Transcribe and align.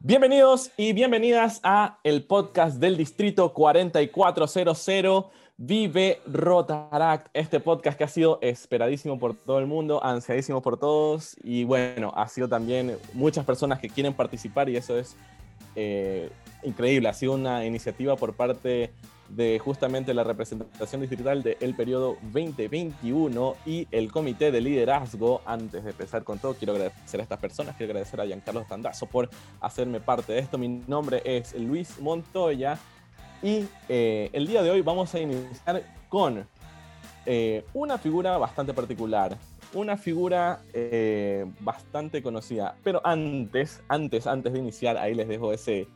Bienvenidos 0.00 0.70
y 0.76 0.92
bienvenidas 0.92 1.60
a 1.62 1.98
el 2.04 2.22
podcast 2.22 2.76
del 2.76 2.98
Distrito 2.98 3.52
4400 3.54 5.26
Vive 5.56 6.20
Rotaract, 6.26 7.28
este 7.32 7.60
podcast 7.60 7.96
que 7.96 8.04
ha 8.04 8.08
sido 8.08 8.38
esperadísimo 8.42 9.18
por 9.18 9.34
todo 9.34 9.58
el 9.58 9.66
mundo, 9.66 10.04
ansiadísimo 10.04 10.60
por 10.60 10.78
todos 10.78 11.34
y 11.42 11.64
bueno, 11.64 12.12
ha 12.14 12.28
sido 12.28 12.46
también 12.46 12.98
muchas 13.14 13.46
personas 13.46 13.80
que 13.80 13.88
quieren 13.88 14.12
participar 14.12 14.68
y 14.68 14.76
eso 14.76 14.98
es 14.98 15.16
eh, 15.74 16.30
increíble. 16.62 17.08
Ha 17.08 17.14
sido 17.14 17.32
una 17.32 17.64
iniciativa 17.64 18.16
por 18.16 18.34
parte 18.34 18.92
de 19.28 19.58
justamente 19.58 20.14
la 20.14 20.24
representación 20.24 21.00
distrital 21.00 21.42
del 21.42 21.74
periodo 21.74 22.16
2021 22.32 23.56
y 23.66 23.88
el 23.90 24.10
comité 24.10 24.50
de 24.50 24.60
liderazgo. 24.60 25.42
Antes 25.44 25.84
de 25.84 25.90
empezar 25.90 26.24
con 26.24 26.38
todo, 26.38 26.54
quiero 26.54 26.74
agradecer 26.74 27.20
a 27.20 27.22
estas 27.22 27.38
personas, 27.38 27.76
quiero 27.76 27.92
agradecer 27.92 28.20
a 28.20 28.26
Giancarlo 28.26 28.64
Tandazo 28.64 29.06
por 29.06 29.28
hacerme 29.60 30.00
parte 30.00 30.32
de 30.32 30.40
esto. 30.40 30.58
Mi 30.58 30.68
nombre 30.68 31.22
es 31.24 31.54
Luis 31.54 31.98
Montoya 32.00 32.78
y 33.42 33.64
eh, 33.88 34.30
el 34.32 34.46
día 34.46 34.62
de 34.62 34.70
hoy 34.70 34.82
vamos 34.82 35.14
a 35.14 35.20
iniciar 35.20 35.82
con 36.08 36.46
eh, 37.26 37.64
una 37.74 37.98
figura 37.98 38.38
bastante 38.38 38.72
particular, 38.72 39.36
una 39.74 39.96
figura 39.96 40.60
eh, 40.72 41.44
bastante 41.60 42.22
conocida. 42.22 42.76
Pero 42.82 43.00
antes, 43.04 43.82
antes, 43.88 44.26
antes 44.26 44.52
de 44.52 44.58
iniciar, 44.58 44.96
ahí 44.96 45.14
les 45.14 45.28
dejo 45.28 45.52
ese, 45.52 45.88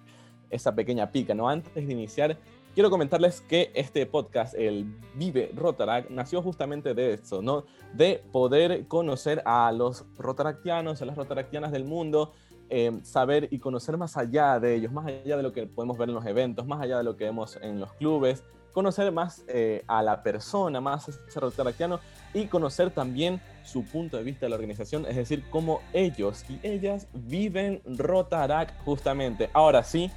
esa 0.50 0.74
pequeña 0.74 1.10
pica, 1.10 1.34
¿no? 1.34 1.48
Antes 1.48 1.86
de 1.86 1.92
iniciar, 1.92 2.36
quiero 2.74 2.91
comentarles 2.91 3.41
que 3.42 3.70
este 3.74 4.06
podcast, 4.06 4.55
el 4.55 4.87
Vive 5.15 5.51
Rotaract, 5.55 6.11
nació 6.11 6.42
justamente 6.42 6.95
de 6.95 7.15
eso, 7.15 7.42
¿no? 7.42 7.65
De 7.95 8.23
poder 8.33 8.87
conocer 8.87 9.42
a 9.45 9.73
los 9.73 10.05
rotaractianos, 10.16 11.02
a 11.02 11.05
las 11.05 11.16
rotaractianas 11.16 11.73
del 11.73 11.84
mundo, 11.84 12.33
eh, 12.69 13.01
saber 13.02 13.48
y 13.51 13.59
conocer 13.59 13.97
más 13.97 14.16
allá 14.16 14.61
de 14.61 14.77
ellos, 14.77 14.92
más 14.92 15.06
allá 15.06 15.37
de 15.37 15.42
lo 15.42 15.52
que 15.52 15.66
podemos 15.66 15.98
ver 15.98 16.09
en 16.09 16.14
los 16.14 16.27
eventos, 16.27 16.67
más 16.67 16.81
allá 16.81 16.98
de 16.98 17.05
lo 17.05 17.17
que 17.17 17.25
vemos 17.25 17.59
en 17.61 17.81
los 17.81 17.92
clubes, 17.94 18.44
conocer 18.72 19.11
más 19.11 19.44
eh, 19.48 19.83
a 19.89 20.03
la 20.03 20.22
persona, 20.22 20.81
más 20.81 21.09
a 21.09 21.11
ese 21.11 21.41
rotaractiano 21.41 21.98
y 22.33 22.47
conocer 22.47 22.91
también 22.91 23.41
su 23.64 23.84
punto 23.84 24.16
de 24.16 24.22
vista 24.22 24.47
de 24.47 24.50
la 24.50 24.56
organización, 24.56 25.05
es 25.06 25.16
decir, 25.16 25.44
cómo 25.50 25.81
ellos 25.92 26.44
y 26.48 26.61
ellas 26.62 27.09
viven 27.12 27.83
Rotaract 27.84 28.81
justamente. 28.84 29.50
Ahora 29.53 29.83
sí, 29.83 30.11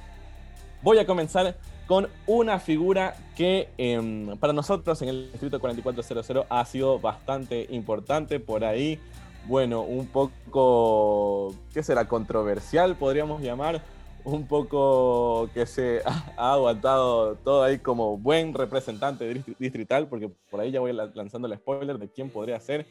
voy 0.82 0.98
a 0.98 1.06
comenzar 1.06 1.56
con 1.86 2.08
una 2.26 2.58
figura 2.58 3.14
que 3.36 3.68
em, 3.76 4.36
para 4.38 4.52
nosotros 4.52 5.00
en 5.02 5.08
el 5.08 5.30
Distrito 5.30 5.60
4400 5.60 6.46
ha 6.48 6.64
sido 6.64 6.98
bastante 6.98 7.66
importante 7.70 8.40
por 8.40 8.64
ahí. 8.64 8.98
Bueno, 9.46 9.82
un 9.82 10.06
poco, 10.06 11.54
¿qué 11.74 11.82
será? 11.82 12.08
Controversial, 12.08 12.96
podríamos 12.96 13.42
llamar. 13.42 13.82
Un 14.24 14.46
poco 14.46 15.50
que 15.52 15.66
se 15.66 16.00
ha 16.38 16.54
aguantado 16.54 17.34
todo 17.36 17.62
ahí 17.62 17.78
como 17.78 18.16
buen 18.16 18.54
representante 18.54 19.44
distrital, 19.58 20.08
porque 20.08 20.30
por 20.50 20.60
ahí 20.60 20.70
ya 20.70 20.80
voy 20.80 20.92
lanzando 20.92 21.46
el 21.46 21.58
spoiler 21.58 21.98
de 21.98 22.08
quién 22.08 22.30
podría 22.30 22.58
ser. 22.58 22.86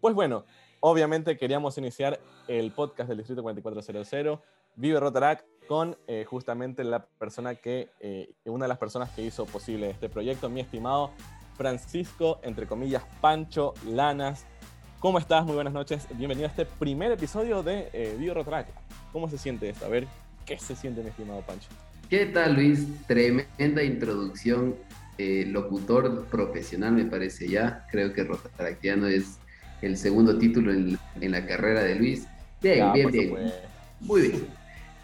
Pues 0.00 0.14
bueno, 0.14 0.44
obviamente 0.80 1.36
queríamos 1.36 1.76
iniciar 1.76 2.18
el 2.48 2.72
podcast 2.72 3.10
del 3.10 3.18
Distrito 3.18 3.42
4400, 3.42 4.38
Vive 4.76 5.00
Rotarac, 5.00 5.44
con 5.68 5.96
eh, 6.06 6.24
justamente 6.24 6.82
la 6.84 7.06
persona 7.06 7.54
que, 7.54 7.90
eh, 8.00 8.32
una 8.44 8.64
de 8.64 8.68
las 8.70 8.78
personas 8.78 9.10
que 9.10 9.22
hizo 9.22 9.46
posible 9.46 9.90
este 9.90 10.08
proyecto, 10.08 10.48
mi 10.48 10.60
estimado 10.60 11.12
Francisco, 11.56 12.40
entre 12.42 12.66
comillas, 12.66 13.04
Pancho 13.20 13.74
Lanas. 13.86 14.46
¿Cómo 14.98 15.18
estás? 15.18 15.44
Muy 15.44 15.54
buenas 15.54 15.72
noches. 15.72 16.06
Bienvenido 16.16 16.46
a 16.46 16.50
este 16.50 16.64
primer 16.66 17.12
episodio 17.12 17.62
de 17.62 17.88
eh, 17.92 18.16
Bio 18.18 18.34
¿Cómo 19.12 19.28
se 19.28 19.38
siente 19.38 19.68
esto? 19.68 19.86
A 19.86 19.88
ver, 19.88 20.06
¿qué 20.44 20.58
se 20.58 20.74
siente, 20.74 21.02
mi 21.02 21.10
estimado 21.10 21.40
Pancho? 21.42 21.68
¿Qué 22.08 22.26
tal, 22.26 22.54
Luis? 22.54 22.86
Tremenda 23.06 23.82
introducción. 23.82 24.76
Eh, 25.18 25.44
locutor 25.46 26.24
profesional, 26.26 26.92
me 26.92 27.04
parece 27.04 27.46
ya. 27.48 27.86
Creo 27.90 28.12
que 28.12 28.24
Rotaractiano 28.24 29.06
es 29.06 29.38
el 29.82 29.96
segundo 29.96 30.38
título 30.38 30.72
en, 30.72 30.98
la 31.20 31.46
carrera 31.46 31.82
de 31.82 31.94
Luis. 31.94 32.26
Bien, 32.62 32.92
bien, 32.92 33.10
bien. 33.10 33.52
Muy 34.00 34.22
bien 34.22 34.59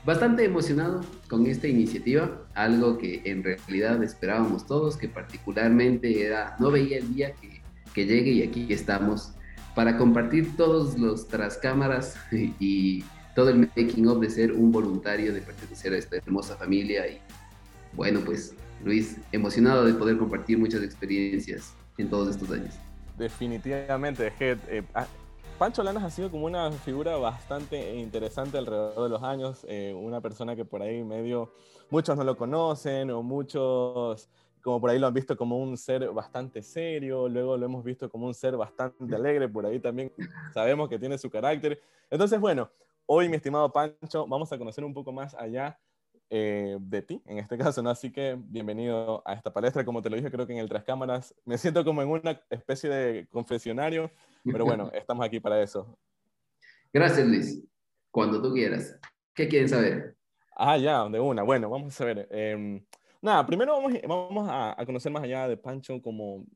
bastante 0.06 0.44
emocionado 0.44 1.00
con 1.28 1.46
esta 1.46 1.66
iniciativa, 1.66 2.46
algo 2.54 2.96
que 2.96 3.22
en 3.24 3.42
realidad 3.42 4.02
esperábamos 4.04 4.64
todos, 4.64 4.96
que 4.96 5.08
particularmente 5.08 6.24
era, 6.24 6.54
no 6.60 6.70
veía 6.70 6.98
el 6.98 7.12
día 7.12 7.32
que, 7.32 7.60
que 7.92 8.06
llegue 8.06 8.30
y 8.30 8.42
aquí 8.44 8.72
estamos 8.72 9.32
para 9.74 9.98
compartir 9.98 10.56
todos 10.56 10.96
los 10.96 11.26
tras 11.26 11.58
cámaras 11.58 12.16
y 12.60 13.04
todo 13.34 13.50
el 13.50 13.58
making 13.58 14.06
of 14.06 14.20
de 14.20 14.30
ser 14.30 14.52
un 14.52 14.70
voluntario, 14.70 15.34
de 15.34 15.40
pertenecer 15.40 15.92
a 15.92 15.98
esta 15.98 16.16
hermosa 16.16 16.56
familia 16.56 17.06
y 17.08 17.18
bueno, 17.92 18.20
pues 18.24 18.54
Luis, 18.84 19.16
emocionado 19.32 19.84
de 19.84 19.94
poder 19.94 20.18
compartir 20.18 20.56
muchas 20.56 20.82
experiencias 20.82 21.74
en 21.98 22.08
todos 22.08 22.28
estos 22.28 22.50
años. 22.52 22.74
Definitivamente, 23.18 24.32
Head. 24.38 24.58
Eh, 24.68 24.82
ah, 24.94 25.06
Pancho 25.58 25.82
Lanas 25.82 26.04
ha 26.04 26.10
sido 26.10 26.30
como 26.30 26.44
una 26.44 26.70
figura 26.70 27.16
bastante 27.16 27.94
interesante 27.96 28.58
alrededor 28.58 29.04
de 29.04 29.08
los 29.08 29.22
años, 29.22 29.64
eh, 29.66 29.94
una 29.96 30.20
persona 30.20 30.54
que 30.54 30.66
por 30.66 30.82
ahí 30.82 31.02
medio, 31.02 31.50
muchos 31.88 32.14
no 32.14 32.24
lo 32.24 32.36
conocen 32.36 33.10
o 33.10 33.22
muchos 33.22 34.28
como 34.60 34.80
por 34.82 34.90
ahí 34.90 34.98
lo 34.98 35.06
han 35.06 35.14
visto 35.14 35.34
como 35.34 35.58
un 35.58 35.78
ser 35.78 36.10
bastante 36.10 36.60
serio, 36.60 37.26
luego 37.28 37.56
lo 37.56 37.64
hemos 37.64 37.84
visto 37.84 38.10
como 38.10 38.26
un 38.26 38.34
ser 38.34 38.54
bastante 38.56 39.14
alegre, 39.14 39.48
por 39.48 39.64
ahí 39.64 39.80
también 39.80 40.12
sabemos 40.52 40.90
que 40.90 40.98
tiene 40.98 41.16
su 41.16 41.30
carácter. 41.30 41.80
Entonces, 42.10 42.38
bueno, 42.38 42.68
hoy 43.06 43.28
mi 43.28 43.36
estimado 43.36 43.72
Pancho, 43.72 44.26
vamos 44.26 44.52
a 44.52 44.58
conocer 44.58 44.84
un 44.84 44.92
poco 44.92 45.10
más 45.10 45.34
allá 45.34 45.78
eh, 46.30 46.76
de 46.80 47.02
ti, 47.02 47.22
en 47.26 47.38
este 47.38 47.58
caso, 47.58 47.82
¿no? 47.82 47.90
Así 47.90 48.10
que 48.10 48.36
bienvenido 48.38 49.22
a 49.24 49.34
esta 49.34 49.52
palestra, 49.52 49.84
como 49.84 50.02
te 50.02 50.10
lo 50.10 50.16
dije, 50.16 50.30
creo 50.30 50.46
que 50.46 50.52
en 50.52 50.58
el 50.58 50.68
Tras 50.68 50.84
Cámaras 50.84 51.34
me 51.44 51.58
siento 51.58 51.84
como 51.84 52.02
en 52.02 52.08
una 52.08 52.40
especie 52.50 52.90
de 52.90 53.26
confesionario 53.28 54.10
pero 54.52 54.64
bueno, 54.64 54.90
estamos 54.94 55.24
aquí 55.24 55.40
para 55.40 55.62
eso. 55.62 55.98
Gracias, 56.92 57.26
Luis. 57.26 57.62
Cuando 58.10 58.40
tú 58.40 58.52
quieras. 58.52 58.98
¿Qué 59.34 59.48
quieren 59.48 59.68
saber? 59.68 60.16
Ah, 60.56 60.78
ya, 60.78 61.06
de 61.08 61.20
una. 61.20 61.42
Bueno, 61.42 61.68
vamos 61.68 62.00
a 62.00 62.04
ver. 62.04 62.28
Em, 62.30 62.82
nada, 63.20 63.46
primero 63.46 63.72
vamos, 63.74 63.92
vamos 64.06 64.48
a, 64.50 64.76
conocer 64.86 65.12
más 65.12 65.22
allá 65.22 65.48
de 65.48 65.56
Pancho 65.56 66.00
como 66.00 66.46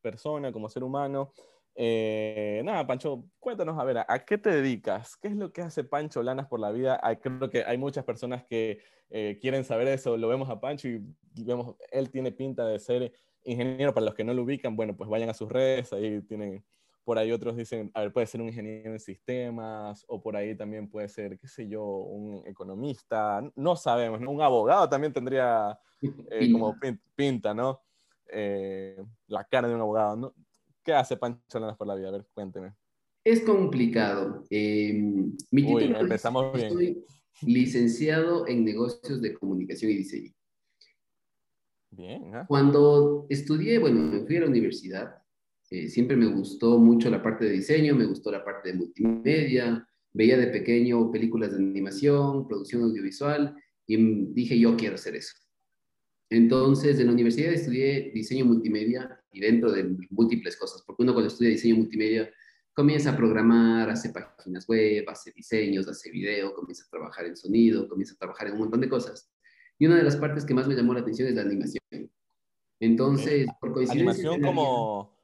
persona, 0.00 0.50
como 0.50 0.68
ser 0.68 0.82
humano. 0.82 1.32
Eh, 1.74 2.62
nada, 2.64 2.86
Pancho, 2.86 3.24
cuéntanos, 3.38 3.78
a 3.78 3.84
ver, 3.84 3.98
¿a, 3.98 4.24
qué 4.24 4.38
te 4.38 4.50
dedicas? 4.50 5.16
¿Qué 5.16 5.28
es 5.28 5.36
lo 5.36 5.52
que 5.52 5.62
hace 5.62 5.84
Pancho 5.84 6.22
Lanas 6.22 6.46
por 6.46 6.60
la 6.60 6.70
vida? 6.70 7.00
creo 7.20 7.50
que 7.50 7.64
hay 7.64 7.78
muchas 7.78 8.04
personas 8.04 8.44
que 8.44 8.80
eh, 9.10 9.38
quieren 9.40 9.64
saber 9.64 9.88
eso. 9.88 10.16
Lo 10.16 10.28
vemos 10.28 10.50
a 10.50 10.60
Pancho 10.60 10.88
y, 10.88 11.02
vemos, 11.44 11.76
él 11.90 12.10
tiene 12.10 12.32
pinta 12.32 12.66
de 12.66 12.78
ser 12.78 13.12
ingeniero. 13.44 13.94
Para 13.94 14.06
los 14.06 14.14
que 14.14 14.24
no 14.24 14.34
lo 14.34 14.42
ubican, 14.42 14.76
bueno, 14.76 14.96
pues 14.96 15.08
vayan 15.08 15.30
a 15.30 15.34
sus 15.34 15.50
redes, 15.50 15.92
ahí 15.92 16.20
tienen 16.22 16.64
por 17.04 17.18
ahí 17.18 17.32
otros 17.32 17.56
dicen, 17.56 17.90
a 17.94 18.02
ver, 18.02 18.12
puede 18.12 18.26
ser 18.26 18.40
un 18.40 18.48
ingeniero 18.48 18.92
en 18.92 19.00
sistemas, 19.00 20.04
o 20.06 20.22
por 20.22 20.36
ahí 20.36 20.54
también 20.54 20.88
puede 20.88 21.08
ser, 21.08 21.38
qué 21.38 21.48
sé 21.48 21.66
yo, 21.66 21.82
un 21.84 22.46
economista, 22.46 23.42
no 23.56 23.74
sabemos, 23.74 24.20
¿no? 24.20 24.30
Un 24.30 24.42
abogado 24.42 24.88
también 24.88 25.12
tendría 25.12 25.76
eh, 26.30 26.52
como 26.52 26.76
pinta, 27.16 27.52
¿no? 27.52 27.80
Eh, 28.32 29.02
la 29.26 29.42
cara 29.44 29.66
de 29.66 29.74
un 29.74 29.80
abogado, 29.80 30.14
¿no? 30.14 30.34
¿Qué 30.90 30.94
hace 30.94 31.16
Pancho 31.16 31.60
Lanas 31.60 31.76
por 31.76 31.86
la 31.86 31.94
vida? 31.94 32.08
A 32.08 32.10
ver, 32.10 32.26
cuénteme. 32.34 32.74
Es 33.22 33.42
complicado. 33.42 34.42
Em, 34.50 35.36
mi 35.52 35.62
título 35.64 36.00
empezamos 36.00 36.52
bien. 36.52 36.66
Estoy 36.66 37.04
licenciado 37.42 38.48
en 38.48 38.64
negocios 38.64 39.22
de 39.22 39.32
comunicación 39.34 39.92
y 39.92 39.98
diseño. 39.98 40.32
Bien. 41.92 42.32
Cuando 42.48 43.24
estudié, 43.28 43.78
bueno, 43.78 44.00
me 44.00 44.26
fui 44.26 44.38
a 44.38 44.40
la 44.40 44.48
universidad, 44.48 45.22
eh, 45.70 45.88
siempre 45.88 46.16
me 46.16 46.26
gustó 46.26 46.76
mucho 46.80 47.08
la 47.08 47.22
parte 47.22 47.44
de 47.44 47.52
diseño, 47.52 47.94
me 47.94 48.06
gustó 48.06 48.32
la 48.32 48.44
parte 48.44 48.72
de 48.72 48.78
multimedia, 48.78 49.86
veía 50.12 50.36
de 50.38 50.48
pequeño 50.48 51.12
películas 51.12 51.52
de 51.52 51.58
animación, 51.58 52.48
producción 52.48 52.82
audiovisual, 52.82 53.54
y 53.86 54.32
dije, 54.32 54.58
yo 54.58 54.76
quiero 54.76 54.96
hacer 54.96 55.14
eso. 55.14 55.34
Entonces, 56.30 56.98
en 57.00 57.06
la 57.06 57.12
universidad 57.12 57.52
estudié 57.52 58.12
diseño 58.14 58.44
multimedia 58.44 59.20
y 59.32 59.40
dentro 59.40 59.72
de 59.72 59.96
múltiples 60.10 60.56
cosas, 60.56 60.82
porque 60.86 61.02
uno 61.02 61.12
cuando 61.12 61.28
estudia 61.28 61.50
diseño 61.50 61.76
multimedia 61.76 62.30
comienza 62.72 63.10
a 63.10 63.16
programar, 63.16 63.90
hace 63.90 64.10
páginas 64.10 64.66
web, 64.68 65.04
hace 65.08 65.32
diseños, 65.32 65.88
hace 65.88 66.10
video, 66.10 66.54
comienza 66.54 66.84
a 66.86 66.90
trabajar 66.90 67.26
en 67.26 67.36
sonido, 67.36 67.88
comienza 67.88 68.14
a 68.14 68.18
trabajar 68.18 68.46
en 68.46 68.54
un 68.54 68.60
montón 68.60 68.80
de 68.80 68.88
cosas. 68.88 69.30
Y 69.78 69.86
una 69.86 69.96
de 69.96 70.04
las 70.04 70.16
partes 70.16 70.44
que 70.44 70.54
más 70.54 70.68
me 70.68 70.74
llamó 70.74 70.94
la 70.94 71.00
atención 71.00 71.28
es 71.28 71.34
la 71.34 71.42
animación. 71.42 71.82
Entonces, 72.78 73.48
por 73.60 73.72
coincidencia... 73.72 74.30
Animación 74.30 74.40
como 74.40 75.20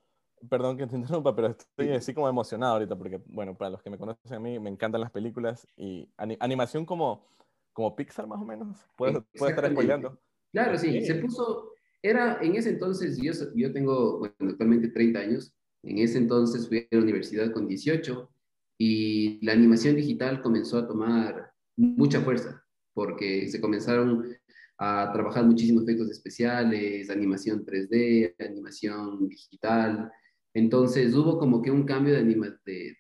Perdón 0.49 0.76
que 0.76 0.87
te 0.87 0.97
interrumpa, 0.97 1.35
pero 1.35 1.49
estoy 1.49 1.91
así 1.91 2.12
como 2.12 2.29
emocionado 2.29 2.75
ahorita 2.75 2.97
porque, 2.97 3.20
bueno, 3.26 3.56
para 3.56 3.70
los 3.70 3.82
que 3.82 3.91
me 3.91 3.99
conocen 3.99 4.35
a 4.35 4.38
mí, 4.38 4.59
me 4.59 4.70
encantan 4.70 5.00
las 5.00 5.11
películas 5.11 5.67
y 5.76 6.09
animación 6.17 6.85
como, 6.85 7.26
como 7.73 7.97
Pixar 7.97 8.26
más 8.26 8.41
o 8.41 8.44
menos. 8.44 8.76
¿Puedes, 8.97 9.23
estar 9.32 9.70
spoileando? 9.70 10.19
Claro, 10.56 10.79
sí. 10.79 11.03
Se 11.03 11.17
puso, 11.17 11.75
era 12.03 12.38
en 12.41 12.56
ese 12.56 12.70
entonces, 12.70 13.19
yo, 13.20 13.31
yo 13.55 13.75
tengo, 13.75 14.20
bueno, 14.20 14.35
actualmente 14.41 14.88
30 14.88 15.19
años. 15.19 15.53
En 15.82 15.99
ese 15.99 16.17
entonces 16.17 16.67
fui 16.67 16.79
a 16.79 16.97
la 16.97 17.03
universidad 17.03 17.53
con 17.53 17.69
18 17.69 18.31
y 18.79 19.44
la 19.44 19.53
animación 19.53 19.97
digital 19.97 20.41
comenzó 20.41 20.79
a 20.79 20.88
tomar 20.88 21.53
mucha 21.76 22.23
fuerza. 22.23 22.62
porque 22.94 23.49
se 23.50 23.61
comenzaron 23.61 24.35
a 24.79 25.11
trabajar 25.12 25.44
muchísimos 25.44 25.82
efectos 25.82 26.11
especiales, 26.11 27.11
animación 27.11 27.62
3D, 27.62 28.35
animación 28.38 29.29
digital. 29.29 30.11
Entonces 30.55 31.14
hubo 31.14 31.38
como 31.38 31.61
que 31.61 31.70
un 31.70 31.85
cambio 31.85 32.14
de, 32.14 32.25
de, 32.25 32.97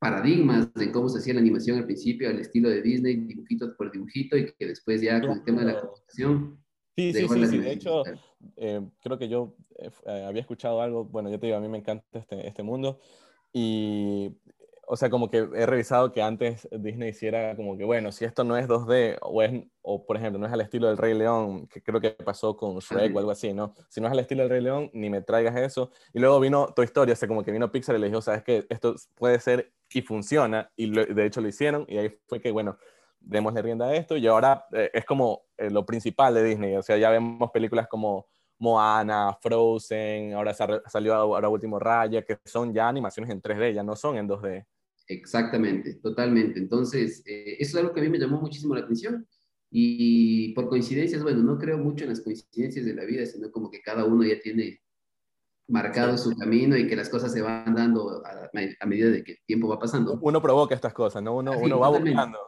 paradigmas 0.00 0.74
de 0.74 0.90
cómo 0.90 1.08
se 1.08 1.18
hacía 1.20 1.34
la 1.34 1.40
animación 1.40 1.78
al 1.78 1.86
principio, 1.86 2.28
al 2.28 2.40
estilo 2.40 2.68
de 2.68 2.82
Disney, 2.82 3.14
dibujito 3.14 3.76
por 3.76 3.92
dibujito, 3.92 4.36
y 4.36 4.52
que 4.58 4.66
después 4.66 5.00
ya 5.00 5.20
con 5.20 5.38
el 5.38 5.44
tema 5.44 5.60
de 5.60 5.72
la 5.72 5.80
computación. 5.80 6.63
Sí, 6.96 7.12
sí, 7.12 7.28
sí, 7.28 7.46
sí, 7.46 7.58
de 7.58 7.72
hecho, 7.72 8.02
eh, 8.56 8.80
creo 9.02 9.18
que 9.18 9.28
yo 9.28 9.54
eh, 9.78 9.90
eh, 10.06 10.24
había 10.26 10.42
escuchado 10.42 10.80
algo, 10.80 11.04
bueno, 11.04 11.28
yo 11.28 11.40
te 11.40 11.46
digo, 11.46 11.58
a 11.58 11.60
mí 11.60 11.68
me 11.68 11.78
encanta 11.78 12.18
este, 12.18 12.46
este 12.46 12.62
mundo, 12.62 13.00
y 13.52 14.36
o 14.86 14.96
sea, 14.96 15.10
como 15.10 15.30
que 15.30 15.38
he 15.38 15.66
revisado 15.66 16.12
que 16.12 16.22
antes 16.22 16.68
Disney 16.70 17.10
hiciera 17.10 17.56
como 17.56 17.76
que, 17.76 17.84
bueno, 17.84 18.12
si 18.12 18.24
esto 18.24 18.44
no 18.44 18.56
es 18.56 18.68
2D, 18.68 19.18
o, 19.22 19.42
es, 19.42 19.64
o 19.82 20.04
por 20.04 20.16
ejemplo, 20.16 20.38
no 20.38 20.46
es 20.46 20.52
al 20.52 20.60
estilo 20.60 20.88
del 20.88 20.98
Rey 20.98 21.14
León, 21.14 21.66
que 21.68 21.82
creo 21.82 22.00
que 22.00 22.10
pasó 22.10 22.56
con 22.56 22.78
Shrek 22.78 23.14
o 23.14 23.18
algo 23.18 23.30
así, 23.30 23.52
¿no? 23.52 23.74
Si 23.88 24.00
no 24.00 24.06
es 24.06 24.12
al 24.12 24.18
estilo 24.18 24.42
del 24.42 24.50
Rey 24.50 24.62
León, 24.62 24.90
ni 24.92 25.10
me 25.10 25.22
traigas 25.22 25.56
eso. 25.56 25.90
Y 26.12 26.18
luego 26.18 26.40
vino 26.40 26.66
Toy 26.74 26.84
Story, 26.84 27.12
o 27.12 27.16
sea, 27.16 27.28
como 27.28 27.42
que 27.42 27.52
vino 27.52 27.70
Pixar 27.70 27.96
y 27.96 27.98
le 27.98 28.08
dijo, 28.08 28.20
sabes 28.20 28.42
que 28.42 28.66
esto 28.68 28.94
puede 29.14 29.40
ser 29.40 29.72
y 29.92 30.02
funciona, 30.02 30.70
y 30.76 30.90
de 30.90 31.26
hecho 31.26 31.40
lo 31.40 31.48
hicieron, 31.48 31.86
y 31.88 31.98
ahí 31.98 32.12
fue 32.26 32.40
que, 32.40 32.50
bueno, 32.50 32.76
démosle 33.24 33.62
rienda 33.62 33.86
a 33.86 33.96
esto, 33.96 34.16
y 34.16 34.26
ahora 34.26 34.66
eh, 34.72 34.90
es 34.92 35.04
como 35.04 35.42
eh, 35.56 35.70
lo 35.70 35.84
principal 35.84 36.34
de 36.34 36.44
Disney, 36.44 36.76
o 36.76 36.82
sea, 36.82 36.96
ya 36.96 37.10
vemos 37.10 37.50
películas 37.50 37.88
como 37.88 38.26
Moana, 38.58 39.36
Frozen, 39.40 40.34
ahora 40.34 40.54
salió 40.54 41.14
ahora 41.14 41.48
último 41.48 41.78
Raya, 41.78 42.22
que 42.22 42.38
son 42.44 42.72
ya 42.72 42.88
animaciones 42.88 43.30
en 43.30 43.42
3D, 43.42 43.74
ya 43.74 43.82
no 43.82 43.96
son 43.96 44.16
en 44.16 44.28
2D. 44.28 44.64
Exactamente, 45.06 45.94
totalmente. 45.96 46.58
Entonces, 46.58 47.22
eh, 47.26 47.56
eso 47.58 47.76
es 47.76 47.82
algo 47.82 47.94
que 47.94 48.00
a 48.00 48.04
mí 48.04 48.08
me 48.08 48.18
llamó 48.18 48.40
muchísimo 48.40 48.74
la 48.74 48.82
atención. 48.82 49.26
Y 49.70 50.54
por 50.54 50.68
coincidencias, 50.68 51.22
bueno, 51.22 51.42
no 51.42 51.58
creo 51.58 51.76
mucho 51.78 52.04
en 52.04 52.10
las 52.10 52.20
coincidencias 52.20 52.86
de 52.86 52.94
la 52.94 53.04
vida, 53.04 53.26
sino 53.26 53.50
como 53.50 53.70
que 53.70 53.82
cada 53.82 54.04
uno 54.04 54.24
ya 54.24 54.40
tiene 54.40 54.80
marcado 55.66 56.16
su 56.16 56.36
camino 56.36 56.76
y 56.76 56.86
que 56.86 56.94
las 56.94 57.08
cosas 57.08 57.32
se 57.32 57.42
van 57.42 57.74
dando 57.74 58.22
a, 58.24 58.86
medida 58.86 59.10
de 59.10 59.24
que 59.24 59.32
el 59.32 59.38
tiempo 59.46 59.68
va 59.68 59.78
pasando. 59.78 60.18
Uno 60.22 60.40
provoca 60.40 60.74
estas 60.74 60.94
cosas, 60.94 61.22
¿no? 61.22 61.36
Uno, 61.36 61.58
uno 61.58 61.78
va 61.80 61.88
buscando. 61.88 62.38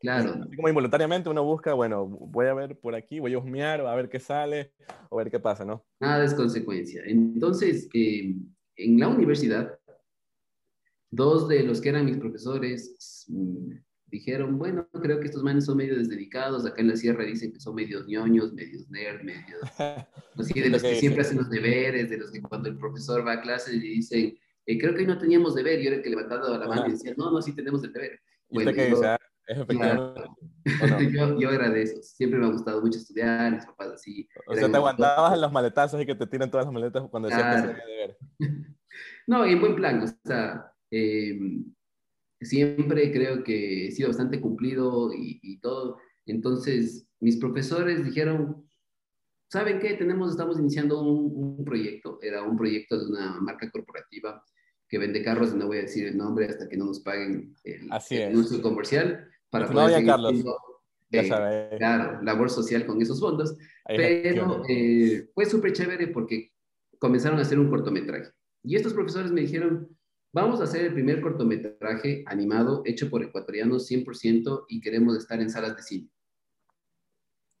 Claro. 0.00 0.34
Así 0.42 0.56
como 0.56 0.68
involuntariamente 0.68 1.28
uno 1.28 1.44
busca, 1.44 1.74
bueno, 1.74 2.06
voy 2.06 2.46
a 2.46 2.54
ver 2.54 2.78
por 2.78 2.94
aquí, 2.94 3.20
voy 3.20 3.34
a 3.34 3.38
husmear, 3.38 3.82
a 3.82 3.94
ver 3.94 4.08
qué 4.08 4.18
sale, 4.18 4.72
o 5.10 5.16
ver 5.18 5.30
qué 5.30 5.38
pasa, 5.38 5.64
¿no? 5.64 5.84
Nada 6.00 6.24
es 6.24 6.32
consecuencia. 6.32 7.02
Entonces, 7.04 7.86
eh, 7.92 8.34
en 8.76 8.98
la 8.98 9.08
universidad, 9.08 9.78
dos 11.10 11.48
de 11.48 11.64
los 11.64 11.82
que 11.82 11.90
eran 11.90 12.06
mis 12.06 12.16
profesores 12.16 13.26
mm, 13.28 13.72
dijeron, 14.06 14.58
bueno, 14.58 14.88
creo 15.02 15.20
que 15.20 15.26
estos 15.26 15.42
manes 15.42 15.66
son 15.66 15.76
medio 15.76 15.98
desdedicados, 15.98 16.64
acá 16.64 16.80
en 16.80 16.88
la 16.88 16.96
sierra 16.96 17.24
dicen 17.24 17.52
que 17.52 17.60
son 17.60 17.74
medios 17.74 18.06
ñoños, 18.08 18.54
medios 18.54 18.88
nerd, 18.88 19.22
medios... 19.22 19.60
Así, 20.36 20.58
de 20.58 20.70
los 20.70 20.82
que 20.82 20.96
siempre 20.96 21.20
hacen 21.20 21.36
los 21.36 21.50
deberes, 21.50 22.08
de 22.08 22.16
los 22.16 22.30
que 22.30 22.40
cuando 22.40 22.70
el 22.70 22.78
profesor 22.78 23.26
va 23.26 23.34
a 23.34 23.40
clase 23.42 23.76
y 23.76 23.80
dicen, 23.80 24.38
eh, 24.64 24.78
creo 24.78 24.94
que 24.94 25.00
hoy 25.00 25.06
no 25.06 25.18
teníamos 25.18 25.54
deber, 25.54 25.78
yo 25.80 25.88
era 25.88 25.96
el 25.96 26.02
que 26.02 26.08
levantaba 26.08 26.56
la 26.56 26.66
mano 26.66 26.86
y 26.88 26.92
decía, 26.92 27.14
no, 27.18 27.30
no, 27.30 27.42
sí 27.42 27.52
tenemos 27.52 27.84
el 27.84 27.92
deber. 27.92 28.18
Bueno, 28.48 28.72
qué 29.46 29.54
dice? 29.68 29.96
yo, 31.12 31.38
yo, 31.38 31.50
de 31.50 31.82
esos. 31.82 32.08
Siempre 32.08 32.38
me 32.38 32.46
ha 32.46 32.50
gustado 32.50 32.80
mucho 32.80 32.98
estudiar, 32.98 33.52
mis 33.52 33.66
papás 33.66 33.92
así. 33.92 34.28
O 34.46 34.54
sea, 34.54 34.70
te 34.70 34.76
aguantabas 34.76 35.38
los 35.38 35.52
maletazos 35.52 36.00
y 36.00 36.06
que 36.06 36.14
te 36.14 36.26
tiran 36.26 36.50
todas 36.50 36.66
las 36.66 36.72
maletas 36.72 37.08
cuando 37.10 37.28
decías 37.28 37.62
que 37.62 37.68
deber. 37.68 38.18
No, 39.26 39.46
y 39.46 39.52
en 39.52 39.60
buen 39.60 39.76
plan, 39.76 40.02
o 40.02 40.06
sea, 40.26 40.72
eh, 40.90 41.38
siempre 42.40 43.12
creo 43.12 43.44
que 43.44 43.86
he 43.86 43.92
sido 43.92 44.08
bastante 44.08 44.40
cumplido 44.40 45.12
y, 45.14 45.60
todo. 45.60 45.98
Entonces, 46.26 47.06
mis 47.20 47.36
profesores 47.36 48.04
dijeron, 48.04 48.68
¿saben 49.48 49.78
qué? 49.78 49.94
Tenemos, 49.94 50.32
estamos 50.32 50.58
iniciando 50.58 51.00
un, 51.00 51.58
un, 51.58 51.64
proyecto. 51.64 52.18
Era 52.20 52.42
un 52.42 52.56
proyecto 52.56 52.98
de 52.98 53.06
una 53.06 53.40
marca 53.40 53.70
corporativa 53.70 54.42
que 54.90 54.98
vende 54.98 55.22
carros, 55.22 55.54
no 55.54 55.68
voy 55.68 55.78
a 55.78 55.82
decir 55.82 56.08
el 56.08 56.18
nombre 56.18 56.46
hasta 56.46 56.68
que 56.68 56.76
no 56.76 56.86
nos 56.86 56.98
paguen 57.00 57.54
el, 57.62 57.88
anuncio 57.92 58.60
comercial 58.60 59.28
para 59.48 59.70
poder 59.70 60.04
Carlos. 60.04 60.44
Eh, 61.12 61.76
claro, 61.78 62.22
labor 62.22 62.50
social 62.50 62.84
con 62.86 63.00
esos 63.00 63.20
fondos. 63.20 63.56
pero 63.86 64.62
eh, 64.68 65.28
fue 65.32 65.46
súper 65.46 65.72
chévere 65.72 66.08
porque 66.08 66.52
comenzaron 66.98 67.38
a 67.38 67.42
hacer 67.42 67.58
un 67.58 67.70
cortometraje. 67.70 68.32
Y 68.64 68.76
estos 68.76 68.92
profesores 68.92 69.30
me 69.30 69.40
dijeron, 69.42 69.88
vamos 70.32 70.60
a 70.60 70.64
hacer 70.64 70.84
el 70.84 70.92
primer 70.92 71.20
cortometraje 71.20 72.24
animado 72.26 72.82
hecho 72.84 73.08
por 73.08 73.22
ecuatorianos 73.22 73.88
100% 73.88 74.64
y 74.68 74.80
queremos 74.80 75.16
estar 75.16 75.40
en 75.40 75.50
salas 75.50 75.76
de 75.76 75.82
cine. 75.82 76.08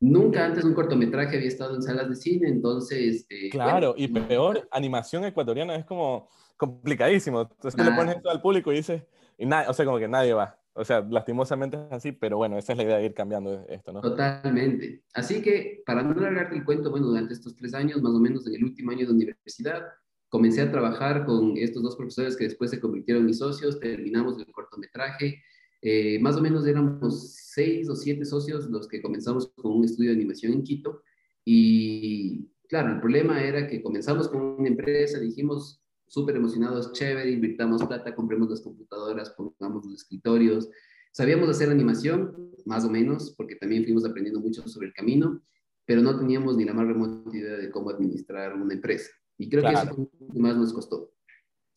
Nunca 0.00 0.46
antes 0.46 0.64
un 0.64 0.74
cortometraje 0.74 1.36
había 1.36 1.48
estado 1.48 1.76
en 1.76 1.82
salas 1.82 2.08
de 2.08 2.16
cine, 2.16 2.48
entonces... 2.48 3.26
Eh, 3.28 3.50
claro, 3.50 3.94
y 3.96 4.08
peor, 4.08 4.66
animación 4.70 5.24
ecuatoriana 5.24 5.76
es 5.76 5.84
como 5.84 6.28
complicadísimo. 6.60 7.40
Entonces 7.40 7.74
tú 7.74 7.82
le 7.82 7.96
pones 7.96 8.16
esto 8.16 8.30
al 8.30 8.42
público 8.42 8.70
y 8.70 8.76
dices, 8.76 9.02
y 9.38 9.46
o 9.46 9.72
sea, 9.72 9.84
como 9.86 9.98
que 9.98 10.08
nadie 10.08 10.34
va. 10.34 10.58
O 10.74 10.84
sea, 10.84 11.00
lastimosamente 11.00 11.78
es 11.78 11.92
así, 11.92 12.12
pero 12.12 12.36
bueno, 12.36 12.58
esa 12.58 12.72
es 12.72 12.78
la 12.78 12.84
idea 12.84 12.98
de 12.98 13.06
ir 13.06 13.14
cambiando 13.14 13.64
esto, 13.68 13.92
¿no? 13.92 14.02
Totalmente. 14.02 15.02
Así 15.14 15.40
que, 15.40 15.82
para 15.86 16.02
no 16.02 16.10
alargarte 16.12 16.56
el 16.56 16.64
cuento, 16.64 16.90
bueno, 16.90 17.06
durante 17.06 17.32
estos 17.32 17.56
tres 17.56 17.72
años, 17.72 18.02
más 18.02 18.12
o 18.12 18.20
menos 18.20 18.46
en 18.46 18.56
el 18.56 18.64
último 18.64 18.90
año 18.90 19.06
de 19.06 19.12
universidad, 19.12 19.86
comencé 20.28 20.60
a 20.60 20.70
trabajar 20.70 21.24
con 21.24 21.56
estos 21.56 21.82
dos 21.82 21.96
profesores 21.96 22.36
que 22.36 22.44
después 22.44 22.70
se 22.70 22.78
convirtieron 22.78 23.22
en 23.22 23.28
mis 23.28 23.38
socios, 23.38 23.80
terminamos 23.80 24.38
el 24.38 24.52
cortometraje. 24.52 25.42
Eh, 25.82 26.18
más 26.20 26.36
o 26.36 26.42
menos 26.42 26.66
éramos 26.66 27.32
seis 27.36 27.88
o 27.88 27.96
siete 27.96 28.26
socios 28.26 28.66
los 28.66 28.86
que 28.86 29.00
comenzamos 29.00 29.48
con 29.56 29.72
un 29.72 29.84
estudio 29.84 30.10
de 30.10 30.16
animación 30.16 30.52
en 30.52 30.62
Quito. 30.62 31.02
Y 31.44 32.50
claro, 32.68 32.92
el 32.92 33.00
problema 33.00 33.42
era 33.42 33.66
que 33.66 33.82
comenzamos 33.82 34.28
con 34.28 34.42
una 34.42 34.68
empresa, 34.68 35.18
dijimos, 35.18 35.79
súper 36.10 36.34
emocionados, 36.34 36.92
chévere, 36.92 37.30
invirtamos 37.30 37.84
plata, 37.84 38.14
compremos 38.16 38.50
las 38.50 38.60
computadoras, 38.60 39.30
pongamos 39.30 39.86
los 39.86 39.94
escritorios. 39.94 40.68
Sabíamos 41.12 41.48
hacer 41.48 41.70
animación, 41.70 42.50
más 42.66 42.84
o 42.84 42.90
menos, 42.90 43.32
porque 43.36 43.54
también 43.54 43.84
fuimos 43.84 44.04
aprendiendo 44.04 44.40
mucho 44.40 44.66
sobre 44.66 44.88
el 44.88 44.92
camino, 44.92 45.40
pero 45.86 46.02
no 46.02 46.18
teníamos 46.18 46.56
ni 46.56 46.64
la 46.64 46.74
más 46.74 46.88
remota 46.88 47.36
idea 47.36 47.56
de 47.56 47.70
cómo 47.70 47.90
administrar 47.90 48.54
una 48.54 48.74
empresa. 48.74 49.08
Y 49.38 49.48
creo 49.48 49.62
que 49.62 49.72
eso 49.72 49.94
fue 49.94 50.08
lo 50.18 50.32
que 50.32 50.40
más 50.40 50.56
nos 50.56 50.72
costó. 50.72 51.12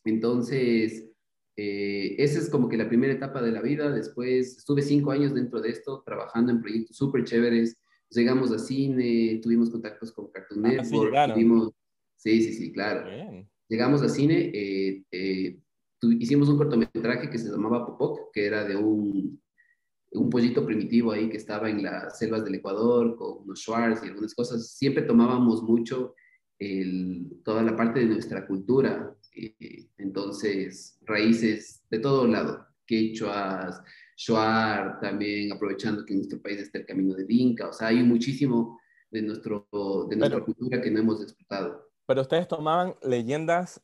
Entonces, 0.04 1.08
eh, 1.56 2.16
esa 2.18 2.40
es 2.40 2.50
como 2.50 2.68
que 2.68 2.78
la 2.78 2.90
primera 2.90 3.14
etapa 3.14 3.40
de 3.40 3.52
la 3.52 3.62
vida. 3.62 3.92
Después 3.92 4.58
estuve 4.58 4.82
cinco 4.82 5.12
años 5.12 5.36
dentro 5.36 5.62
de 5.62 5.70
esto, 5.70 6.02
trabajando 6.04 6.52
en 6.52 6.60
proyectos 6.60 6.98
súper 6.98 7.24
chéveres. 7.24 7.78
Llegamos 8.10 8.52
a 8.52 8.58
cine, 8.58 9.40
tuvimos 9.44 9.70
contactos 9.70 10.12
con 10.12 10.32
Cartoon 10.32 10.66
ah, 10.66 10.70
Network. 10.70 11.76
Sí, 12.16 12.42
sí, 12.42 12.54
sí, 12.54 12.74
claro. 12.74 13.08
Bien 13.08 13.53
llegamos 13.70 14.02
al 14.02 14.10
cine, 14.10 14.52
eh, 14.54 15.04
eh, 15.12 15.60
hicimos 16.20 16.50
un 16.50 16.58
cortometraje 16.58 17.30
que 17.30 17.38
se 17.38 17.50
llamaba 17.50 17.86
Popoc, 17.86 18.32
que 18.34 18.46
era 18.46 18.64
de 18.64 18.76
un, 18.76 19.42
un 20.12 20.30
pollito 20.30 20.66
primitivo 20.66 21.12
ahí 21.12 21.30
que 21.30 21.38
estaba 21.38 21.70
en 21.70 21.84
las 21.84 22.18
selvas 22.20 22.44
del 22.44 22.56
Ecuador 22.56 23.16
con 23.16 23.44
unos 23.44 23.60
Schwarz 23.60 24.04
y 24.04 24.08
algunas 24.08 24.34
cosas. 24.34 24.76
Siempre 24.76 25.04
tomábamos 25.04 25.64
mucho 25.64 26.16
el, 26.60 27.42
toda 27.44 27.64
la 27.64 27.76
parte 27.76 28.02
de 28.02 28.06
nuestra 28.06 28.46
cultura, 28.46 29.16
eh, 29.36 29.88
entonces 29.98 31.00
raíces 31.02 31.84
de 31.90 32.00
todo 32.00 32.28
lado, 32.28 32.66
quechuas, 32.86 33.82
Shuar, 34.16 35.00
también 35.00 35.52
aprovechando 35.52 36.06
que 36.06 36.14
en 36.14 36.20
nuestro 36.20 36.42
país 36.42 36.60
está 36.60 36.78
el 36.78 36.86
camino 36.86 37.16
de 37.16 37.26
Inca, 37.28 37.70
o 37.70 37.74
sea, 37.74 37.88
hay 37.88 38.04
muchísimo 38.04 38.80
de, 39.10 39.22
nuestro, 39.22 39.68
de 40.10 40.16
nuestra 40.16 40.44
cultura 40.44 40.82
que 40.82 40.92
no 40.92 41.00
hemos 41.00 41.22
explotado. 41.22 41.93
Pero 42.06 42.22
ustedes 42.22 42.48
tomaban 42.48 42.96
leyendas 43.02 43.82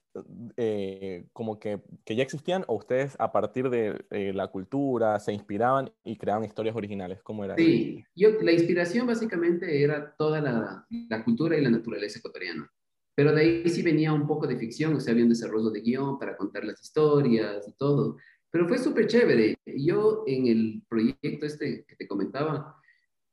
eh, 0.57 1.25
como 1.31 1.57
que, 1.57 1.81
que, 2.03 2.15
ya 2.17 2.23
existían 2.23 2.65
o 2.67 2.75
ustedes 2.75 3.15
a 3.17 3.31
partir 3.31 3.69
de 3.69 4.05
eh, 4.09 4.33
la 4.33 4.47
cultura 4.47 5.17
se 5.19 5.31
inspiraban 5.31 5.91
y 6.03 6.17
creaban 6.17 6.43
historias 6.43 6.75
originales. 6.75 7.21
¿Cómo 7.23 7.45
era? 7.45 7.55
Sí, 7.55 8.03
yo, 8.15 8.31
la 8.41 8.51
inspiración 8.51 9.07
básicamente 9.07 9.81
era 9.81 10.13
toda 10.17 10.41
la, 10.41 10.85
la, 10.89 11.23
cultura 11.23 11.57
y 11.57 11.61
la 11.61 11.69
naturaleza 11.69 12.19
ecuatoriana. 12.19 12.69
Pero 13.15 13.33
de 13.33 13.41
ahí 13.41 13.69
sí 13.69 13.81
venía 13.83 14.11
un 14.11 14.27
poco 14.27 14.47
de 14.47 14.57
ficción, 14.57 14.95
o 14.95 14.99
sea, 14.99 15.13
había 15.13 15.23
un 15.23 15.29
desarrollo 15.29 15.69
de 15.69 15.81
guion 15.81 16.19
para 16.19 16.35
contar 16.35 16.65
las 16.65 16.81
historias 16.81 17.67
y 17.67 17.73
todo. 17.73 18.17
Pero 18.51 18.67
fue 18.67 18.77
súper 18.77 19.07
chévere. 19.07 19.55
Yo 19.65 20.23
en 20.27 20.47
el 20.47 20.83
proyecto 20.89 21.45
este 21.45 21.85
que 21.85 21.95
te 21.95 22.07
comentaba, 22.07 22.75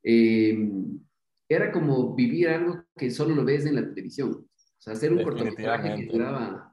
eh, 0.05 0.71
era 1.49 1.73
como 1.73 2.15
vivir 2.15 2.49
algo 2.49 2.85
que 2.97 3.11
solo 3.11 3.35
lo 3.35 3.45
ves 3.45 3.67
en 3.67 3.77
la 3.77 3.89
televisión 3.89 4.47
sea, 4.87 4.95
hacer 4.95 5.13
un 5.13 5.23
cortometraje 5.23 5.95
que 5.97 6.13
duraba... 6.13 6.73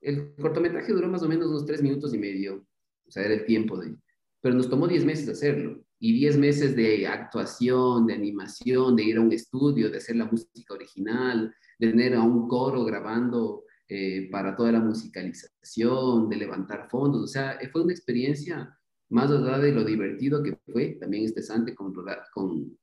El 0.00 0.34
cortometraje 0.36 0.92
duró 0.92 1.08
más 1.08 1.22
o 1.22 1.28
menos 1.28 1.48
unos 1.48 1.66
tres 1.66 1.82
minutos 1.82 2.14
y 2.14 2.18
medio, 2.18 2.66
o 3.06 3.10
sea, 3.10 3.24
era 3.24 3.34
el 3.34 3.44
tiempo 3.44 3.78
de... 3.78 3.96
Pero 4.40 4.54
nos 4.54 4.68
tomó 4.68 4.86
diez 4.86 5.04
meses 5.04 5.28
hacerlo. 5.28 5.82
Y 5.98 6.12
diez 6.12 6.36
meses 6.36 6.76
de 6.76 7.06
actuación, 7.06 8.06
de 8.06 8.14
animación, 8.14 8.94
de 8.96 9.04
ir 9.04 9.16
a 9.16 9.22
un 9.22 9.32
estudio, 9.32 9.90
de 9.90 9.98
hacer 9.98 10.16
la 10.16 10.26
música 10.26 10.74
original, 10.74 11.54
de 11.78 11.88
tener 11.88 12.14
a 12.14 12.22
un 12.22 12.46
coro 12.46 12.84
grabando 12.84 13.64
eh, 13.88 14.28
para 14.30 14.54
toda 14.54 14.72
la 14.72 14.80
musicalización, 14.80 16.28
de 16.28 16.36
levantar 16.36 16.88
fondos. 16.90 17.22
O 17.22 17.26
sea, 17.26 17.58
fue 17.72 17.82
una 17.82 17.92
experiencia 17.92 18.78
más 19.08 19.30
allá 19.30 19.58
de 19.58 19.72
lo 19.72 19.84
divertido 19.84 20.42
que 20.42 20.58
fue, 20.70 20.98
también 21.00 21.24
estresante 21.24 21.74
con, 21.74 21.94
con 22.34 22.78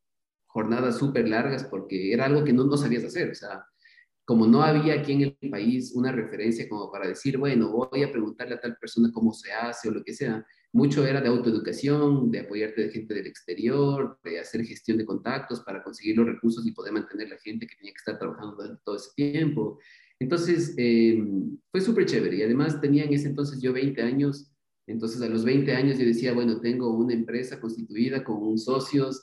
jornadas 0.48 0.98
súper 0.98 1.28
largas 1.28 1.66
porque 1.66 2.14
era 2.14 2.26
algo 2.26 2.44
que 2.44 2.54
no, 2.54 2.64
no 2.64 2.78
sabías 2.78 3.04
hacer. 3.04 3.32
O 3.32 3.36
sea, 3.36 3.66
como 4.26 4.48
no 4.48 4.62
había 4.64 4.96
aquí 4.96 5.14
en 5.14 5.22
el 5.22 5.50
país 5.50 5.94
una 5.96 6.12
referencia 6.12 6.68
como 6.70 6.92
para 6.92 7.08
decir, 7.08 7.38
bueno, 7.38 7.72
voy 7.72 8.04
a 8.04 8.12
preguntarle 8.12 8.56
a 8.56 8.60
tal 8.60 8.78
persona 8.78 9.12
cómo 9.14 9.34
se 9.34 9.52
hace 9.52 9.90
o 9.90 9.92
lo 9.92 10.04
que 10.04 10.14
sea, 10.14 10.46
mucho 10.72 11.06
era 11.06 11.22
de 11.22 11.28
autoeducación, 11.28 12.32
de 12.32 12.40
apoyarte 12.40 12.84
de 12.84 12.90
gente 12.90 13.14
del 13.14 13.28
exterior, 13.28 14.18
de 14.24 14.40
hacer 14.40 14.66
gestión 14.66 14.98
de 14.98 15.06
contactos 15.06 15.62
para 15.62 15.84
conseguir 15.84 16.18
los 16.18 16.26
recursos 16.26 16.66
y 16.66 16.72
poder 16.72 16.94
mantener 16.94 17.30
la 17.30 17.38
gente 17.38 17.68
que 17.68 17.76
tenía 17.76 17.92
que 17.92 17.98
estar 17.98 18.18
trabajando 18.18 18.56
durante 18.56 18.82
todo 18.84 18.96
ese 18.96 19.10
tiempo. 19.16 19.78
Entonces, 20.20 20.74
eh, 20.78 21.22
fue 21.70 21.82
súper 21.82 22.06
chévere 22.06 22.38
y 22.38 22.44
además 22.44 22.80
tenía 22.80 23.04
en 23.04 23.14
ese 23.14 23.28
entonces 23.28 23.62
yo 23.62 23.74
20 23.74 24.02
años, 24.02 24.52
entonces 24.88 25.22
a 25.22 25.28
los 25.28 25.44
20 25.44 25.74
años 25.74 26.00
yo 26.00 26.06
decía, 26.06 26.34
bueno, 26.34 26.60
tengo 26.60 26.92
una 26.96 27.14
empresa 27.14 27.60
constituida 27.60 28.24
con 28.24 28.42
un 28.42 28.58
socios, 28.58 29.22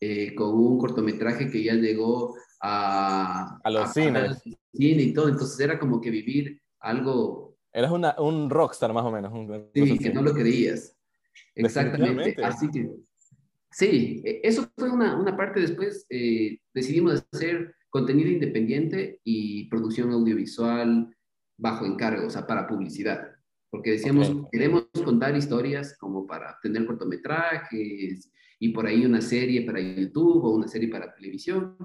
eh, 0.00 0.34
con 0.34 0.54
un 0.54 0.78
cortometraje 0.78 1.50
que 1.50 1.62
ya 1.62 1.74
llegó 1.74 2.34
a, 2.60 3.58
a 3.62 3.70
los 3.70 3.92
cines. 3.92 4.42
Cine 4.72 5.02
y 5.02 5.12
todo, 5.12 5.28
entonces 5.28 5.58
era 5.60 5.78
como 5.78 6.00
que 6.00 6.10
vivir 6.10 6.60
algo... 6.80 7.56
Eras 7.72 7.90
una, 7.90 8.14
un 8.18 8.50
rockstar 8.50 8.92
más 8.92 9.04
o 9.04 9.10
menos. 9.10 9.32
sí, 9.74 9.98
que 9.98 10.12
no 10.12 10.22
lo 10.22 10.32
creías. 10.32 10.96
Exactamente. 11.54 12.36
Así 12.42 12.70
que, 12.70 12.90
sí, 13.70 14.22
e, 14.24 14.40
eso 14.42 14.68
fue 14.76 14.90
una, 14.90 15.16
una 15.18 15.36
parte 15.36 15.60
después, 15.60 16.06
eh, 16.10 16.58
decidimos 16.72 17.24
hacer 17.32 17.74
contenido 17.90 18.30
independiente 18.30 19.20
y 19.24 19.68
producción 19.68 20.12
audiovisual 20.12 21.14
bajo 21.56 21.84
encargo, 21.84 22.26
o 22.26 22.30
sea, 22.30 22.46
para 22.46 22.66
publicidad. 22.66 23.32
Porque 23.70 23.92
decíamos, 23.92 24.32
queremos 24.50 24.88
contar 25.04 25.36
historias 25.36 25.96
como 25.98 26.26
para 26.26 26.58
tener 26.62 26.86
cortometrajes 26.86 28.32
y 28.58 28.68
por 28.70 28.86
ahí 28.86 29.04
una 29.04 29.20
serie 29.20 29.62
para 29.62 29.80
YouTube 29.80 30.44
o 30.44 30.50
una 30.50 30.68
serie 30.68 30.88
para 30.88 31.14
televisión, 31.14 31.76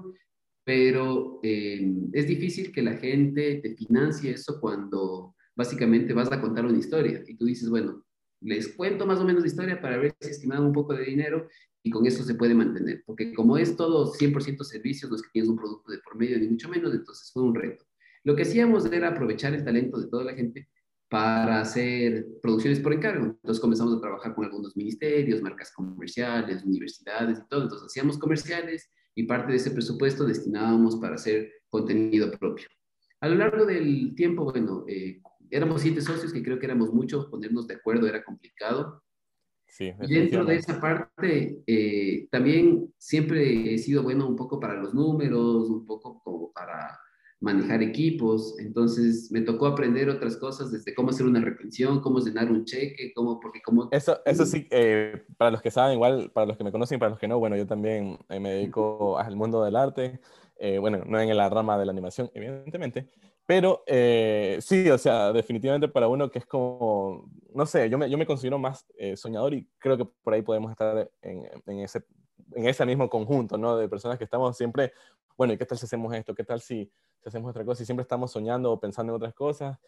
pero 0.64 1.40
eh, 1.42 1.92
es 2.12 2.26
difícil 2.26 2.72
que 2.72 2.82
la 2.82 2.96
gente 2.96 3.56
te 3.56 3.74
financie 3.76 4.32
eso 4.32 4.58
cuando 4.60 5.34
básicamente 5.54 6.14
vas 6.14 6.32
a 6.32 6.40
contar 6.40 6.64
una 6.64 6.78
historia 6.78 7.22
y 7.26 7.36
tú 7.36 7.44
dices, 7.44 7.68
bueno, 7.68 8.04
les 8.40 8.68
cuento 8.74 9.06
más 9.06 9.20
o 9.20 9.24
menos 9.24 9.42
la 9.42 9.48
historia 9.48 9.80
para 9.80 9.98
ver 9.98 10.14
si 10.20 10.30
estiman 10.30 10.64
un 10.64 10.72
poco 10.72 10.94
de 10.94 11.04
dinero 11.04 11.48
y 11.82 11.90
con 11.90 12.06
eso 12.06 12.24
se 12.24 12.34
puede 12.34 12.54
mantener, 12.54 13.02
porque 13.04 13.34
como 13.34 13.58
es 13.58 13.76
todo 13.76 14.12
100% 14.12 14.64
servicios, 14.64 15.10
no 15.10 15.16
es 15.16 15.22
que 15.22 15.28
tienes 15.32 15.50
un 15.50 15.56
producto 15.56 15.92
de 15.92 15.98
por 15.98 16.16
medio 16.16 16.38
ni 16.38 16.48
mucho 16.48 16.68
menos, 16.68 16.94
entonces 16.94 17.30
fue 17.32 17.42
un 17.42 17.54
reto. 17.54 17.84
Lo 18.24 18.34
que 18.34 18.42
hacíamos 18.42 18.86
era 18.86 19.08
aprovechar 19.08 19.52
el 19.52 19.64
talento 19.64 20.00
de 20.00 20.08
toda 20.08 20.24
la 20.24 20.34
gente 20.34 20.68
para 21.10 21.60
hacer 21.60 22.26
producciones 22.40 22.80
por 22.80 22.94
encargo. 22.94 23.26
Entonces 23.26 23.60
comenzamos 23.60 23.94
a 23.94 24.00
trabajar 24.00 24.34
con 24.34 24.46
algunos 24.46 24.74
ministerios, 24.76 25.42
marcas 25.42 25.70
comerciales, 25.72 26.64
universidades 26.64 27.38
y 27.38 27.48
todo. 27.48 27.64
Entonces 27.64 27.86
hacíamos 27.86 28.18
comerciales 28.18 28.90
y 29.14 29.24
parte 29.24 29.52
de 29.52 29.58
ese 29.58 29.70
presupuesto 29.70 30.24
destinábamos 30.24 30.96
para 30.96 31.14
hacer 31.14 31.52
contenido 31.68 32.30
propio. 32.32 32.68
A 33.20 33.28
lo 33.28 33.36
largo 33.36 33.64
del 33.64 34.14
tiempo, 34.14 34.44
bueno, 34.44 34.84
eh, 34.88 35.20
éramos 35.50 35.82
siete 35.82 36.00
socios, 36.00 36.32
que 36.32 36.42
creo 36.42 36.58
que 36.58 36.66
éramos 36.66 36.92
muchos, 36.92 37.26
ponernos 37.26 37.66
de 37.66 37.74
acuerdo 37.74 38.06
era 38.06 38.24
complicado. 38.24 39.02
Sí, 39.66 39.92
Dentro 40.08 40.44
de 40.44 40.56
esa 40.56 40.80
parte, 40.80 41.62
eh, 41.66 42.28
también 42.30 42.92
siempre 42.98 43.74
he 43.74 43.78
sido 43.78 44.02
bueno 44.02 44.28
un 44.28 44.36
poco 44.36 44.60
para 44.60 44.74
los 44.74 44.94
números, 44.94 45.68
un 45.68 45.84
poco 45.84 46.20
como 46.22 46.52
para 46.52 46.98
manejar 47.44 47.82
equipos, 47.82 48.58
entonces 48.58 49.30
me 49.30 49.42
tocó 49.42 49.66
aprender 49.66 50.08
otras 50.08 50.36
cosas, 50.36 50.72
desde 50.72 50.94
cómo 50.94 51.10
hacer 51.10 51.26
una 51.26 51.40
retención, 51.40 52.00
cómo 52.00 52.18
llenar 52.18 52.50
un 52.50 52.64
cheque, 52.64 53.12
cómo, 53.14 53.38
porque 53.38 53.60
cómo... 53.60 53.88
Eso, 53.92 54.18
eso 54.24 54.46
sí, 54.46 54.66
eh, 54.70 55.24
para 55.36 55.50
los 55.50 55.60
que 55.60 55.70
saben, 55.70 55.94
igual, 55.94 56.30
para 56.32 56.46
los 56.46 56.56
que 56.56 56.64
me 56.64 56.72
conocen, 56.72 56.98
para 56.98 57.10
los 57.10 57.18
que 57.18 57.28
no, 57.28 57.38
bueno, 57.38 57.54
yo 57.56 57.66
también 57.66 58.18
eh, 58.30 58.40
me 58.40 58.50
dedico 58.50 59.18
al 59.18 59.36
mundo 59.36 59.62
del 59.62 59.76
arte, 59.76 60.20
eh, 60.56 60.78
bueno, 60.78 61.02
no 61.06 61.20
en 61.20 61.36
la 61.36 61.50
rama 61.50 61.78
de 61.78 61.84
la 61.84 61.92
animación, 61.92 62.30
evidentemente, 62.32 63.08
pero 63.44 63.84
sí, 64.60 64.88
o 64.88 64.96
sea, 64.96 65.30
definitivamente 65.30 65.88
para 65.88 66.08
uno 66.08 66.30
que 66.30 66.38
es 66.38 66.46
como, 66.46 67.30
no 67.54 67.66
sé, 67.66 67.90
yo 67.90 67.98
me, 67.98 68.08
yo 68.08 68.16
me 68.16 68.24
considero 68.24 68.58
más 68.58 68.86
soñador 69.16 69.52
y 69.52 69.68
creo 69.78 69.98
que 69.98 70.06
por 70.06 70.32
ahí 70.32 70.40
podemos 70.40 70.70
estar 70.70 71.10
en, 71.20 71.42
en, 71.66 71.80
ese, 71.80 72.02
en 72.54 72.66
ese 72.66 72.86
mismo 72.86 73.08
conjunto, 73.08 73.58
¿no? 73.58 73.76
De 73.76 73.88
personas 73.88 74.18
que 74.18 74.24
estamos 74.24 74.56
siempre, 74.56 74.92
bueno, 75.36 75.52
¿y 75.52 75.58
qué 75.58 75.66
tal 75.66 75.78
si 75.78 75.86
hacemos 75.86 76.14
esto? 76.14 76.34
¿Qué 76.34 76.44
tal 76.44 76.60
si 76.60 76.90
hacemos 77.28 77.50
otra 77.50 77.64
cosa 77.64 77.82
y 77.82 77.86
siempre 77.86 78.02
estamos 78.02 78.32
soñando 78.32 78.72
o 78.72 78.80
pensando 78.80 79.12
en 79.12 79.16
otras 79.16 79.34
cosas. 79.34 79.78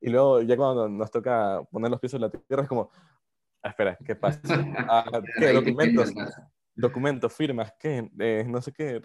Y 0.00 0.10
luego 0.10 0.42
ya 0.42 0.56
cuando 0.56 0.88
nos 0.88 1.10
toca 1.10 1.62
poner 1.70 1.90
los 1.90 2.00
pies 2.00 2.14
en 2.14 2.22
la 2.22 2.30
tierra 2.30 2.62
es 2.62 2.68
como, 2.68 2.90
ah, 3.62 3.68
espera, 3.68 3.96
¿qué 4.04 4.14
pasa? 4.14 4.40
Ah, 4.88 5.22
¿Qué 5.38 5.52
documentos? 5.52 6.12
Documentos, 6.74 7.32
firmas, 7.32 7.74
¿qué? 7.78 8.10
Eh, 8.18 8.44
no 8.48 8.62
sé 8.62 8.72
qué, 8.72 9.02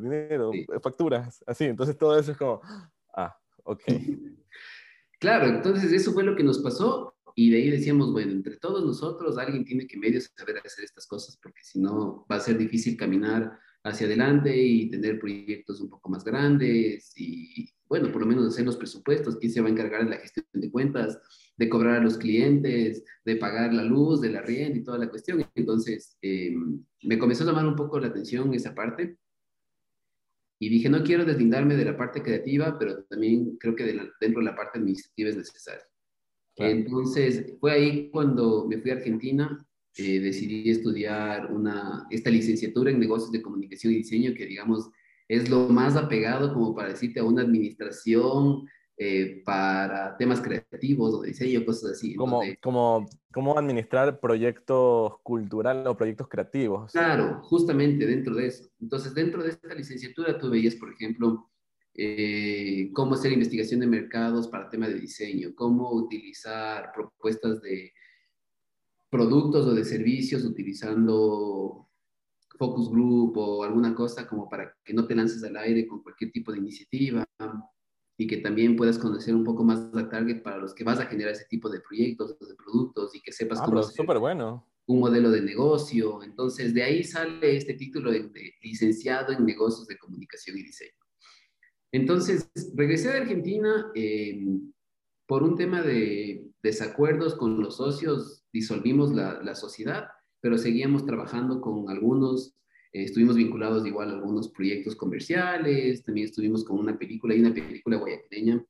dinero, 0.00 0.50
facturas, 0.82 1.42
así. 1.46 1.64
Entonces 1.64 1.96
todo 1.96 2.18
eso 2.18 2.32
es 2.32 2.38
como, 2.38 2.60
ah, 3.14 3.36
ok. 3.64 3.82
Claro, 5.20 5.44
entonces 5.48 5.92
eso 5.92 6.14
fue 6.14 6.24
lo 6.24 6.34
que 6.34 6.42
nos 6.42 6.60
pasó 6.60 7.14
y 7.42 7.48
de 7.48 7.56
ahí 7.56 7.70
decíamos, 7.70 8.12
bueno, 8.12 8.32
entre 8.32 8.58
todos 8.58 8.84
nosotros 8.84 9.38
alguien 9.38 9.64
tiene 9.64 9.86
que 9.86 9.96
medio 9.96 10.20
saber 10.20 10.58
hacer 10.58 10.84
estas 10.84 11.06
cosas 11.06 11.38
porque 11.42 11.62
si 11.62 11.80
no 11.80 12.26
va 12.30 12.36
a 12.36 12.40
ser 12.40 12.58
difícil 12.58 12.98
caminar 12.98 13.58
hacia 13.82 14.06
adelante 14.06 14.54
y 14.54 14.90
tener 14.90 15.18
proyectos 15.18 15.80
un 15.80 15.88
poco 15.88 16.10
más 16.10 16.22
grandes 16.22 17.14
y, 17.16 17.66
bueno, 17.88 18.12
por 18.12 18.20
lo 18.20 18.26
menos 18.26 18.46
hacer 18.46 18.66
los 18.66 18.76
presupuestos, 18.76 19.36
quién 19.36 19.50
se 19.50 19.62
va 19.62 19.68
a 19.68 19.70
encargar 19.70 20.04
de 20.04 20.10
la 20.10 20.18
gestión 20.18 20.44
de 20.52 20.70
cuentas, 20.70 21.18
de 21.56 21.70
cobrar 21.70 21.96
a 21.96 22.04
los 22.04 22.18
clientes, 22.18 23.04
de 23.24 23.36
pagar 23.36 23.72
la 23.72 23.84
luz, 23.84 24.20
de 24.20 24.32
la 24.32 24.42
rienda 24.42 24.78
y 24.78 24.84
toda 24.84 24.98
la 24.98 25.08
cuestión. 25.08 25.42
Entonces, 25.54 26.18
em, 26.20 26.84
me 27.04 27.18
comenzó 27.18 27.44
a 27.44 27.46
llamar 27.46 27.66
un 27.66 27.76
poco 27.76 27.98
la 27.98 28.08
atención 28.08 28.52
esa 28.52 28.74
parte 28.74 29.16
y 30.58 30.68
dije, 30.68 30.90
no 30.90 31.02
quiero 31.02 31.24
deslindarme 31.24 31.74
de 31.74 31.86
la 31.86 31.96
parte 31.96 32.22
creativa, 32.22 32.78
pero 32.78 33.02
también 33.04 33.56
creo 33.56 33.74
que 33.74 33.84
dentro 34.20 34.40
de 34.40 34.44
la 34.44 34.54
parte 34.54 34.78
administrativa 34.78 35.30
es 35.30 35.38
necesario. 35.38 35.89
Entonces, 36.56 37.54
fue 37.58 37.72
ahí 37.72 38.10
cuando 38.10 38.66
me 38.66 38.78
fui 38.78 38.90
a 38.90 38.94
Argentina 38.94 39.66
eh, 39.96 40.20
decidí 40.20 40.70
estudiar 40.70 41.52
una, 41.52 42.06
esta 42.10 42.30
licenciatura 42.30 42.90
en 42.90 43.00
negocios 43.00 43.32
de 43.32 43.42
comunicación 43.42 43.92
y 43.92 43.96
diseño, 43.96 44.34
que 44.34 44.46
digamos 44.46 44.90
es 45.28 45.48
lo 45.48 45.68
más 45.68 45.96
apegado 45.96 46.52
como 46.52 46.74
para 46.74 46.88
decirte 46.88 47.20
a 47.20 47.24
una 47.24 47.42
administración 47.42 48.68
eh, 48.96 49.42
para 49.44 50.16
temas 50.16 50.40
creativos 50.40 51.14
o 51.14 51.22
de 51.22 51.28
diseño, 51.28 51.64
cosas 51.64 51.92
así. 51.92 52.14
Como, 52.14 52.42
como, 52.60 53.06
como 53.32 53.56
administrar 53.56 54.20
proyectos 54.20 55.12
culturales 55.22 55.86
o 55.86 55.96
proyectos 55.96 56.28
creativos. 56.28 56.92
Claro, 56.92 57.40
justamente 57.44 58.06
dentro 58.06 58.34
de 58.34 58.46
eso. 58.46 58.68
Entonces, 58.80 59.14
dentro 59.14 59.42
de 59.42 59.50
esta 59.50 59.74
licenciatura 59.74 60.38
tú 60.38 60.50
veías, 60.50 60.74
por 60.74 60.92
ejemplo, 60.92 61.48
eh, 62.02 62.90
cómo 62.94 63.12
hacer 63.12 63.30
investigación 63.30 63.80
de 63.80 63.86
mercados 63.86 64.48
para 64.48 64.70
temas 64.70 64.88
de 64.88 65.00
diseño, 65.00 65.54
cómo 65.54 65.92
utilizar 65.92 66.92
propuestas 66.94 67.60
de 67.60 67.92
productos 69.10 69.66
o 69.66 69.74
de 69.74 69.84
servicios 69.84 70.44
utilizando 70.44 71.90
focus 72.58 72.90
group 72.90 73.36
o 73.36 73.64
alguna 73.64 73.94
cosa 73.94 74.26
como 74.26 74.48
para 74.48 74.74
que 74.82 74.94
no 74.94 75.06
te 75.06 75.14
lances 75.14 75.44
al 75.44 75.58
aire 75.58 75.86
con 75.86 76.02
cualquier 76.02 76.32
tipo 76.32 76.52
de 76.52 76.58
iniciativa 76.58 77.22
y 78.16 78.26
que 78.26 78.38
también 78.38 78.76
puedas 78.76 78.98
conocer 78.98 79.34
un 79.34 79.44
poco 79.44 79.62
más 79.62 79.92
la 79.92 80.08
target 80.08 80.42
para 80.42 80.56
los 80.56 80.72
que 80.72 80.84
vas 80.84 81.00
a 81.00 81.06
generar 81.06 81.34
ese 81.34 81.44
tipo 81.50 81.68
de 81.68 81.80
proyectos, 81.80 82.38
de 82.38 82.54
productos 82.54 83.14
y 83.14 83.20
que 83.20 83.30
sepas 83.30 83.60
ah, 83.60 83.66
cómo 83.66 83.78
hacer 83.78 84.06
bueno. 84.18 84.66
un 84.86 85.00
modelo 85.00 85.30
de 85.30 85.42
negocio. 85.42 86.22
Entonces, 86.22 86.72
de 86.72 86.82
ahí 86.82 87.04
sale 87.04 87.56
este 87.56 87.74
título 87.74 88.10
de, 88.10 88.54
licenciado 88.62 89.32
en 89.32 89.44
negocios 89.44 89.86
de 89.86 89.98
comunicación 89.98 90.56
y 90.56 90.62
diseño. 90.62 90.99
Entonces, 91.92 92.50
regresé 92.74 93.08
de 93.08 93.18
Argentina 93.18 93.90
eh, 93.94 94.46
por 95.26 95.42
un 95.42 95.56
tema 95.56 95.82
de 95.82 96.44
desacuerdos 96.62 97.34
con 97.34 97.60
los 97.60 97.76
socios, 97.76 98.44
disolvimos 98.52 99.12
la, 99.12 99.54
sociedad, 99.54 100.08
pero 100.40 100.58
seguíamos 100.58 101.04
trabajando 101.04 101.60
con 101.60 101.88
algunos, 101.88 102.56
eh, 102.92 103.04
estuvimos 103.04 103.36
vinculados 103.36 103.86
igual 103.86 104.10
a 104.10 104.14
algunos 104.14 104.50
proyectos 104.50 104.96
comerciales, 104.96 106.04
también 106.04 106.26
estuvimos 106.26 106.64
con 106.64 106.78
una 106.78 106.98
película, 106.98 107.34
hay 107.34 107.40
una 107.40 107.54
película 107.54 107.96
guayaquileña 107.96 108.64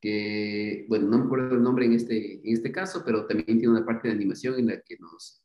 que, 0.00 0.84
bueno, 0.88 1.08
no 1.08 1.18
me 1.18 1.24
acuerdo 1.24 1.56
el 1.56 1.62
nombre 1.62 1.86
en 1.86 1.94
este, 1.94 2.34
en 2.46 2.52
este 2.52 2.70
caso, 2.70 3.02
pero 3.04 3.26
también 3.26 3.58
tiene 3.58 3.70
una 3.70 3.86
parte 3.86 4.08
de 4.08 4.14
animación 4.14 4.58
en 4.58 4.66
la 4.66 4.80
que 4.80 4.98
nos, 4.98 5.43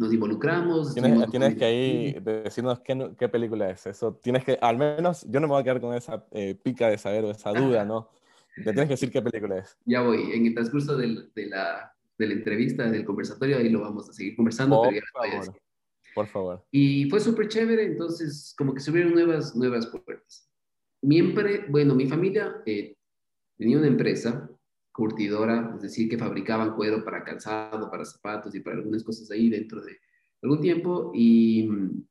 nos 0.00 0.12
involucramos. 0.14 0.94
Tienes, 0.94 1.54
que 1.56 1.64
ahí 1.64 2.12
decirnos 2.20 2.80
qué, 2.80 3.12
qué, 3.18 3.28
película 3.28 3.68
es. 3.68 3.86
Eso 3.86 4.14
tienes 4.14 4.44
que, 4.44 4.58
al 4.60 4.78
menos, 4.78 5.26
yo 5.28 5.40
no 5.40 5.46
me 5.46 5.52
voy 5.52 5.60
a 5.60 5.64
quedar 5.64 5.80
con 5.80 5.94
esa 5.94 6.24
eh, 6.30 6.54
pica 6.54 6.88
de 6.88 6.96
saber 6.96 7.24
o 7.24 7.30
esa 7.30 7.52
duda, 7.52 7.84
¿no? 7.84 8.08
Te 8.56 8.62
tienes 8.62 8.86
que 8.86 8.94
decir 8.94 9.10
qué 9.10 9.20
película 9.20 9.58
es. 9.58 9.76
Ya 9.84 10.00
voy. 10.00 10.32
En 10.32 10.46
el 10.46 10.54
transcurso 10.54 10.96
del, 10.96 11.30
de, 11.34 11.46
la, 11.46 11.94
de, 12.16 12.26
la, 12.26 12.32
entrevista, 12.32 12.90
del 12.90 13.04
conversatorio, 13.04 13.58
ahí 13.58 13.68
lo 13.68 13.82
vamos 13.82 14.08
a 14.08 14.14
seguir 14.14 14.34
conversando. 14.36 14.80
Por 14.82 14.94
favor. 15.12 15.60
Por 16.14 16.26
favor. 16.26 16.66
Y 16.72 17.08
fue 17.10 17.20
súper 17.20 17.48
chévere, 17.48 17.84
entonces 17.84 18.54
como 18.56 18.72
que 18.72 18.80
se 18.80 18.90
abrieron 18.90 19.12
nuevas, 19.12 19.54
nuevas 19.54 19.86
puertas. 19.86 20.48
Mi 21.02 21.20
bueno, 21.68 21.94
mi 21.94 22.06
familia 22.06 22.62
eh, 22.64 22.96
tenía 23.58 23.78
una 23.78 23.86
empresa 23.86 24.49
curtidora, 25.00 25.72
es 25.76 25.80
decir, 25.80 26.10
que 26.10 26.18
fabricaban 26.18 26.74
cuero 26.74 27.02
para 27.02 27.24
calzado, 27.24 27.90
para 27.90 28.04
zapatos 28.04 28.54
y 28.54 28.60
para 28.60 28.76
algunas 28.76 29.02
cosas 29.02 29.30
ahí 29.30 29.48
dentro 29.48 29.80
de 29.80 29.98
algún 30.42 30.60
tiempo. 30.60 31.10
Y 31.14 31.66
mm, 31.66 32.04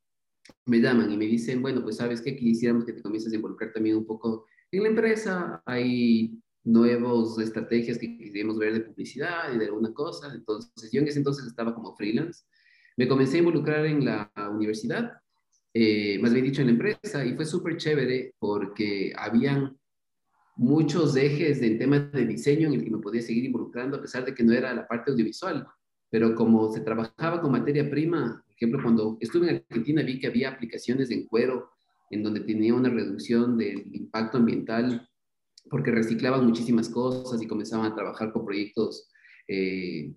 me 0.66 0.80
llaman 0.82 1.12
y 1.12 1.16
me 1.16 1.26
dicen, 1.26 1.62
bueno, 1.62 1.84
pues 1.84 1.98
sabes 1.98 2.20
qué, 2.20 2.36
quisiéramos 2.36 2.86
que 2.86 2.94
te 2.94 3.04
comiences 3.04 3.32
a 3.32 3.36
involucrar 3.36 3.72
también 3.72 3.96
un 3.96 4.08
poco 4.08 4.48
en 4.72 4.82
la 4.82 4.90
empresa. 4.90 5.62
Hay 5.68 6.42
nuevas 6.64 7.38
estrategias 7.38 8.00
que 8.00 8.18
queríamos 8.18 8.58
ver 8.58 8.74
de 8.74 8.82
publicidad 8.82 9.54
y 9.54 9.60
de 9.60 9.66
alguna 9.66 9.94
cosa. 9.94 10.34
Entonces, 10.34 10.92
yo 10.92 11.02
en 11.02 11.08
ese 11.08 11.20
entonces 11.20 11.46
estaba 11.46 11.76
como 11.76 11.96
freelance. 11.96 12.44
Me 12.98 13.08
comencé 13.08 13.36
a 13.36 13.40
involucrar 13.40 13.86
en 13.86 14.04
la 14.04 14.32
universidad, 14.52 15.14
eh, 15.76 16.18
más 16.24 16.34
bien 16.34 16.46
dicho 16.46 16.62
en 16.62 16.68
la 16.68 16.74
empresa, 16.74 17.24
y 17.24 17.36
fue 17.36 17.46
súper 17.46 17.78
chévere 17.78 18.34
porque 18.40 19.14
habían 19.16 19.78
muchos 20.60 21.16
ejes 21.16 21.62
en 21.62 21.80
temas 21.80 22.12
de 22.12 22.26
diseño 22.26 22.68
en 22.68 22.74
el 22.74 22.84
que 22.84 22.92
me 22.92 22.98
podía 22.98 23.22
seguir 23.22 23.46
involucrando, 23.46 23.96
a 23.96 24.02
pesar 24.02 24.26
de 24.26 24.36
que 24.36 24.44
no 24.44 24.52
era 24.52 24.74
la 24.74 24.86
parte 24.86 25.10
audiovisual. 25.10 25.66
Pero 26.12 26.36
como 26.36 26.70
se 26.74 26.82
trabajaba 26.82 27.42
con 27.42 27.54
materia 27.54 27.90
prima, 27.90 28.44
por 28.46 28.56
ejemplo, 28.56 28.80
cuando 28.84 29.18
estuve 29.22 29.50
en 29.50 29.56
Argentina 29.70 30.04
vi 30.04 30.20
que 30.20 30.28
había 30.28 30.50
aplicaciones 30.50 31.12
en 31.12 31.28
cuero 31.28 31.70
en 32.12 32.24
donde 32.24 32.42
tenía 32.42 32.74
una 32.74 32.90
reducción 32.90 33.58
del 33.58 33.96
impacto 33.96 34.38
ambiental 34.38 35.08
porque 35.70 35.92
reciclaban 35.92 36.46
muchísimas 36.46 36.90
cosas 36.90 37.42
y 37.42 37.48
comenzaban 37.48 37.90
a 37.90 37.96
trabajar 37.96 38.34
con 38.34 38.44
proyectos, 38.44 39.10
eh, 39.48 40.14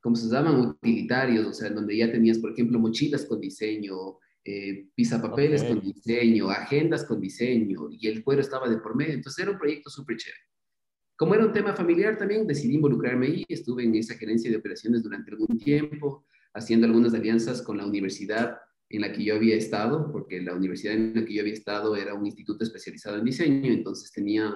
¿cómo 0.00 0.14
se 0.14 0.28
llaman? 0.28 0.60
Utilitarios, 0.60 1.46
o 1.46 1.52
sea, 1.52 1.70
donde 1.70 1.96
ya 1.96 2.12
tenías, 2.12 2.38
por 2.38 2.52
ejemplo, 2.52 2.78
mochilas 2.78 3.24
con 3.24 3.40
diseño, 3.40 3.96
eh, 4.44 4.88
pizapapeles 4.94 5.64
con 5.64 5.80
diseño, 5.80 6.50
agendas 6.50 7.04
con 7.04 7.20
diseño, 7.20 7.88
y 7.90 8.08
el 8.08 8.22
cuero 8.22 8.40
estaba 8.40 8.68
de 8.68 8.78
por 8.78 8.96
medio. 8.96 9.14
Entonces 9.14 9.42
era 9.42 9.52
un 9.52 9.58
proyecto 9.58 9.90
súper 9.90 10.16
chévere. 10.16 10.40
Como 11.16 11.34
era 11.34 11.44
un 11.44 11.52
tema 11.52 11.74
familiar 11.74 12.16
también, 12.16 12.46
decidí 12.46 12.76
involucrarme 12.76 13.26
ahí. 13.26 13.44
Estuve 13.48 13.84
en 13.84 13.94
esa 13.96 14.14
gerencia 14.14 14.50
de 14.50 14.56
operaciones 14.56 15.02
durante 15.02 15.32
algún 15.32 15.58
tiempo, 15.58 16.24
haciendo 16.54 16.86
algunas 16.86 17.12
alianzas 17.12 17.60
con 17.62 17.76
la 17.76 17.86
universidad 17.86 18.56
en 18.88 19.02
la 19.02 19.12
que 19.12 19.24
yo 19.24 19.34
había 19.34 19.56
estado, 19.56 20.10
porque 20.12 20.40
la 20.40 20.54
universidad 20.54 20.94
en 20.94 21.14
la 21.14 21.24
que 21.24 21.34
yo 21.34 21.42
había 21.42 21.52
estado 21.52 21.96
era 21.96 22.14
un 22.14 22.24
instituto 22.24 22.64
especializado 22.64 23.18
en 23.18 23.24
diseño, 23.24 23.70
entonces 23.72 24.10
tenía 24.12 24.54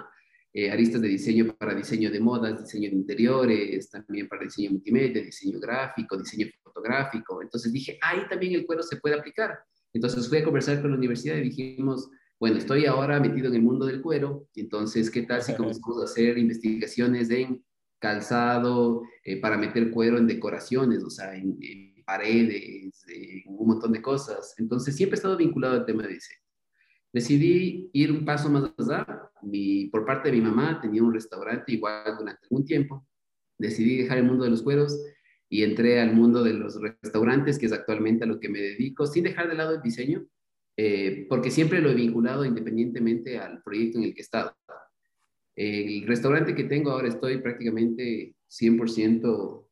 eh, 0.54 0.70
aristas 0.70 1.00
de 1.00 1.08
diseño 1.08 1.54
para 1.56 1.74
diseño 1.74 2.10
de 2.10 2.20
modas, 2.20 2.62
diseño 2.62 2.90
de 2.90 2.96
interiores, 2.96 3.90
también 3.90 4.28
para 4.28 4.44
diseño 4.44 4.70
multimedia, 4.70 5.22
diseño 5.22 5.58
gráfico, 5.58 6.16
diseño 6.16 6.46
fotográfico. 6.62 7.42
Entonces 7.42 7.72
dije, 7.72 7.98
ahí 8.02 8.20
también 8.28 8.54
el 8.54 8.66
cuero 8.66 8.82
se 8.82 8.96
puede 8.96 9.16
aplicar. 9.18 9.58
Entonces 9.92 10.28
fui 10.28 10.38
a 10.38 10.44
conversar 10.44 10.80
con 10.80 10.90
la 10.90 10.96
universidad 10.96 11.36
y 11.36 11.42
dijimos, 11.42 12.10
bueno, 12.40 12.58
estoy 12.58 12.86
ahora 12.86 13.20
metido 13.20 13.48
en 13.48 13.54
el 13.54 13.62
mundo 13.62 13.86
del 13.86 14.02
cuero, 14.02 14.48
entonces, 14.54 15.10
¿qué 15.10 15.22
tal 15.22 15.42
si 15.42 15.54
comenzamos 15.54 16.00
a 16.00 16.04
hacer 16.04 16.38
investigaciones 16.38 17.30
en 17.30 17.62
calzado 17.98 19.02
eh, 19.24 19.40
para 19.40 19.56
meter 19.56 19.92
cuero 19.92 20.18
en 20.18 20.26
decoraciones, 20.26 21.04
o 21.04 21.10
sea, 21.10 21.36
en 21.36 21.56
paredes, 22.04 23.04
un 23.46 23.68
montón 23.68 23.92
de 23.92 24.02
cosas. 24.02 24.54
Entonces 24.58 24.96
siempre 24.96 25.14
he 25.14 25.18
estado 25.18 25.36
vinculado 25.36 25.74
al 25.74 25.86
tema 25.86 26.02
de 26.02 26.14
diseño. 26.14 26.40
Decidí 27.12 27.90
ir 27.92 28.10
un 28.10 28.24
paso 28.24 28.50
más 28.50 28.72
allá. 28.76 29.30
Mi, 29.42 29.86
por 29.86 30.04
parte 30.04 30.30
de 30.30 30.36
mi 30.36 30.42
mamá 30.42 30.80
tenía 30.80 31.02
un 31.02 31.14
restaurante 31.14 31.72
igual 31.72 32.16
durante 32.18 32.44
algún 32.44 32.64
tiempo. 32.64 33.06
Decidí 33.58 33.98
dejar 33.98 34.18
el 34.18 34.24
mundo 34.24 34.44
de 34.44 34.50
los 34.50 34.62
cueros 34.62 34.98
y 35.52 35.64
entré 35.64 36.00
al 36.00 36.14
mundo 36.14 36.42
de 36.42 36.54
los 36.54 36.80
restaurantes, 36.80 37.58
que 37.58 37.66
es 37.66 37.72
actualmente 37.72 38.24
a 38.24 38.26
lo 38.26 38.40
que 38.40 38.48
me 38.48 38.58
dedico, 38.58 39.06
sin 39.06 39.24
dejar 39.24 39.50
de 39.50 39.54
lado 39.54 39.74
el 39.74 39.82
diseño, 39.82 40.24
eh, 40.78 41.26
porque 41.28 41.50
siempre 41.50 41.82
lo 41.82 41.90
he 41.90 41.94
vinculado 41.94 42.46
independientemente 42.46 43.38
al 43.38 43.62
proyecto 43.62 43.98
en 43.98 44.04
el 44.04 44.14
que 44.14 44.20
he 44.20 44.24
estado. 44.24 44.56
El 45.54 46.06
restaurante 46.06 46.54
que 46.54 46.64
tengo 46.64 46.90
ahora 46.90 47.08
estoy 47.08 47.36
prácticamente 47.36 48.34
100% 48.48 49.66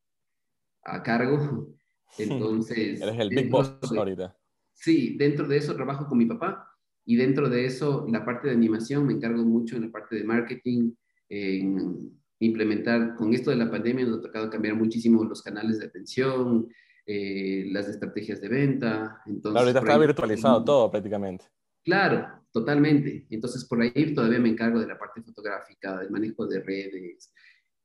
a 0.83 1.03
cargo 1.03 1.75
entonces... 2.19 3.01
Eres 3.01 3.19
el 3.19 3.31
big 3.31 3.49
boss 3.49 3.73
ahorita. 3.91 4.37
Sí, 4.75 5.17
dentro 5.17 5.49
de 5.49 5.57
eso 5.57 5.75
trabajo 5.75 6.07
con 6.07 6.19
mi 6.19 6.27
papá 6.27 6.69
y 7.07 7.17
dentro 7.17 7.49
de 7.49 7.65
eso 7.65 8.07
la 8.07 8.23
parte 8.23 8.49
de 8.49 8.54
animación 8.54 9.07
me 9.07 9.15
encargo 9.15 9.43
mucho 9.45 9.76
en 9.76 9.85
la 9.85 9.91
parte 9.91 10.15
de 10.17 10.25
marketing, 10.25 10.93
en 11.31 12.20
implementar, 12.41 13.15
con 13.17 13.33
esto 13.33 13.50
de 13.50 13.57
la 13.57 13.71
pandemia 13.71 14.07
nos 14.07 14.19
ha 14.19 14.23
tocado 14.23 14.50
cambiar 14.50 14.75
muchísimo 14.75 15.23
los 15.25 15.43
canales 15.43 15.79
de 15.79 15.87
atención, 15.87 16.69
eh, 17.07 17.69
las 17.71 17.89
estrategias 17.89 18.41
de 18.41 18.49
venta. 18.49 19.23
Entonces, 19.26 19.53
claro, 19.53 19.67
ahorita 19.67 19.81
está 19.81 19.99
virtualizado 19.99 20.65
todo 20.65 20.91
prácticamente. 20.91 21.45
Claro, 21.85 22.26
totalmente. 22.53 23.26
Entonces 23.31 23.65
por 23.65 23.83
ahí 23.83 24.15
todavía 24.15 24.39
me 24.39 24.50
encargo 24.50 24.81
de 24.81 24.87
la 24.87 24.99
parte 24.99 25.23
fotográfica, 25.23 25.99
del 25.99 26.11
manejo 26.11 26.47
de 26.47 26.61
redes 26.61 27.33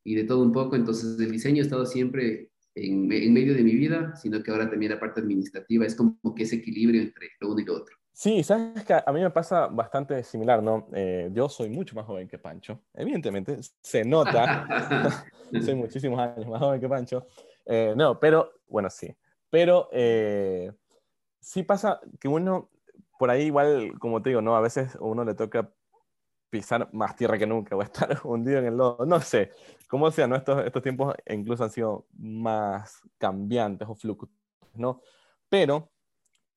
y 0.03 0.15
de 0.15 0.23
todo 0.23 0.41
un 0.41 0.51
poco. 0.51 0.75
Entonces 0.75 1.19
el 1.19 1.31
diseño 1.31 1.61
ha 1.61 1.65
estado 1.65 1.85
siempre 1.85 2.51
en, 2.75 3.07
medio 3.07 3.53
de 3.53 3.63
mi 3.63 3.73
vida, 3.75 4.15
sino 4.15 4.41
que 4.43 4.51
ahora 4.51 4.69
también 4.69 4.91
la 4.91 4.99
parte 4.99 5.21
administrativa 5.21 5.85
es 5.85 5.95
como 5.95 6.35
que 6.35 6.43
ese 6.43 6.57
equilibrio 6.57 7.01
entre 7.01 7.29
lo 7.39 7.51
uno 7.51 7.61
y 7.61 7.65
lo 7.65 7.75
otro. 7.75 7.95
Sí, 8.15 8.43
sabes 8.43 8.85
que 8.85 8.93
a 8.93 9.11
mí 9.11 9.19
me 9.19 9.29
pasa 9.29 9.67
bastante 9.67 10.23
similar, 10.23 10.63
¿no? 10.63 10.87
Eh, 10.93 11.29
yo 11.33 11.49
soy 11.49 11.69
mucho 11.69 11.95
más 11.95 12.05
joven 12.05 12.29
que 12.29 12.37
Pancho, 12.37 12.79
evidentemente, 12.93 13.57
se 13.81 14.05
nota, 14.05 14.65
soy 15.51 15.75
muchísimos 15.75 16.17
años 16.17 16.47
más 16.47 16.61
joven 16.61 16.79
que 16.79 16.87
Pancho, 16.87 17.27
eh, 17.65 17.93
no, 17.93 18.17
pero, 18.17 18.53
bueno, 18.69 18.89
sí, 18.89 19.13
pero 19.49 19.89
eh, 19.91 20.71
sí 21.41 21.63
pasa 21.63 21.99
que 22.17 22.29
uno, 22.29 22.69
por 23.19 23.29
ahí 23.29 23.47
igual, 23.47 23.99
como 23.99 24.21
te 24.21 24.29
digo, 24.29 24.41
¿no? 24.41 24.55
A 24.55 24.61
veces 24.61 24.95
a 24.95 25.03
uno 25.03 25.25
le 25.25 25.33
toca 25.33 25.69
pisar 26.49 26.87
más 26.93 27.17
tierra 27.17 27.37
que 27.37 27.45
nunca 27.45 27.75
o 27.75 27.81
estar 27.81 28.17
hundido 28.23 28.59
en 28.59 28.67
el 28.67 28.77
lodo, 28.77 29.05
no 29.05 29.19
sé, 29.19 29.51
como 29.89 30.09
sea, 30.09 30.25
¿no? 30.25 30.37
Estos, 30.37 30.65
estos 30.65 30.81
tiempos 30.81 31.13
incluso 31.27 31.65
han 31.65 31.69
sido 31.69 32.07
más 32.17 33.01
cambiantes 33.17 33.85
o 33.89 33.93
fluctuantes, 33.93 34.39
¿no? 34.73 35.01
Pero 35.49 35.91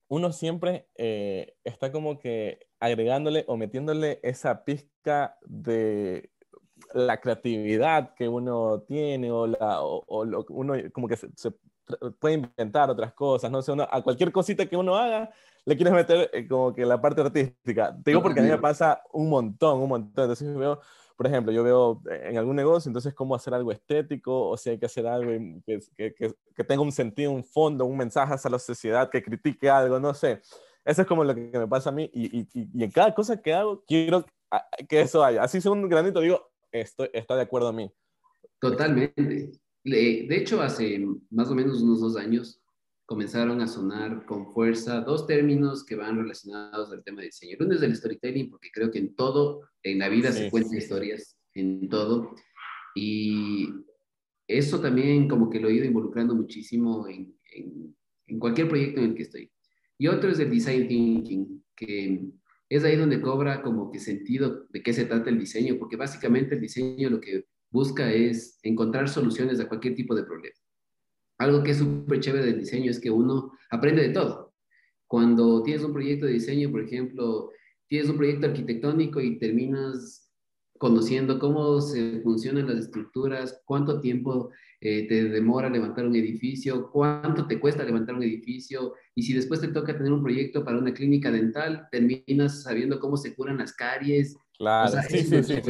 uno 0.09 0.31
siempre 0.33 0.87
eh, 0.95 1.55
está 1.63 1.91
como 1.91 2.19
que 2.19 2.67
agregándole 2.79 3.45
o 3.47 3.57
metiéndole 3.57 4.19
esa 4.23 4.65
pizca 4.65 5.37
de 5.45 6.31
la 6.93 7.21
creatividad 7.21 8.13
que 8.15 8.27
uno 8.27 8.81
tiene 8.87 9.31
o, 9.31 9.47
la, 9.47 9.81
o, 9.81 10.25
lo, 10.25 10.45
uno 10.49 10.73
como 10.91 11.07
que 11.07 11.15
se, 11.15 11.29
puede 12.19 12.35
inventar 12.35 12.89
otras 12.89 13.13
cosas, 13.13 13.51
no 13.51 13.61
sé, 13.61 13.71
a 13.89 14.01
cualquier 14.01 14.31
cosita 14.31 14.65
que 14.65 14.77
uno 14.77 14.95
haga, 14.95 15.29
le 15.65 15.75
quieres 15.75 15.93
meter 15.93 16.29
eh, 16.33 16.47
como 16.47 16.73
que 16.73 16.85
la 16.85 16.99
parte 16.99 17.21
artística. 17.21 17.95
Te 18.03 18.11
digo 18.11 18.23
porque 18.23 18.39
a 18.39 18.43
mí 18.43 18.49
me 18.49 18.57
pasa 18.57 19.01
un 19.11 19.29
montón, 19.29 19.79
un 19.79 19.89
montón. 19.89 20.23
Entonces 20.23 20.55
veo, 20.55 20.81
por 21.19 21.27
ejemplo, 21.27 21.51
yo 21.51 21.65
veo 21.65 22.01
en 22.09 22.37
algún 22.37 22.55
negocio, 22.55 22.87
entonces 22.87 23.13
cómo 23.13 23.35
hacer 23.35 23.53
algo 23.53 23.73
estético, 23.73 24.47
o 24.47 24.55
si 24.55 24.69
hay 24.69 24.79
que 24.79 24.85
hacer 24.85 25.05
algo 25.05 25.31
que, 25.65 25.81
que, 25.97 26.13
que, 26.55 26.63
tenga 26.63 26.81
un 26.81 26.93
sentido, 26.93 27.31
un 27.31 27.43
fondo, 27.43 27.83
un 27.83 27.97
mensaje 27.97 28.35
hacia 28.35 28.49
la 28.49 28.57
sociedad, 28.57 29.09
que 29.09 29.21
critique 29.21 29.69
algo, 29.69 29.99
no 29.99 30.13
sé. 30.13 30.39
Eso 30.85 31.01
es 31.01 31.07
como 31.09 31.25
lo 31.25 31.35
que 31.35 31.41
me 31.41 31.67
pasa 31.67 31.89
a 31.89 31.91
mí 31.91 32.09
y, 32.13 32.39
y, 32.39 32.47
y 32.53 32.83
en 32.85 32.89
cada 32.89 33.13
cosa 33.13 33.41
que 33.41 33.53
hago 33.53 33.83
quiero 33.85 34.25
que 34.87 35.01
eso 35.01 35.21
haya. 35.21 35.43
Así 35.43 35.59
sea 35.59 35.73
un 35.73 35.89
granito, 35.89 36.21
digo, 36.21 36.39
esto 36.71 37.05
está 37.11 37.35
de 37.35 37.41
acuerdo 37.41 37.67
a 37.67 37.73
mí. 37.73 37.91
Totalmente. 38.61 39.51
De 39.83 40.37
hecho, 40.37 40.61
hace 40.61 41.05
más 41.31 41.49
o 41.49 41.53
menos 41.53 41.81
unos 41.81 41.99
dos 41.99 42.15
años 42.15 42.61
comenzaron 43.05 43.59
a 43.59 43.67
sonar 43.67 44.25
con 44.25 44.53
fuerza 44.53 45.01
dos 45.01 45.27
términos 45.27 45.83
que 45.83 45.97
van 45.97 46.15
relacionados 46.15 46.93
al 46.93 47.03
tema 47.03 47.19
de 47.19 47.25
diseño. 47.25 47.57
Uno 47.59 47.75
es 47.75 47.81
el 47.81 47.93
storytelling, 47.93 48.49
porque 48.49 48.71
creo 48.71 48.89
que 48.89 48.99
en 48.99 49.15
todo, 49.15 49.68
en 49.83 49.99
la 49.99 50.09
vida 50.09 50.31
se 50.31 50.49
cuentan 50.49 50.77
historias, 50.77 51.37
en 51.53 51.89
todo. 51.89 52.35
Y 52.95 53.69
eso 54.47 54.79
también 54.79 55.27
como 55.27 55.49
que 55.49 55.59
lo 55.59 55.69
he 55.69 55.73
ido 55.73 55.85
involucrando 55.85 56.35
muchísimo 56.35 57.07
en, 57.07 57.33
en, 57.53 57.95
en 58.27 58.39
cualquier 58.39 58.67
proyecto 58.67 58.99
en 58.99 59.11
el 59.11 59.15
que 59.15 59.23
estoy. 59.23 59.51
Y 59.97 60.07
otro 60.07 60.29
es 60.29 60.39
el 60.39 60.49
design 60.49 60.87
thinking, 60.87 61.63
que 61.75 62.31
es 62.69 62.83
ahí 62.83 62.95
donde 62.95 63.21
cobra 63.21 63.61
como 63.61 63.91
que 63.91 63.99
sentido 63.99 64.65
de 64.69 64.81
qué 64.81 64.93
se 64.93 65.05
trata 65.05 65.29
el 65.29 65.39
diseño, 65.39 65.77
porque 65.77 65.97
básicamente 65.97 66.55
el 66.55 66.61
diseño 66.61 67.09
lo 67.09 67.19
que 67.19 67.45
busca 67.71 68.11
es 68.11 68.59
encontrar 68.63 69.09
soluciones 69.09 69.59
a 69.59 69.67
cualquier 69.67 69.95
tipo 69.95 70.15
de 70.15 70.23
problema. 70.23 70.55
Algo 71.37 71.63
que 71.63 71.71
es 71.71 71.77
súper 71.77 72.19
chévere 72.19 72.45
del 72.45 72.59
diseño 72.59 72.91
es 72.91 72.99
que 72.99 73.11
uno 73.11 73.51
aprende 73.71 74.01
de 74.03 74.13
todo. 74.13 74.53
Cuando 75.07 75.63
tienes 75.63 75.83
un 75.83 75.93
proyecto 75.93 76.25
de 76.25 76.33
diseño, 76.33 76.69
por 76.69 76.81
ejemplo, 76.81 77.51
tienes 77.89 78.09
un 78.09 78.17
proyecto 78.17 78.47
arquitectónico 78.47 79.19
y 79.19 79.37
terminas 79.37 80.31
conociendo 80.77 81.39
cómo 81.39 81.81
se 81.81 82.21
funcionan 82.21 82.67
las 82.67 82.85
estructuras, 82.85 83.61
cuánto 83.65 83.99
tiempo 83.99 84.51
eh, 84.79 85.07
te 85.09 85.25
demora 85.25 85.69
levantar 85.69 86.07
un 86.07 86.15
edificio, 86.15 86.89
cuánto 86.89 87.47
te 87.47 87.59
cuesta 87.59 87.83
levantar 87.83 88.15
un 88.15 88.23
edificio, 88.23 88.93
y 89.13 89.23
si 89.23 89.33
después 89.33 89.59
te 89.59 89.67
toca 89.67 89.97
tener 89.97 90.13
un 90.13 90.23
proyecto 90.23 90.63
para 90.63 90.77
una 90.77 90.93
clínica 90.93 91.31
dental, 91.31 91.89
terminas 91.91 92.63
sabiendo 92.63 92.99
cómo 93.01 93.17
se 93.17 93.35
curan 93.35 93.57
las 93.57 93.73
caries, 93.73 94.37
Claro, 94.59 95.01
sí, 95.07 95.19
sí, 95.19 95.41
sí, 95.41 95.61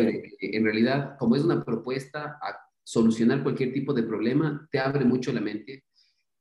En 0.41 0.63
realidad, 0.63 1.15
como 1.19 1.36
es 1.36 1.43
una 1.43 1.63
propuesta 1.63 2.39
a 2.41 2.58
solucionar 2.84 3.43
cualquier 3.43 3.71
tipo 3.71 3.93
de 3.93 4.01
problema, 4.01 4.67
te 4.71 4.79
abre 4.79 5.05
mucho 5.05 5.32
la 5.32 5.41
mente. 5.41 5.84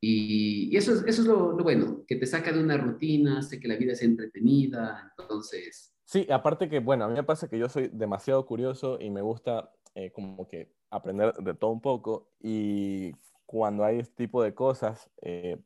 Y, 0.01 0.77
eso 0.77 0.93
es, 0.93 1.05
eso 1.07 1.23
es 1.23 1.29
lo, 1.29 1.57
bueno, 1.57 2.05
que 2.07 2.17
te 2.17 2.27
saca 2.27 2.53
de 2.53 2.63
una 2.63 2.77
rutina, 2.77 3.39
hace 3.39 3.59
que 3.59 3.69
la 3.69 3.77
vida 3.77 3.95
sea 3.95 4.09
entretenida, 4.09 5.13
entonces... 5.19 5.95
Sí, 6.05 6.27
aparte 6.31 6.69
que, 6.69 6.79
bueno, 6.79 7.05
a 7.05 7.09
mí 7.09 7.15
me 7.15 7.25
pasa 7.25 7.49
que 7.49 7.59
yo 7.59 7.69
soy 7.69 7.91
demasiado 7.93 8.47
curioso 8.47 8.99
y 9.01 9.11
me 9.11 9.21
gusta 9.21 9.73
eh, 9.95 10.11
como 10.11 10.49
que 10.49 10.73
aprender 10.91 11.35
de 11.35 11.55
todo 11.55 11.71
un 11.71 11.83
poco 11.83 12.31
y 12.41 13.13
cuando 13.45 13.85
hay 13.85 13.99
este 13.99 14.15
tipo 14.25 14.43
de 14.43 14.55
cosas, 14.55 15.11
eh, 15.21 15.59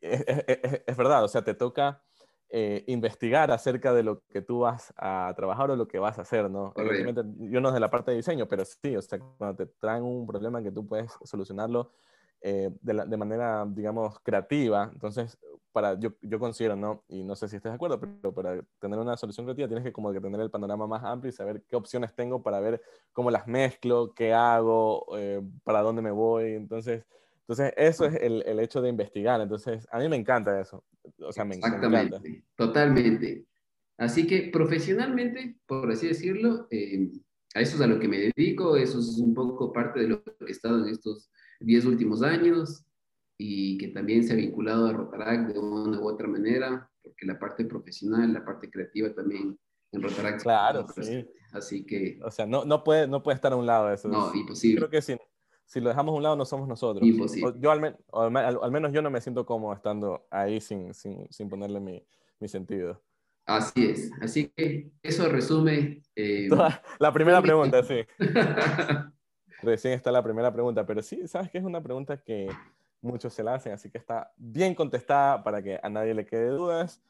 es, 0.00 0.96
verdad, 0.96 1.24
o 1.24 1.28
sea, 1.28 1.42
te 1.42 1.54
toca 1.54 2.02
eh, 2.48 2.84
investigar 2.86 3.50
acerca 3.50 3.92
de 3.92 4.02
lo 4.02 4.22
que 4.26 4.42
tú 4.42 4.60
vas 4.60 4.92
a 4.96 5.32
trabajar 5.36 5.70
o 5.70 5.76
lo 5.76 5.88
que 5.88 5.98
vas 5.98 6.18
a 6.18 6.22
hacer, 6.22 6.50
¿no? 6.50 6.72
Obviamente, 6.76 7.22
yo 7.50 7.60
no 7.60 7.68
es 7.68 7.74
de 7.74 7.80
la 7.80 7.90
parte 7.90 8.10
de 8.10 8.18
diseño, 8.18 8.46
pero 8.48 8.64
sí, 8.64 8.96
o 8.96 9.02
sea, 9.02 9.18
cuando 9.38 9.56
te 9.56 9.66
traen 9.66 10.02
un 10.02 10.26
problema 10.26 10.62
que 10.62 10.70
tú 10.70 10.86
puedes 10.86 11.12
solucionarlo 11.24 11.92
de, 12.40 12.72
de, 12.80 13.16
manera, 13.16 13.66
digamos, 13.68 14.18
creativa, 14.20 14.90
entonces 14.92 15.38
para, 15.72 15.98
yo, 15.98 16.14
yo 16.22 16.38
considero, 16.38 16.76
¿no? 16.76 17.04
Y 17.08 17.22
no 17.22 17.36
sé 17.36 17.48
si 17.48 17.56
estás 17.56 17.72
de 17.72 17.76
acuerdo, 17.76 18.00
pero 18.00 18.34
para 18.34 18.60
tener 18.80 18.98
una 18.98 19.16
solución 19.16 19.46
creativa 19.46 19.68
tienes 19.68 19.84
que 19.84 19.92
como 19.92 20.12
que 20.12 20.20
tener 20.20 20.40
el 20.40 20.50
panorama 20.50 20.86
más 20.86 21.04
amplio 21.04 21.30
y 21.30 21.32
saber 21.32 21.62
qué 21.68 21.76
opciones 21.76 22.14
tengo 22.14 22.42
para 22.42 22.60
ver 22.60 22.80
cómo 23.12 23.30
las 23.30 23.46
mezclo, 23.46 24.12
qué 24.14 24.32
hago, 24.32 25.06
eh, 25.16 25.42
para 25.64 25.82
dónde 25.82 26.02
me 26.02 26.10
voy. 26.10 26.54
Entonces, 26.54 27.04
entonces 27.42 27.72
eso 27.76 28.04
es 28.04 28.14
el, 28.20 28.42
el, 28.46 28.60
hecho 28.60 28.82
de 28.82 28.88
investigar. 28.88 29.40
Entonces, 29.40 29.86
a 29.90 29.98
mí 29.98 30.08
me 30.08 30.16
encanta 30.16 30.60
eso. 30.60 30.84
O 31.20 31.32
sea, 31.32 31.44
me, 31.44 31.56
Exactamente, 31.56 32.44
totalmente. 32.56 33.44
Así 33.96 34.26
que 34.26 34.50
profesionalmente, 34.52 35.56
por 35.66 35.90
así 35.90 36.08
decirlo, 36.08 36.66
eh, 36.70 37.10
a 37.54 37.60
eso 37.60 37.76
es 37.76 37.82
a 37.82 37.86
lo 37.86 37.98
que 37.98 38.08
me 38.08 38.32
dedico, 38.34 38.76
eso 38.76 38.98
es 38.98 39.18
un 39.18 39.34
poco 39.34 39.72
parte 39.72 40.00
de 40.00 40.08
lo 40.08 40.22
que 40.22 40.32
he 40.46 40.50
estado 40.50 40.84
en 40.84 40.90
estos 40.90 41.30
10 41.60 41.84
últimos 41.86 42.22
años 42.22 42.84
y 43.38 43.78
que 43.78 43.88
también 43.88 44.24
se 44.24 44.32
ha 44.32 44.36
vinculado 44.36 44.86
a 44.86 44.92
Rotaract 44.92 45.52
de 45.52 45.58
una 45.58 45.98
u 45.98 46.08
otra 46.08 46.28
manera, 46.28 46.90
porque 47.02 47.24
la 47.24 47.38
parte 47.38 47.64
profesional, 47.64 48.32
la 48.32 48.44
parte 48.44 48.70
creativa 48.70 49.14
también 49.14 49.58
en 49.92 50.02
Rotaract. 50.02 50.42
Claro, 50.42 50.86
sí. 51.00 51.26
Así 51.52 51.84
que... 51.84 52.18
O 52.22 52.30
sea, 52.30 52.46
no, 52.46 52.64
no, 52.64 52.84
puede, 52.84 53.08
no 53.08 53.22
puede 53.22 53.36
estar 53.36 53.52
a 53.52 53.56
un 53.56 53.66
lado 53.66 53.88
de 53.88 53.94
eso. 53.94 54.08
No, 54.08 54.34
imposible. 54.34 54.76
Creo 54.76 54.90
que 54.90 55.02
si, 55.02 55.16
si 55.64 55.80
lo 55.80 55.88
dejamos 55.88 56.12
a 56.12 56.16
un 56.16 56.22
lado 56.22 56.36
no 56.36 56.44
somos 56.44 56.68
nosotros. 56.68 57.06
Imposible. 57.06 57.54
yo 57.58 57.70
al, 57.70 57.96
al, 58.12 58.70
menos 58.70 58.92
yo 58.92 59.02
no 59.02 59.10
me 59.10 59.20
siento 59.20 59.46
cómodo 59.46 59.72
estando 59.72 60.26
ahí 60.30 60.60
sin, 60.60 60.92
sin, 60.94 61.26
sin 61.30 61.48
ponerle 61.48 61.80
mi, 61.80 62.04
mi, 62.40 62.48
sentido. 62.48 63.02
Así 63.46 63.86
es. 63.86 64.12
Así 64.20 64.52
que 64.54 64.90
eso 65.02 65.28
resume... 65.28 66.02
Eh, 66.14 66.48
la 66.98 67.12
primera 67.12 67.40
pregunta, 67.42 67.82
sí. 67.82 68.00
Recién 69.62 69.94
está 69.94 70.10
la 70.10 70.22
primera 70.22 70.52
pregunta, 70.52 70.86
pero 70.86 71.02
sí, 71.02 71.26
¿sabes 71.28 71.50
qué? 71.50 71.58
Es 71.58 71.64
una 71.64 71.82
pregunta 71.82 72.22
que 72.22 72.48
muchos 73.02 73.32
se 73.32 73.42
la 73.42 73.54
hacen, 73.54 73.72
así 73.72 73.90
que 73.90 73.98
está 73.98 74.32
bien 74.36 74.74
contestada 74.74 75.42
para 75.42 75.62
que 75.62 75.78
a 75.82 75.88
nadie 75.88 76.14
le 76.14 76.26
quede 76.26 76.48
dudas. 76.48 77.02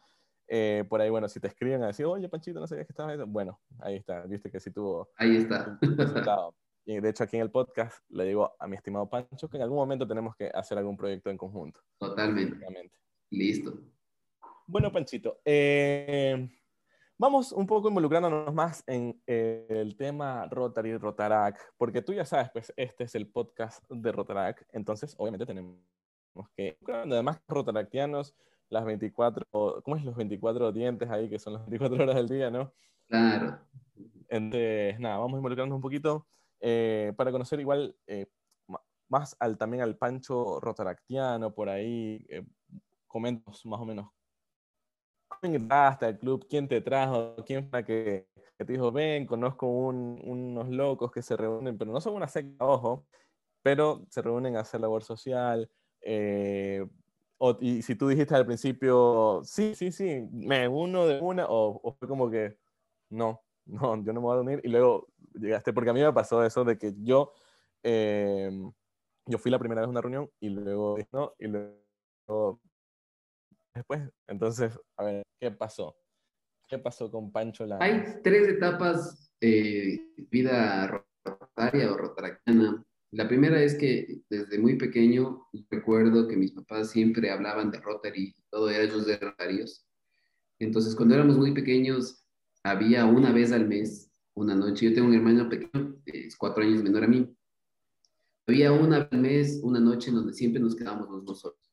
Eh, 0.49 0.85
por 0.89 1.01
ahí, 1.01 1.11
bueno, 1.11 1.29
si 1.29 1.39
te 1.39 1.47
escriben 1.47 1.83
a 1.83 1.89
decir, 1.89 2.07
oye, 2.07 2.29
Panchito, 2.29 2.59
no 2.59 2.67
sabías 2.67 2.87
que 2.87 2.93
estabas 2.93 3.19
ahí. 3.19 3.25
Bueno, 3.27 3.61
ahí 3.79 3.97
está, 3.97 4.23
viste 4.23 4.51
que 4.51 4.59
sí 4.59 4.71
tuvo. 4.73 5.11
Ahí 5.17 5.37
está. 5.37 5.79
Y 6.85 6.99
de 6.99 7.09
hecho, 7.11 7.23
aquí 7.23 7.37
en 7.37 7.43
el 7.43 7.51
podcast 7.51 8.03
le 8.09 8.25
digo 8.25 8.53
a 8.59 8.67
mi 8.67 8.75
estimado 8.75 9.09
Pancho 9.09 9.49
que 9.49 9.59
en 9.59 9.63
algún 9.63 9.79
momento 9.79 10.09
tenemos 10.09 10.35
que 10.35 10.51
hacer 10.53 10.77
algún 10.77 10.97
proyecto 10.97 11.31
en 11.31 11.39
conjunto. 11.39 11.81
Totalmente. 11.99 12.67
Listo. 13.31 13.79
Bueno, 14.67 14.91
Panchito, 14.91 15.41
eh, 15.45 16.49
Vamos 17.21 17.53
un 17.53 17.67
poco 17.67 17.91
involucrándonos 17.91 18.55
más 18.55 18.83
en 18.87 19.21
eh, 19.27 19.67
el 19.69 19.95
tema 19.95 20.47
Rotary 20.47 20.97
Rotarac, 20.97 21.75
porque 21.77 22.01
tú 22.01 22.15
ya 22.15 22.25
sabes, 22.25 22.49
pues 22.51 22.73
este 22.79 23.05
es 23.05 23.15
el 23.15 23.29
podcast 23.29 23.85
de 23.91 24.11
Rotarac, 24.11 24.67
entonces 24.73 25.15
obviamente 25.19 25.45
tenemos 25.45 25.77
que, 26.57 26.79
además 26.89 27.43
rotaractianos, 27.47 28.35
las 28.71 28.87
24, 28.87 29.45
¿cómo 29.85 29.97
es 29.99 30.05
los 30.07 30.17
24 30.17 30.73
dientes 30.73 31.11
ahí, 31.11 31.29
que 31.29 31.39
son 31.39 31.53
las 31.53 31.67
24 31.67 32.03
horas 32.03 32.17
del 32.17 32.29
día, 32.31 32.51
¿no? 32.51 32.73
Claro. 33.07 33.59
Entonces, 34.31 34.99
nada, 34.99 35.19
vamos 35.19 35.37
involucrándonos 35.37 35.77
un 35.77 35.83
poquito 35.83 36.27
eh, 36.59 37.13
para 37.19 37.31
conocer 37.31 37.61
igual 37.61 37.95
eh, 38.07 38.29
más 39.11 39.37
al, 39.41 39.59
también 39.59 39.83
al 39.83 39.99
Pancho 39.99 40.59
Rotaractiano, 40.59 41.53
por 41.53 41.69
ahí, 41.69 42.27
comentos 43.07 43.67
más 43.67 43.79
o 43.79 43.85
menos 43.85 44.09
¿Quién 45.41 45.55
entraste 45.55 46.07
al 46.07 46.19
club? 46.19 46.47
¿Quién 46.49 46.69
te 46.69 46.81
trajo? 46.81 47.37
¿Quién 47.47 47.69
fue 47.69 47.85
que, 47.85 48.29
que 48.59 48.65
te 48.65 48.73
dijo, 48.73 48.93
ven, 48.93 49.27
conozco 49.27 49.67
unos 49.67 50.69
locos 50.69 51.13
que 51.13 51.23
se 51.23 51.37
reúnen, 51.37 51.79
pero 51.79 51.93
no 51.93 52.01
son 52.01 52.15
una 52.15 52.29
secta, 52.29 52.65
ojo, 52.65 53.07
pero 53.63 54.05
se 54.11 54.23
reúnen 54.23 54.57
a 54.57 54.61
hacer 54.61 54.81
labor 54.81 55.03
social? 55.03 55.71
Eh, 56.03 56.87
y 57.61 57.83
si 57.83 57.95
tú 57.95 58.09
dijiste 58.09 58.35
al 58.35 58.45
principio, 58.45 59.41
sí, 59.45 59.75
sí, 59.75 59.93
sí, 59.93 60.29
me 60.31 60.69
uno 60.69 61.07
de 61.07 61.21
una, 61.21 61.47
o, 61.49 61.97
fue 61.99 62.07
como 62.07 62.31
que, 62.31 62.59
no, 63.09 63.43
no, 63.65 64.03
yo 64.03 64.13
no 64.13 64.21
me 64.21 64.27
voy 64.27 64.37
a 64.37 64.41
unir, 64.41 64.61
y 64.63 64.69
luego 64.69 65.09
llegaste, 65.35 65.73
porque 65.73 65.91
a 65.91 65.95
mí 65.95 66.01
me 66.03 66.13
pasó 66.13 66.45
eso 66.45 66.65
de 66.65 66.77
que 66.77 66.93
yo, 66.99 67.33
eh, 67.83 68.51
yo 69.27 69.39
fui 69.39 69.51
la 69.51 69.59
primera 69.59 69.81
vez 69.81 69.87
a 69.87 69.91
una 69.91 70.03
reunión 70.03 70.31
y 70.39 70.51
luego, 70.51 70.99
no, 71.13 71.33
y 71.39 71.47
luego 71.47 72.61
después. 73.75 74.03
Entonces, 74.27 74.79
a 74.97 75.05
ver, 75.05 75.23
¿qué 75.39 75.51
pasó? 75.51 75.97
¿Ququé 76.69 76.79
pasó 76.79 77.11
con 77.11 77.33
Pancho 77.33 77.67
la 77.67 77.79
Hay 77.81 78.05
tres 78.23 78.49
etapas 78.49 79.33
de 79.41 80.01
vida 80.31 81.05
rotaria 81.25 81.91
o 81.93 81.97
rotaractiana. 81.97 82.85
La 83.13 83.27
primera 83.27 83.61
es 83.61 83.75
que 83.75 84.23
desde 84.29 84.59
muy 84.59 84.77
pequeño 84.77 85.49
recuerdo 85.69 86.29
que 86.29 86.37
mis 86.37 86.53
papás 86.53 86.91
siempre 86.91 87.31
hablaban 87.31 87.71
de 87.71 87.81
Rotary, 87.81 88.35
todo 88.51 88.71
era 88.71 88.85
ellos 88.85 89.07
de 89.07 89.19
Rotarios. 89.19 89.85
Entonces, 90.61 90.95
cuando 90.95 91.17
éramos 91.17 91.37
muy 91.37 91.53
pequeños, 91.53 92.25
había 92.63 93.07
una 93.07 93.33
vez 93.33 93.51
al 93.51 93.67
mes, 93.67 94.13
una 94.35 94.55
noche, 94.55 94.89
yo 94.89 94.95
tengo 94.95 95.09
un 95.09 95.15
hermano 95.15 95.49
pequeño, 95.49 95.97
es 96.07 96.37
cuatro 96.37 96.63
años 96.63 96.83
menor 96.83 97.05
a 97.05 97.09
mí, 97.09 97.35
había 98.47 98.71
una 98.73 99.01
vez 99.01 99.13
al 99.13 99.21
mes, 99.21 99.61
una 99.63 99.81
noche 99.81 100.11
en 100.11 100.17
donde 100.17 100.35
siempre 100.35 100.61
nos 100.61 100.77
quedábamos 100.77 101.09
los 101.09 101.25
dos 101.25 101.41
solos 101.41 101.70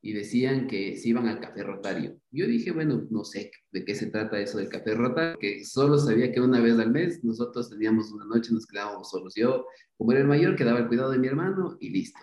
y 0.00 0.12
decían 0.12 0.66
que 0.68 0.96
se 0.96 1.08
iban 1.08 1.26
al 1.26 1.40
café 1.40 1.64
rotario. 1.64 2.16
Yo 2.30 2.46
dije, 2.46 2.70
bueno, 2.70 3.06
no 3.10 3.24
sé 3.24 3.50
de 3.72 3.84
qué 3.84 3.94
se 3.94 4.06
trata 4.06 4.38
eso 4.38 4.58
del 4.58 4.68
café 4.68 4.94
rotario, 4.94 5.38
que 5.38 5.64
solo 5.64 5.98
sabía 5.98 6.32
que 6.32 6.40
una 6.40 6.60
vez 6.60 6.78
al 6.78 6.90
mes 6.90 7.24
nosotros 7.24 7.68
teníamos 7.70 8.12
una 8.12 8.24
noche, 8.24 8.52
nos 8.52 8.66
quedábamos 8.66 9.10
solos. 9.10 9.34
Yo, 9.36 9.66
como 9.96 10.12
era 10.12 10.20
el 10.20 10.28
mayor, 10.28 10.56
quedaba 10.56 10.78
el 10.78 10.88
cuidado 10.88 11.10
de 11.10 11.18
mi 11.18 11.26
hermano 11.26 11.76
y 11.80 11.90
listo. 11.90 12.20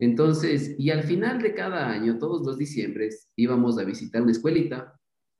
Entonces, 0.00 0.74
y 0.78 0.90
al 0.90 1.02
final 1.02 1.40
de 1.42 1.54
cada 1.54 1.90
año, 1.90 2.18
todos 2.18 2.46
los 2.46 2.58
diciembres, 2.58 3.28
íbamos 3.36 3.78
a 3.78 3.84
visitar 3.84 4.22
una 4.22 4.32
escuelita 4.32 4.98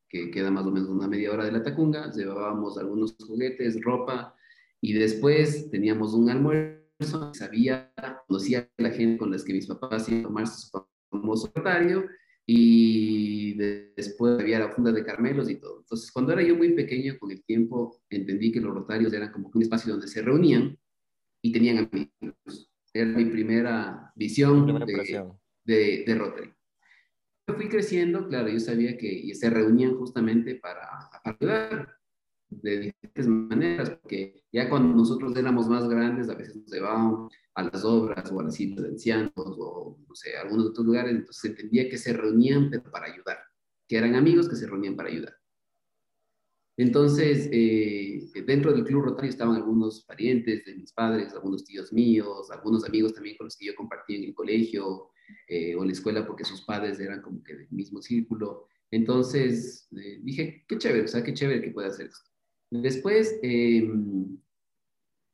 que 0.08 0.30
queda 0.30 0.50
más 0.50 0.64
o 0.64 0.70
menos 0.70 0.88
una 0.88 1.06
media 1.06 1.32
hora 1.32 1.44
de 1.44 1.52
la 1.52 1.62
Tacunga, 1.62 2.10
llevábamos 2.12 2.78
algunos 2.78 3.14
juguetes, 3.20 3.80
ropa, 3.82 4.34
y 4.80 4.94
después 4.94 5.70
teníamos 5.70 6.14
un 6.14 6.30
almuerzo, 6.30 7.34
sabía, 7.34 7.92
conocía 8.26 8.68
a 8.78 8.82
la 8.82 8.90
gente 8.90 9.18
con 9.18 9.30
las 9.30 9.44
que 9.44 9.52
mis 9.52 9.66
papás 9.66 10.08
iban 10.08 10.20
a 10.20 10.28
tomar 10.28 10.46
sus 10.46 10.70
famoso 11.10 11.50
rotario 11.54 12.06
y 12.50 13.54
después 13.94 14.40
había 14.40 14.58
la 14.58 14.70
funda 14.70 14.90
de 14.90 15.04
Carmelos 15.04 15.50
y 15.50 15.56
todo. 15.56 15.80
Entonces, 15.80 16.10
cuando 16.10 16.32
era 16.32 16.42
yo 16.42 16.56
muy 16.56 16.72
pequeño, 16.72 17.18
con 17.18 17.30
el 17.30 17.44
tiempo, 17.44 18.00
entendí 18.08 18.50
que 18.50 18.60
los 18.60 18.72
rotarios 18.72 19.12
eran 19.12 19.30
como 19.30 19.50
un 19.52 19.62
espacio 19.62 19.92
donde 19.92 20.08
se 20.08 20.22
reunían 20.22 20.78
y 21.42 21.52
tenían 21.52 21.90
amigos. 21.92 22.70
Era 22.94 23.10
mi 23.10 23.26
primera 23.26 24.12
visión 24.16 24.66
de, 24.66 25.26
de, 25.64 26.04
de, 26.06 26.14
Rotary. 26.14 26.50
Fui 27.54 27.68
creciendo, 27.68 28.26
claro, 28.28 28.48
yo 28.48 28.60
sabía 28.60 28.96
que 28.96 29.30
se 29.34 29.50
reunían 29.50 29.96
justamente 29.96 30.54
para, 30.54 30.88
para 31.22 31.36
ayudar 31.38 31.98
de 32.50 32.78
diferentes 32.78 33.26
maneras, 33.26 33.90
porque 33.90 34.42
ya 34.50 34.70
cuando 34.70 34.96
nosotros 34.96 35.36
éramos 35.36 35.68
más 35.68 35.86
grandes, 35.86 36.30
a 36.30 36.34
veces 36.34 36.56
nos 36.56 36.72
llevaban 36.72 37.28
a 37.58 37.62
las 37.64 37.84
obras 37.84 38.30
o 38.30 38.38
a 38.38 38.44
las 38.44 38.54
citas 38.54 38.84
de 38.84 38.90
ancianos 38.90 39.32
o, 39.36 39.98
no 40.08 40.14
sé, 40.14 40.36
a 40.36 40.42
algunos 40.42 40.66
otros 40.66 40.86
lugares, 40.86 41.10
entonces 41.10 41.50
entendía 41.50 41.88
que 41.90 41.98
se 41.98 42.12
reunían 42.12 42.70
pero 42.70 42.88
para 42.88 43.12
ayudar, 43.12 43.38
que 43.88 43.96
eran 43.98 44.14
amigos 44.14 44.48
que 44.48 44.54
se 44.54 44.68
reunían 44.68 44.94
para 44.94 45.08
ayudar. 45.08 45.34
Entonces, 46.76 47.48
eh, 47.50 48.30
dentro 48.46 48.72
del 48.72 48.84
Club 48.84 49.02
Rotario 49.02 49.30
estaban 49.30 49.56
algunos 49.56 50.04
parientes 50.04 50.64
de 50.64 50.76
mis 50.76 50.92
padres, 50.92 51.34
algunos 51.34 51.64
tíos 51.64 51.92
míos, 51.92 52.48
algunos 52.52 52.84
amigos 52.84 53.12
también 53.12 53.36
con 53.36 53.46
los 53.46 53.56
que 53.56 53.66
yo 53.66 53.74
compartía 53.74 54.18
en 54.18 54.24
el 54.26 54.34
colegio 54.34 55.10
eh, 55.48 55.74
o 55.74 55.82
en 55.82 55.88
la 55.88 55.92
escuela 55.92 56.24
porque 56.24 56.44
sus 56.44 56.62
padres 56.62 57.00
eran 57.00 57.22
como 57.22 57.42
que 57.42 57.56
del 57.56 57.70
mismo 57.70 58.00
círculo. 58.00 58.68
Entonces, 58.92 59.88
eh, 59.96 60.20
dije, 60.22 60.64
qué 60.68 60.78
chévere, 60.78 61.06
o 61.06 61.08
sea, 61.08 61.24
qué 61.24 61.34
chévere 61.34 61.60
que 61.60 61.72
pueda 61.72 61.88
hacer 61.88 62.06
esto. 62.06 62.30
Después 62.70 63.36
em, 63.42 64.38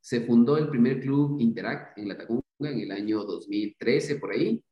se 0.05 0.21
fundó 0.21 0.59
el 0.59 0.69
primer 0.69 1.01
club 1.01 1.40
Interact 1.40 1.97
en 1.97 2.09
La 2.09 2.19
Tacunga 2.19 2.43
en 2.61 2.79
el 2.79 2.90
año 2.93 3.25
2013, 3.25 4.17
por 4.17 4.33
ahí. 4.33 4.62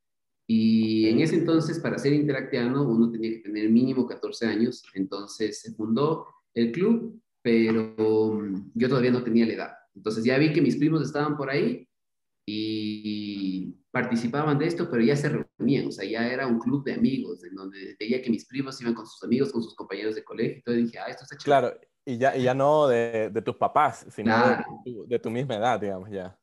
Y 0.46 1.08
en 1.08 1.20
ese 1.20 1.36
entonces, 1.36 1.78
para 1.78 1.98
ser 1.98 2.12
interactiano, 2.12 2.86
uno 2.86 3.10
tenía 3.10 3.30
que 3.30 3.38
tener 3.38 3.70
mínimo 3.70 4.06
14 4.06 4.44
años. 4.46 4.82
Entonces 4.92 5.62
se 5.62 5.72
fundó 5.72 6.26
el 6.52 6.70
club, 6.70 7.18
pero 7.40 8.34
mm, 8.34 8.72
yo 8.74 8.90
todavía 8.90 9.10
no 9.10 9.24
tenía 9.24 9.46
la 9.46 9.54
edad. 9.54 9.72
Entonces 9.94 10.22
ya 10.22 10.36
vi 10.36 10.52
que 10.52 10.60
mis 10.60 10.76
primos 10.76 11.00
estaban 11.00 11.34
por 11.38 11.48
ahí 11.48 11.88
y 12.46 13.74
participaban 13.90 14.58
de 14.58 14.66
esto, 14.66 14.90
pero 14.90 15.02
ya 15.02 15.16
se 15.16 15.30
reunían, 15.30 15.86
o 15.86 15.92
sea, 15.92 16.04
ya 16.04 16.30
era 16.30 16.46
un 16.46 16.58
club 16.58 16.84
de 16.84 16.92
amigos, 16.92 17.42
en 17.44 17.54
donde 17.54 17.96
veía 17.98 18.20
que 18.20 18.30
mis 18.30 18.44
primos 18.46 18.78
iban 18.82 18.94
con 18.94 19.06
sus 19.06 19.22
amigos, 19.24 19.50
con 19.50 19.62
sus 19.62 19.74
compañeros 19.76 20.14
de 20.14 20.24
colegio, 20.24 20.58
y 20.58 20.62
todo, 20.62 20.74
dije, 20.74 20.98
ah, 20.98 21.08
esto 21.08 21.24
está 21.24 21.36
Claro, 21.36 21.72
Y 22.04 22.18
ya, 22.18 22.36
y 22.36 22.42
ya 22.42 22.54
no 22.54 22.88
de, 22.88 23.30
de 23.30 23.42
tus 23.42 23.56
papás, 23.56 24.06
sino 24.10 24.34
de, 25.06 25.18
tu, 25.18 25.30
misma 25.30 25.54
edad, 25.56 25.80
digamos, 25.80 26.10
ya. 26.10 26.36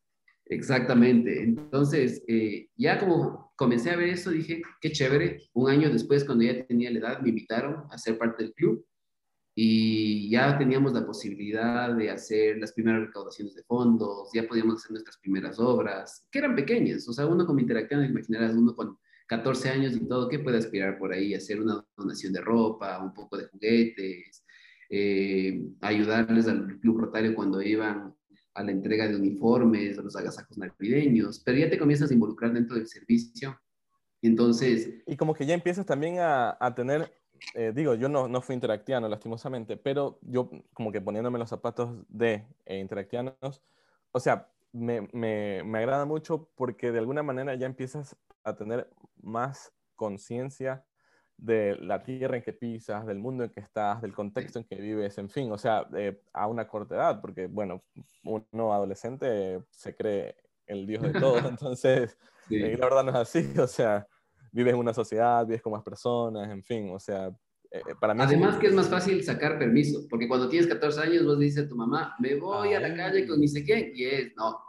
Exactamente. 0.45 1.43
Entonces, 1.43 2.23
eh, 2.27 2.69
ya 2.75 2.97
como 2.97 3.51
comencé 3.55 3.91
a 3.91 3.97
ver 3.97 4.09
eso, 4.09 4.31
dije, 4.31 4.61
qué 4.81 4.91
chévere. 4.91 5.41
Un 5.53 5.69
año 5.69 5.89
después, 5.89 6.23
cuando 6.23 6.45
ya 6.45 6.65
tenía 6.65 6.89
la 6.91 6.99
edad, 6.99 7.19
me 7.19 7.29
invitaron 7.29 7.85
a 7.91 7.97
ser 7.97 8.17
parte 8.17 8.43
del 8.43 8.53
club 8.53 8.85
y 9.61 10.29
ya 10.29 10.57
teníamos 10.57 10.93
la 10.93 11.05
posibilidad 11.05 11.93
de 11.93 12.09
hacer 12.09 12.57
las 12.59 12.71
primeras 12.71 13.07
recaudaciones 13.07 13.55
de 13.55 13.63
fondos, 13.63 14.29
ya 14.33 14.47
podíamos 14.47 14.75
hacer 14.75 14.91
nuestras 14.91 15.17
primeras 15.17 15.59
obras, 15.59 16.25
que 16.31 16.39
eran 16.39 16.55
pequeñas. 16.55 17.07
O 17.09 17.13
sea, 17.13 17.25
uno 17.25 17.45
como 17.45 17.59
interactivo, 17.59 18.01
imaginarás 18.01 18.53
uno 18.55 18.73
con 18.73 18.97
14 19.27 19.69
años 19.69 19.97
y 19.97 20.07
todo, 20.07 20.29
¿qué 20.29 20.39
puede 20.39 20.59
aspirar 20.59 20.97
por 20.97 21.11
ahí? 21.11 21.33
Hacer 21.33 21.59
una 21.61 21.85
donación 21.97 22.31
de 22.31 22.39
ropa, 22.39 23.03
un 23.03 23.13
poco 23.13 23.37
de 23.37 23.47
juguetes, 23.47 24.45
eh, 24.89 25.62
ayudarles 25.82 26.47
al 26.47 26.80
Club 26.80 26.99
Rotario 26.99 27.36
cuando 27.36 27.62
iban 27.62 28.15
a 28.56 28.63
la 28.63 28.71
entrega 28.71 29.08
de 29.08 29.15
uniformes, 29.15 29.97
a 29.97 30.02
los 30.02 30.15
agasajos 30.15 30.58
navideños, 30.58 31.39
pero 31.39 31.58
ya 31.60 31.69
te 31.69 31.78
comienzas 31.78 32.12
a 32.12 32.13
involucrar 32.13 32.52
dentro 32.54 32.75
del 32.75 32.88
servicio. 32.88 33.58
Entonces... 34.21 34.89
Y 35.06 35.15
como 35.15 35.34
que 35.34 35.45
ya 35.45 35.54
empiezas 35.54 35.86
también 35.86 36.19
a, 36.19 36.58
a 36.60 36.75
tener, 36.75 37.13
eh, 37.54 37.71
digo, 37.73 37.93
yo 37.93 38.10
no, 38.10 38.28
no 38.28 38.41
fui 38.41 38.56
interactiano 38.56 39.08
lastimosamente, 39.08 39.78
pero 39.78 40.19
yo 40.23 40.49
como 40.73 40.91
que 40.91 40.99
poniéndome 40.99 41.39
los 41.39 41.49
zapatos 41.49 41.95
de 42.10 42.45
eh, 42.65 42.80
interactianos, 42.80 43.63
o 44.12 44.19
sea, 44.19 44.52
me, 44.73 45.08
me, 45.13 45.63
me 45.63 45.78
agrada 45.78 46.06
mucho 46.06 46.49
porque 46.56 46.91
de 46.91 46.99
alguna 46.99 47.23
manera 47.23 47.56
ya 47.56 47.65
empiezas 47.65 48.15
a 48.43 48.56
tener 48.56 48.89
más 49.21 49.71
conciencia 49.95 50.86
de 51.41 51.78
la 51.82 52.04
tierra 52.04 52.38
en 52.38 52.43
que 52.43 52.54
pisas, 52.54 53.06
del 53.06 53.19
mundo 53.19 53.43
en 53.43 53.49
que 53.49 53.62
estás, 53.62 54.02
del 54.02 54.13
contexto 54.13 54.60
en 54.60 54.65
que 54.65 54.75
vives, 54.75 55.17
en 55.17 55.30
fin, 55.30 55.52
o 55.52 55.58
sea, 55.58 55.88
eh, 55.95 56.21
a 56.34 56.47
una 56.47 56.67
corta 56.67 56.95
edad, 56.95 57.21
porque, 57.21 57.47
bueno, 57.47 57.84
uno 58.23 58.73
adolescente 58.73 59.62
se 59.71 59.95
cree 59.95 60.36
el 60.67 60.86
Dios 60.86 61.04
de 61.04 61.13
todo, 61.13 61.38
entonces, 61.49 62.17
eh, 62.49 62.75
la 62.78 62.86
verdad 62.86 63.04
no 63.04 63.12
es 63.12 63.15
así, 63.15 63.54
o 63.60 63.67
sea, 63.67 64.06
vives 64.52 64.73
en 64.73 64.80
una 64.80 64.93
sociedad, 64.93 65.45
vives 65.45 65.62
con 65.62 65.73
más 65.73 65.84
personas, 65.84 66.49
en 66.49 66.63
fin, 66.63 66.91
o 66.93 66.99
sea, 66.99 67.32
eh, 67.71 67.82
para 67.99 68.13
mí... 68.13 68.21
Además 68.21 68.58
que 68.58 68.67
es 68.67 68.73
más 68.73 68.89
fácil 68.89 69.23
sacar 69.23 69.58
permiso, 69.58 70.08
porque 70.10 70.28
cuando 70.28 70.49
tienes 70.49 70.67
14 70.67 71.02
años 71.02 71.25
vos 71.25 71.39
dices 71.39 71.65
a 71.65 71.69
tu 71.69 71.75
mamá, 71.75 72.15
me 72.19 72.36
voy 72.36 72.73
a 72.73 72.80
la 72.82 72.93
calle 72.93 73.25
con 73.28 73.39
ni 73.39 73.47
sé 73.47 73.63
qué, 73.63 73.91
y 73.95 74.06
es, 74.06 74.36
no. 74.36 74.60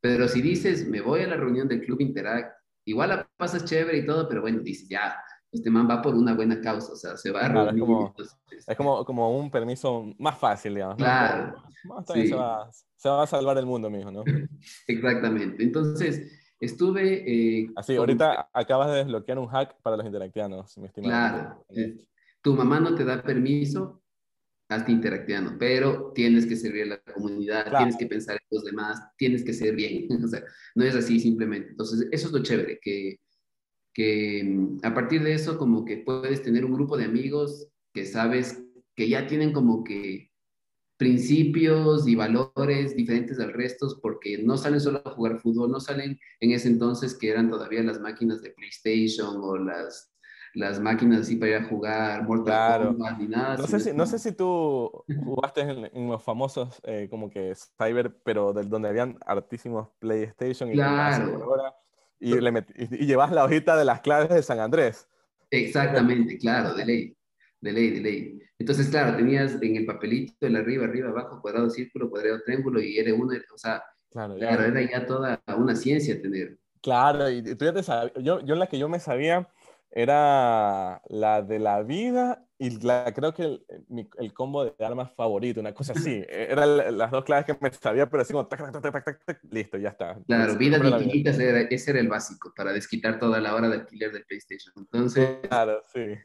Pero 0.00 0.26
si 0.28 0.40
dices, 0.40 0.88
me 0.88 1.02
voy 1.02 1.20
a 1.20 1.26
la 1.26 1.36
reunión 1.36 1.68
del 1.68 1.82
Club 1.82 2.00
Interact, 2.00 2.56
igual 2.86 3.10
la 3.10 3.28
pasas 3.36 3.66
chévere 3.66 3.98
y 3.98 4.06
todo, 4.06 4.26
pero 4.26 4.40
bueno, 4.40 4.60
dices, 4.60 4.88
ya, 4.88 5.14
este 5.52 5.70
man 5.70 5.88
va 5.88 6.00
por 6.00 6.14
una 6.14 6.34
buena 6.34 6.60
causa, 6.60 6.92
o 6.92 6.96
sea, 6.96 7.16
se 7.16 7.30
va 7.30 7.40
a 7.40 7.48
reunir. 7.48 7.74
es, 7.74 7.80
como, 7.80 8.14
es 8.66 8.76
como, 8.76 9.04
como, 9.04 9.38
un 9.38 9.50
permiso 9.50 10.12
más 10.18 10.38
fácil, 10.38 10.74
digamos. 10.74 10.96
Claro. 10.96 11.54
se, 12.06 12.34
va, 12.34 12.70
se, 12.96 13.08
va, 13.08 13.22
a 13.22 13.26
salvar 13.26 13.58
el 13.58 13.66
mundo, 13.66 13.90
mijo, 13.90 14.10
¿no? 14.10 14.24
Exactamente. 14.86 15.62
Entonces, 15.62 16.30
estuve... 16.60 17.24
Eh, 17.26 17.70
Así, 17.76 17.96
ahorita 17.96 18.48
acabas 18.52 18.90
de 18.90 18.98
desbloquear 18.98 19.38
un 19.38 19.48
hack 19.48 19.76
para 19.82 19.96
los 19.96 20.06
interactianos, 20.06 20.78
mi 20.78 20.86
estimado. 20.86 21.64
Claro. 21.68 21.94
Tu 22.42 22.54
mamá 22.54 22.80
no 22.80 22.94
te 22.94 23.04
da 23.04 23.22
permiso, 23.22 24.00
hasta 24.70 24.92
interactiano, 24.92 25.56
pero 25.58 26.12
tienes 26.14 26.46
que 26.46 26.54
servir 26.54 26.84
a 26.84 26.86
la 26.86 27.00
comunidad, 27.12 27.76
tienes 27.76 27.96
que 27.96 28.06
pensar 28.06 28.36
en 28.36 28.46
los 28.56 28.64
demás, 28.64 29.02
tienes 29.16 29.44
que 29.44 29.52
ser 29.52 29.74
bien, 29.74 30.06
o 30.24 30.28
sea, 30.28 30.44
no 30.76 30.84
es 30.84 30.94
así 30.94 31.18
simplemente. 31.18 31.70
Entonces, 31.70 32.06
eso 32.12 32.28
es 32.28 32.32
lo 32.32 32.42
chévere, 32.42 32.78
que 32.80 33.18
que 33.92 34.42
mm, 34.44 34.78
a 34.82 34.94
partir 34.94 35.22
de 35.22 35.34
eso 35.34 35.58
como 35.58 35.84
que 35.84 35.98
puedes 35.98 36.42
tener 36.42 36.64
un 36.64 36.74
grupo 36.74 36.96
de 36.96 37.04
amigos 37.04 37.68
que 37.92 38.06
sabes 38.06 38.62
que 38.94 39.08
ya 39.08 39.26
tienen 39.26 39.52
como 39.52 39.84
que 39.84 40.30
principios 41.00 42.06
y 42.06 42.14
valores 42.14 42.94
diferentes 42.94 43.40
al 43.40 43.54
resto 43.54 43.88
porque 44.02 44.36
no 44.42 44.58
salen 44.58 44.80
solo 44.80 45.00
a 45.02 45.10
jugar 45.12 45.38
fútbol, 45.38 45.70
no 45.70 45.80
salen 45.80 46.20
en 46.40 46.52
ese 46.52 46.68
entonces 46.68 47.16
que 47.16 47.30
eran 47.30 47.48
todavía 47.48 47.82
las 47.82 47.98
máquinas 48.00 48.42
de 48.42 48.50
PlayStation 48.50 49.38
o 49.40 49.56
las, 49.56 50.12
las 50.52 50.78
máquinas 50.78 51.20
así 51.20 51.36
para 51.36 51.52
ir 51.52 51.56
a 51.56 51.68
jugar 51.68 52.24
Mortal 52.24 52.88
Kombat 52.88 53.18
ni 53.18 53.28
nada. 53.28 53.56
No 53.56 53.66
sé, 53.66 53.80
si, 53.80 53.92
no 53.94 54.04
sé 54.04 54.18
si 54.18 54.32
tú 54.32 54.90
jugaste 55.24 55.62
en, 55.62 56.08
los 56.08 56.22
famosos 56.22 56.78
eh, 56.84 57.08
como 57.08 57.30
que 57.30 57.54
Cyber, 57.78 58.14
pero 58.22 58.52
del, 58.52 58.68
donde 58.68 58.90
habían 58.90 59.18
artísimos 59.24 59.88
PlayStation 60.00 60.68
y 60.68 60.74
claro. 60.74 61.74
Y, 62.20 62.38
le 62.38 62.64
y, 62.76 63.06
llevas 63.06 63.32
la 63.32 63.44
hojita 63.44 63.76
de 63.76 63.84
las 63.84 64.00
claves 64.02 64.28
de 64.28 64.42
San 64.42 64.60
Andrés. 64.60 65.08
Exactamente, 65.50 66.38
claro, 66.38 66.74
de 66.74 66.84
ley, 66.84 67.16
de 67.60 67.72
ley, 67.72 67.90
de 67.90 68.00
ley. 68.00 68.38
Entonces, 68.58 68.88
claro, 68.88 69.16
tenías 69.16 69.56
en 69.60 69.76
el 69.76 69.86
papelito, 69.86 70.46
el 70.46 70.56
arriba, 70.56 70.84
arriba, 70.84 71.08
abajo, 71.08 71.40
cuadrado, 71.40 71.70
círculo, 71.70 72.10
cuadrado, 72.10 72.42
triángulo, 72.44 72.80
y 72.80 72.98
era 72.98 73.14
uno, 73.14 73.34
o 73.52 73.58
sea, 73.58 73.82
claro, 74.10 74.36
claro 74.36 74.64
era 74.64 74.82
ya 74.82 75.06
toda 75.06 75.42
una 75.56 75.74
ciencia 75.74 76.20
tener. 76.20 76.58
Claro, 76.82 77.28
y 77.30 77.42
tú 77.42 77.64
ya 77.64 77.72
te 77.72 77.82
sabes, 77.82 78.12
yo, 78.22 78.44
yo 78.44 78.54
la 78.54 78.66
que 78.66 78.78
yo 78.78 78.88
me 78.88 79.00
sabía 79.00 79.48
era 79.90 81.02
la 81.08 81.42
de 81.42 81.58
la 81.58 81.82
vida 81.82 82.46
y 82.58 82.78
la, 82.80 83.12
creo 83.14 83.32
que 83.34 83.42
el, 83.42 83.66
el, 84.18 84.32
combo 84.34 84.66
de 84.66 84.84
armas 84.84 85.12
favorito, 85.14 85.60
una 85.60 85.72
cosa 85.72 85.94
así. 85.94 86.22
E, 86.28 86.52
eran 86.52 86.98
las 86.98 87.10
dos 87.10 87.24
claves 87.24 87.46
que 87.46 87.56
me 87.60 87.72
sabía, 87.72 88.08
pero 88.08 88.22
así 88.22 88.32
como 88.32 88.46
tac, 88.46 88.70
tac, 88.70 89.04
tac, 89.04 89.24
tac, 89.24 89.40
listo, 89.50 89.78
ya 89.78 89.88
está. 89.90 90.18
Claro, 90.26 90.56
vida 90.56 90.76
infinitas, 90.76 91.38
ese 91.38 91.90
era 91.90 92.00
el 92.00 92.08
básico 92.08 92.52
para 92.54 92.72
desquitar 92.72 93.18
toda 93.18 93.40
la 93.40 93.54
hora 93.54 93.68
de 93.68 93.76
alquiler 93.76 94.12
de 94.12 94.20
PlayStation. 94.20 94.74
Entonces. 94.76 95.38
Claro, 95.48 95.82
sí. 95.92 96.16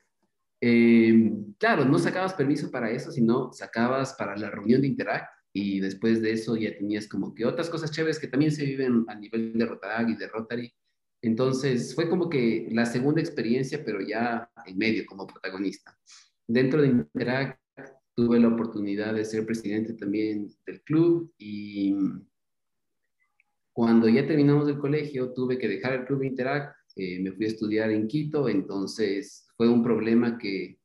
Em, 0.62 1.54
claro, 1.58 1.86
no 1.86 1.97
sacabas 1.99 2.34
permiso 2.34 2.69
para 2.69 2.89
eso, 2.91 3.12
sino 3.12 3.51
sacabas 3.54 4.13
para 4.13 4.36
la 4.36 4.49
reunión 4.49 4.82
de 4.82 4.88
Interact 4.88 5.30
y 5.54 5.80
después 5.80 6.21
de 6.21 6.32
eso 6.32 6.56
ya 6.58 6.75
tenías 6.78 7.08
como 7.08 7.34
que 7.34 7.45
otras 7.45 7.69
cosas 7.69 7.91
chéveres 7.91 8.19
que 8.19 8.28
también 8.28 8.51
se 8.51 8.65
viven 8.65 9.06
a 9.08 9.15
nivel 9.15 9.54
de 9.54 9.65
y 10.08 10.15
de 10.15 10.28
Rotary 10.28 10.73
entonces 11.28 11.96
fue 11.96 12.10
como 12.10 12.30
que 12.30 12.68
la 12.72 12.86
segunda 12.86 13.22
experiencia, 13.22 13.84
pero 13.84 14.00
ya 14.02 14.50
en 14.66 14.78
medio 14.78 15.06
como 15.06 15.26
protagonista. 15.26 15.98
Dentro 16.48 16.82
de 16.82 16.90
Interact 16.90 17.60
tuve 18.14 18.40
la 18.40 18.50
oportunidad 18.50 19.14
de 19.14 19.26
ser 19.26 19.46
presidente 19.46 19.94
también 19.94 20.50
del 20.66 20.82
club 20.84 21.34
y 21.38 21.96
cuando 23.74 24.08
ya 24.08 24.26
terminamos 24.26 24.70
el 24.70 24.78
colegio 24.78 25.34
tuve 25.34 25.58
que 25.58 25.68
dejar 25.68 25.94
el 25.94 26.06
club 26.06 26.24
Interact, 26.24 26.76
eh, 26.96 27.20
me 27.20 27.32
fui 27.32 27.46
a 27.46 27.50
estudiar 27.50 27.90
en 27.92 28.08
Quito, 28.08 28.48
entonces 28.48 29.48
fue 29.58 29.68
un 29.68 29.84
problema 29.84 30.38
que 30.38 30.80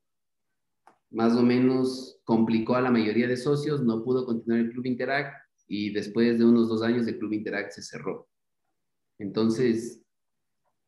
más 1.11 1.37
o 1.37 1.43
menos 1.43 2.21
complicó 2.25 2.77
a 2.77 2.81
la 2.81 2.91
mayoría 2.91 3.29
de 3.29 3.37
socios, 3.37 3.83
no 3.83 4.03
pudo 4.03 4.25
continuar 4.25 4.61
el 4.61 4.71
club 4.71 4.87
Interact 4.87 5.35
y 5.69 5.93
después 5.93 6.39
de 6.39 6.45
unos 6.45 6.69
dos 6.69 6.83
años 6.83 7.07
el 7.07 7.19
club 7.19 7.33
Interact 7.33 7.73
se 7.73 7.83
cerró. 7.83 8.29
Entonces 9.19 10.03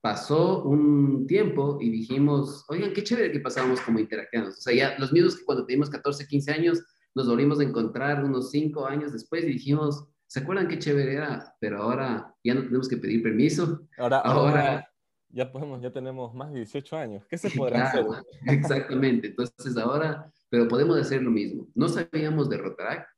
pasó 0.03 0.65
un 0.65 1.27
tiempo 1.29 1.79
y 1.81 1.89
dijimos, 1.89 2.65
oigan, 2.69 2.93
qué 2.93 3.05
chévere 3.05 3.33
que 3.33 3.41
pasábamos 3.41 3.81
como 3.81 4.01
interactivos. 4.01 4.59
O 4.59 4.61
sea, 4.61 4.75
ya 4.75 4.99
los 4.99 5.13
mismos 5.13 5.37
que 5.37 5.45
cuando 5.45 5.65
teníamos 5.65 5.91
14, 5.91 6.27
15 6.27 6.53
años, 6.53 6.85
nos 7.15 7.29
volvimos 7.29 7.61
a 7.61 7.63
encontrar 7.63 8.25
unos 8.25 8.51
5 8.51 8.85
años 8.85 9.13
después 9.13 9.45
y 9.45 9.53
dijimos, 9.53 10.09
¿se 10.27 10.41
acuerdan 10.41 10.67
qué 10.67 10.79
chévere 10.79 11.15
era? 11.15 11.55
Pero 11.61 11.81
ahora 11.81 12.35
ya 12.43 12.55
no 12.55 12.63
tenemos 12.63 12.89
que 12.89 12.97
pedir 12.97 13.23
permiso. 13.23 13.87
Ahora, 13.97 14.19
ahora, 14.19 14.93
ya 15.29 15.51
podemos, 15.53 15.81
ya 15.81 15.93
tenemos 15.93 16.35
más 16.35 16.53
de 16.53 16.59
18 16.59 16.97
años. 16.97 17.25
¿Qué 17.29 17.39
se 17.39 17.51
podrá 17.51 17.85
hacer? 17.85 18.05
Exactamente. 18.47 19.29
Entonces 19.29 19.77
ahora, 19.77 20.31
pero 20.51 20.67
podemos 20.67 20.99
hacer 20.99 21.23
lo 21.23 21.31
mismo. 21.31 21.69
No 21.77 21.89
sabíamos 21.89 22.51
de 22.51 22.59
Rotaract. 22.59 23.09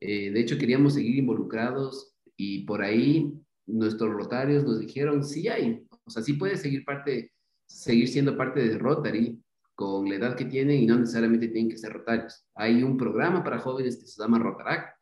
Eh, 0.00 0.32
de 0.32 0.40
hecho, 0.40 0.58
queríamos 0.58 0.94
seguir 0.94 1.16
involucrados 1.16 2.16
y 2.36 2.64
por 2.64 2.82
ahí 2.82 3.32
nuestros 3.66 4.12
rotarios 4.12 4.64
nos 4.64 4.80
dijeron, 4.80 5.24
sí 5.24 5.48
hay, 5.48 5.86
o 6.04 6.10
sea, 6.10 6.22
sí 6.22 6.34
puede 6.34 6.56
seguir, 6.56 6.84
parte, 6.84 7.32
seguir 7.66 8.08
siendo 8.08 8.36
parte 8.36 8.66
de 8.66 8.78
Rotary 8.78 9.42
con 9.74 10.08
la 10.08 10.16
edad 10.16 10.36
que 10.36 10.44
tienen 10.44 10.80
y 10.80 10.86
no 10.86 10.98
necesariamente 10.98 11.48
tienen 11.48 11.70
que 11.70 11.78
ser 11.78 11.92
Rotarios. 11.92 12.46
Hay 12.54 12.82
un 12.82 12.96
programa 12.96 13.42
para 13.42 13.58
jóvenes 13.58 13.96
que 13.96 14.06
se 14.06 14.20
llama 14.20 14.38
Rotarac. 14.38 14.94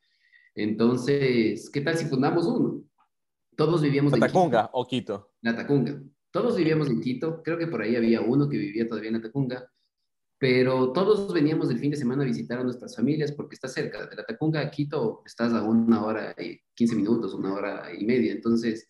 Entonces, 0.54 1.70
¿qué 1.70 1.80
tal 1.80 1.96
si 1.96 2.06
fundamos 2.06 2.46
uno? 2.46 2.82
Todos 3.56 3.82
vivíamos 3.82 4.12
en 4.12 4.20
Tacunga 4.20 4.70
o 4.72 4.86
Quito. 4.86 5.32
La 5.42 5.54
Tacunga. 5.54 6.00
Todos 6.30 6.56
vivíamos 6.56 6.88
en 6.88 7.00
Quito. 7.00 7.42
Creo 7.42 7.58
que 7.58 7.66
por 7.66 7.82
ahí 7.82 7.96
había 7.96 8.20
uno 8.20 8.48
que 8.48 8.56
vivía 8.56 8.86
todavía 8.86 9.08
en 9.08 9.16
la 9.16 9.22
Tacunga. 9.22 9.70
Pero 10.38 10.92
todos 10.92 11.32
veníamos 11.34 11.68
del 11.68 11.78
fin 11.78 11.90
de 11.90 11.98
semana 11.98 12.22
a 12.22 12.26
visitar 12.26 12.58
a 12.58 12.64
nuestras 12.64 12.96
familias 12.96 13.32
porque 13.32 13.56
está 13.56 13.68
cerca. 13.68 14.06
De 14.06 14.16
la 14.16 14.24
Tacunga 14.24 14.60
a 14.60 14.70
Quito 14.70 15.22
estás 15.26 15.52
a 15.52 15.62
una 15.62 16.04
hora 16.04 16.34
y 16.38 16.58
15 16.74 16.96
minutos, 16.96 17.34
una 17.34 17.52
hora 17.52 17.88
y 17.92 18.04
media. 18.06 18.32
Entonces, 18.32 18.88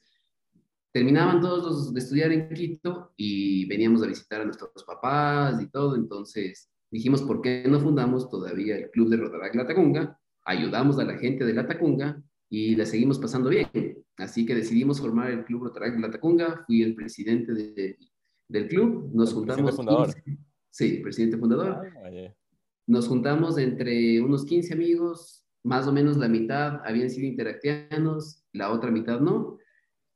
terminaban 0.92 1.40
todos 1.40 1.64
los 1.64 1.94
de 1.94 2.00
estudiar 2.00 2.32
en 2.32 2.48
Quito 2.48 3.12
y 3.16 3.66
veníamos 3.66 4.02
a 4.02 4.06
visitar 4.06 4.40
a 4.40 4.44
nuestros 4.44 4.84
papás 4.84 5.62
y 5.62 5.68
todo, 5.68 5.96
entonces 5.96 6.70
dijimos, 6.90 7.22
¿por 7.22 7.40
qué 7.40 7.64
no 7.68 7.80
fundamos 7.80 8.28
todavía 8.28 8.76
el 8.76 8.90
Club 8.90 9.08
de 9.08 9.16
Rotaract 9.16 9.54
La 9.54 9.66
Tacunga? 9.66 10.18
Ayudamos 10.44 10.98
a 10.98 11.04
la 11.04 11.16
gente 11.16 11.44
de 11.44 11.54
La 11.54 11.66
Tacunga 11.66 12.20
y 12.48 12.74
la 12.74 12.84
seguimos 12.86 13.18
pasando 13.18 13.50
bien. 13.50 13.68
Así 14.16 14.44
que 14.44 14.54
decidimos 14.54 15.00
formar 15.00 15.30
el 15.30 15.44
Club 15.44 15.64
Rotaract 15.64 15.98
La 15.98 16.10
Tacunga, 16.10 16.64
fui 16.66 16.82
el 16.82 16.94
presidente 16.94 17.52
del 18.48 18.68
club, 18.68 19.10
nos 19.14 19.32
juntamos. 19.32 19.76
Presidente 19.76 19.76
fundador. 19.76 20.14
sí, 20.70 20.98
presidente 20.98 21.38
fundador. 21.38 21.92
nos 22.86 23.06
juntamos 23.06 23.58
entre 23.58 24.20
unos 24.20 24.44
15 24.44 24.74
amigos, 24.74 25.44
más 25.62 25.86
o 25.86 25.92
menos 25.92 26.16
la 26.16 26.28
mitad 26.28 26.80
habían 26.84 27.10
sido 27.10 27.28
interactianos, 27.28 28.42
la 28.52 28.72
otra 28.72 28.90
mitad 28.90 29.20
no, 29.20 29.58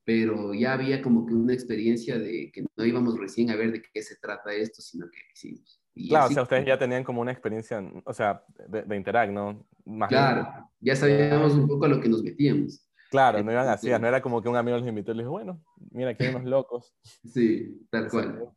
pero 0.04 0.52
ya 0.52 0.74
había 0.74 1.00
como 1.00 1.26
que 1.26 1.34
una 1.34 1.54
experiencia 1.54 2.18
de 2.18 2.50
que 2.52 2.64
no 2.76 2.84
íbamos 2.84 3.18
recién 3.18 3.50
a 3.50 3.56
ver 3.56 3.72
de 3.72 3.82
qué 3.82 4.02
se 4.02 4.16
trata 4.16 4.52
esto, 4.52 4.82
sino 4.82 5.06
que 5.10 5.18
hicimos. 5.32 5.82
claro, 6.08 6.26
o 6.26 6.30
sea, 6.30 6.42
ustedes 6.42 6.66
ya 6.66 6.78
tenían 6.78 7.04
como 7.04 7.22
una 7.22 7.32
experiencia, 7.32 7.82
o 8.04 8.12
sea, 8.12 8.44
de, 8.68 8.82
de 8.82 8.96
Interact, 8.96 9.32
¿no? 9.32 9.66
claro, 10.08 10.70
ya 10.80 10.96
sabíamos 10.96 11.54
un 11.54 11.66
poco 11.66 11.86
a 11.86 11.88
lo 11.88 12.00
que 12.00 12.08
nos 12.08 12.22
metíamos. 12.22 12.86
Claro, 13.10 13.42
no 13.42 13.52
iban 13.52 13.68
así, 13.68 13.88
no 13.88 14.08
era 14.08 14.20
como 14.20 14.42
que 14.42 14.48
un 14.48 14.56
amigo 14.56 14.76
los 14.76 14.88
invitó 14.88 15.12
y 15.12 15.16
les 15.16 15.24
dijo, 15.24 15.30
bueno, 15.30 15.62
mira, 15.92 16.10
aquí 16.10 16.24
hay 16.24 16.34
unos 16.34 16.44
locos. 16.44 16.94
Sí, 17.02 17.86
tal 17.90 18.08
cual. 18.08 18.50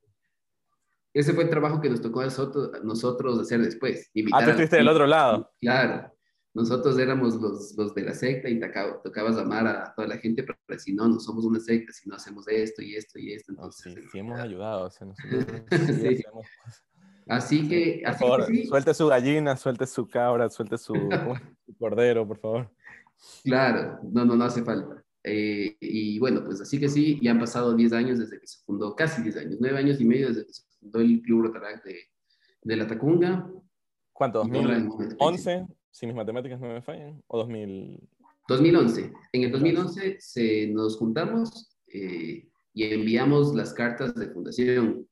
Ese 1.13 1.33
fue 1.33 1.43
el 1.43 1.49
trabajo 1.49 1.79
que 1.79 1.89
nos 1.89 2.01
tocó 2.01 2.21
a 2.21 2.25
nosotros, 2.25 2.71
nosotros 2.83 3.39
hacer 3.39 3.61
después. 3.61 4.11
ah, 4.33 4.43
tú 4.43 4.49
estuviste 4.49 4.77
del 4.77 4.87
otro 4.87 5.05
lado. 5.05 5.51
Claro, 5.61 6.11
nosotros 6.57 6.97
éramos 6.97 7.35
los, 7.35 7.77
los 7.77 7.93
de 7.93 8.01
la 8.01 8.15
secta 8.15 8.49
y 8.49 8.59
tocaba, 8.59 8.99
tocabas 9.03 9.37
amar 9.37 9.67
a 9.67 9.93
toda 9.95 10.07
la 10.07 10.17
gente, 10.17 10.43
pero 10.43 10.79
si 10.79 10.91
no, 10.91 11.07
no 11.07 11.19
somos 11.19 11.45
una 11.45 11.59
secta, 11.59 11.93
si 11.93 12.09
no 12.09 12.15
hacemos 12.15 12.47
esto 12.47 12.81
y 12.81 12.95
esto 12.95 13.19
y 13.19 13.33
esto. 13.33 13.51
Entonces, 13.51 13.93
sí, 13.93 14.01
sí, 14.11 14.17
hemos 14.17 14.39
ayudado. 14.39 14.87
O 14.87 14.89
sea, 14.89 15.07
sí. 15.71 16.23
Así 17.27 17.69
que. 17.69 18.01
Por 18.03 18.15
favor, 18.15 18.45
suelte 18.67 18.93
su 18.95 19.05
gallina, 19.05 19.55
suelte 19.55 19.85
su 19.85 20.07
cabra, 20.07 20.49
suelte 20.49 20.79
su, 20.79 20.93
su, 21.65 21.77
cordero, 21.77 22.27
por 22.27 22.39
favor. 22.39 22.71
Claro, 23.43 23.99
no, 24.11 24.25
no, 24.25 24.35
no 24.35 24.43
hace 24.45 24.63
falta. 24.63 25.03
Eh, 25.23 25.77
y 25.79 26.17
bueno, 26.17 26.43
pues 26.43 26.59
así 26.59 26.79
que 26.79 26.89
sí, 26.89 27.19
ya 27.21 27.31
han 27.31 27.39
pasado 27.39 27.75
10 27.75 27.93
años 27.93 28.17
desde 28.17 28.39
que 28.39 28.47
se 28.47 28.63
fundó, 28.65 28.95
casi 28.95 29.21
10 29.21 29.37
años, 29.37 29.57
9 29.59 29.77
años 29.77 30.01
y 30.01 30.05
medio 30.05 30.29
desde 30.29 30.47
que 30.47 30.53
se 30.53 30.63
fundó 30.79 31.01
el 31.01 31.21
Club 31.21 31.43
Rotaract 31.43 31.85
de, 31.85 31.99
de 32.63 32.75
la 32.75 32.87
Tacunga. 32.87 33.47
¿Cuánto? 34.11 34.43
¿2011? 34.43 35.76
Si 35.97 36.05
mis 36.05 36.15
matemáticas 36.15 36.59
no 36.59 36.67
me 36.67 36.81
fallan, 36.81 37.23
o 37.25 37.39
2000... 37.39 37.99
2011. 38.47 39.11
En 39.33 39.43
el 39.43 39.51
2011 39.51 40.17
se, 40.19 40.67
nos 40.67 40.95
juntamos 40.95 41.75
eh, 41.87 42.47
y 42.73 42.83
enviamos 42.83 43.55
las 43.55 43.73
cartas 43.73 44.13
de 44.13 44.29
fundación. 44.29 45.07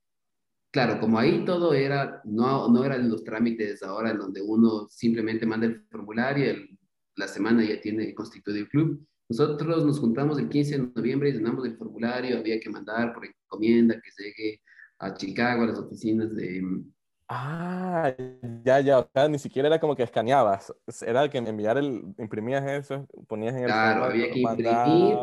Claro, 0.72 1.00
como 1.00 1.18
ahí 1.18 1.44
todo 1.44 1.74
era, 1.74 2.22
no, 2.24 2.70
no 2.70 2.86
eran 2.86 3.10
los 3.10 3.24
trámites 3.24 3.82
ahora 3.82 4.12
en 4.12 4.20
donde 4.20 4.44
uno 4.44 4.88
simplemente 4.88 5.48
manda 5.48 5.66
el 5.66 5.82
formulario, 5.90 6.52
el, 6.52 6.78
la 7.16 7.28
semana 7.28 7.66
ya 7.66 7.82
tiene 7.82 8.14
constituido 8.14 8.60
el 8.60 8.70
club. 8.70 9.04
Nosotros 9.28 9.86
nos 9.86 10.00
juntamos 10.00 10.38
el 10.38 10.50
15 10.50 10.78
de 10.78 10.92
noviembre 10.96 11.30
y 11.30 11.34
llenamos 11.34 11.66
el 11.66 11.78
formulario, 11.78 12.38
había 12.38 12.60
que 12.60 12.70
mandar 12.70 13.12
por 13.12 13.26
encomienda 13.26 13.96
que 13.96 14.24
llegue 14.24 14.62
a 15.00 15.16
Chicago, 15.16 15.64
a 15.64 15.68
las 15.68 15.80
oficinas 15.80 16.36
de, 16.36 16.62
Ah, 17.28 18.14
ya, 18.64 18.80
ya, 18.82 19.00
o 19.00 19.10
sea, 19.12 19.28
ni 19.28 19.40
siquiera 19.40 19.68
era 19.68 19.80
como 19.80 19.96
que 19.96 20.04
escaneabas, 20.04 20.72
era 21.02 21.28
que 21.28 21.40
enviar 21.40 21.78
el, 21.78 22.14
imprimías 22.20 22.64
eso, 22.70 23.08
ponías 23.28 23.56
en 23.56 23.62
el... 23.62 23.66
Claro, 23.66 24.06
había 24.06 24.30
que 24.30 24.40
imprimir. 24.40 25.18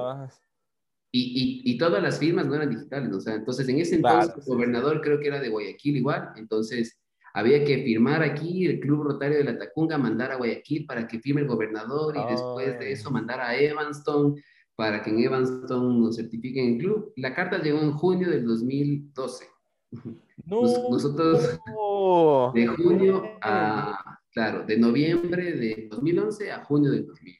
Y, 1.15 1.63
y, 1.65 1.73
y, 1.73 1.79
todas 1.79 2.03
las 2.03 2.19
firmas 2.19 2.47
no 2.47 2.55
eran 2.55 2.71
digitales, 2.71 3.13
o 3.13 3.21
sea, 3.21 3.35
entonces 3.35 3.69
en 3.69 3.79
ese 3.79 3.97
entonces 3.97 4.35
el 4.35 4.55
gobernador 4.55 5.01
creo 5.03 5.21
que 5.21 5.29
era 5.29 5.39
de 5.39 5.51
Guayaquil 5.51 5.99
igual, 5.99 6.33
entonces 6.37 6.99
había 7.35 7.65
que 7.65 7.83
firmar 7.85 8.23
aquí 8.23 8.67
el 8.67 8.81
Club 8.81 9.05
Rotario 9.05 9.39
de 9.39 9.45
la 9.45 9.59
Tacunga, 9.59 9.97
mandar 9.97 10.33
a 10.33 10.37
Guayaquil 10.37 10.87
para 10.87 11.07
que 11.07 11.21
firme 11.21 11.43
el 11.43 11.49
gobernador 11.49 12.17
y 12.17 12.31
después 12.31 12.79
de 12.79 12.93
eso 12.93 13.11
mandar 13.11 13.41
a 13.41 13.57
Evanston 13.57 14.37
para 14.75 15.03
que 15.03 15.11
en 15.11 15.21
Evanston 15.21 16.03
nos 16.03 16.17
certifiquen 16.17 16.75
el 16.75 16.79
club. 16.79 17.13
La 17.17 17.35
carta 17.35 17.59
llegó 17.59 17.81
en 17.81 17.93
junio 17.93 18.29
del 18.29 18.45
2012. 18.45 19.47
No, 20.53 20.91
nosotros 20.91 21.59
de 22.55 22.67
junio 22.67 23.23
a, 23.41 24.21
claro, 24.33 24.65
de 24.65 24.77
noviembre 24.77 25.53
de 25.53 25.89
2011 25.91 26.53
a 26.53 26.65
junio 26.65 26.91
de 26.91 27.03
2000. 27.03 27.35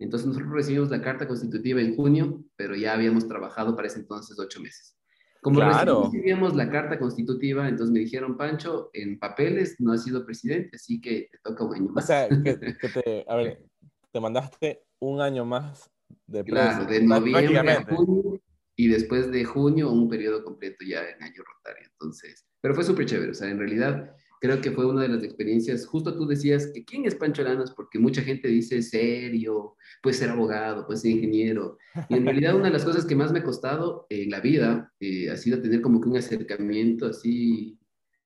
Entonces 0.00 0.26
nosotros 0.26 0.52
recibimos 0.52 0.90
la 0.90 1.00
carta 1.00 1.28
constitutiva 1.28 1.80
en 1.80 1.94
junio, 1.94 2.44
pero 2.56 2.74
ya 2.74 2.94
habíamos 2.94 3.28
trabajado 3.28 3.76
para 3.76 3.86
ese 3.86 4.00
entonces 4.00 4.36
ocho 4.36 4.60
meses. 4.60 4.98
Como 5.42 5.60
claro. 5.60 6.04
recibimos 6.06 6.56
la 6.56 6.68
carta 6.68 6.98
constitutiva, 6.98 7.68
entonces 7.68 7.92
me 7.92 8.00
dijeron, 8.00 8.36
Pancho, 8.36 8.90
en 8.94 9.18
papeles 9.18 9.76
no 9.78 9.92
has 9.92 10.02
sido 10.02 10.26
presidente, 10.26 10.74
así 10.74 11.00
que 11.00 11.28
te 11.30 11.38
toca 11.38 11.64
un 11.64 11.74
año 11.74 11.92
más. 11.92 12.04
O 12.04 12.06
sea, 12.06 12.28
que, 12.80 12.88
te, 12.88 13.24
a 13.28 13.36
ver, 13.36 13.64
te 14.10 14.20
mandaste 14.20 14.82
un 14.98 15.20
año 15.20 15.44
más 15.44 15.88
de 16.26 16.42
Claro, 16.42 16.86
de 16.86 17.00
noviembre 17.02 17.70
a 17.70 17.84
junio 17.84 18.40
y 18.76 18.88
después 18.88 19.30
de 19.30 19.44
junio 19.44 19.90
un 19.90 20.08
periodo 20.08 20.44
completo 20.44 20.84
ya 20.84 21.02
en 21.08 21.22
año 21.22 21.42
rotario. 21.44 21.88
Entonces, 21.92 22.46
pero 22.60 22.74
fue 22.74 22.84
súper 22.84 23.06
chévere, 23.06 23.30
o 23.30 23.34
sea, 23.34 23.50
en 23.50 23.58
realidad 23.58 24.14
creo 24.40 24.60
que 24.60 24.72
fue 24.72 24.84
una 24.84 25.02
de 25.02 25.08
las 25.08 25.22
experiencias, 25.22 25.86
justo 25.86 26.14
tú 26.14 26.26
decías 26.26 26.66
que 26.66 26.84
quién 26.84 27.06
es 27.06 27.14
Pancho 27.14 27.42
Lanas, 27.42 27.70
porque 27.70 27.98
mucha 27.98 28.20
gente 28.20 28.48
dice 28.48 28.82
serio, 28.82 29.76
puede 30.02 30.14
ser 30.14 30.28
abogado, 30.28 30.86
puede 30.86 30.98
ser 30.98 31.12
ingeniero, 31.12 31.78
y 32.10 32.14
en 32.14 32.26
realidad 32.26 32.54
una 32.54 32.66
de 32.66 32.72
las 32.72 32.84
cosas 32.84 33.06
que 33.06 33.16
más 33.16 33.32
me 33.32 33.38
ha 33.38 33.44
costado 33.44 34.06
en 34.10 34.30
la 34.30 34.40
vida 34.40 34.92
eh, 35.00 35.30
ha 35.30 35.36
sido 35.38 35.62
tener 35.62 35.80
como 35.80 35.98
que 35.98 36.10
un 36.10 36.18
acercamiento 36.18 37.06
así 37.06 37.78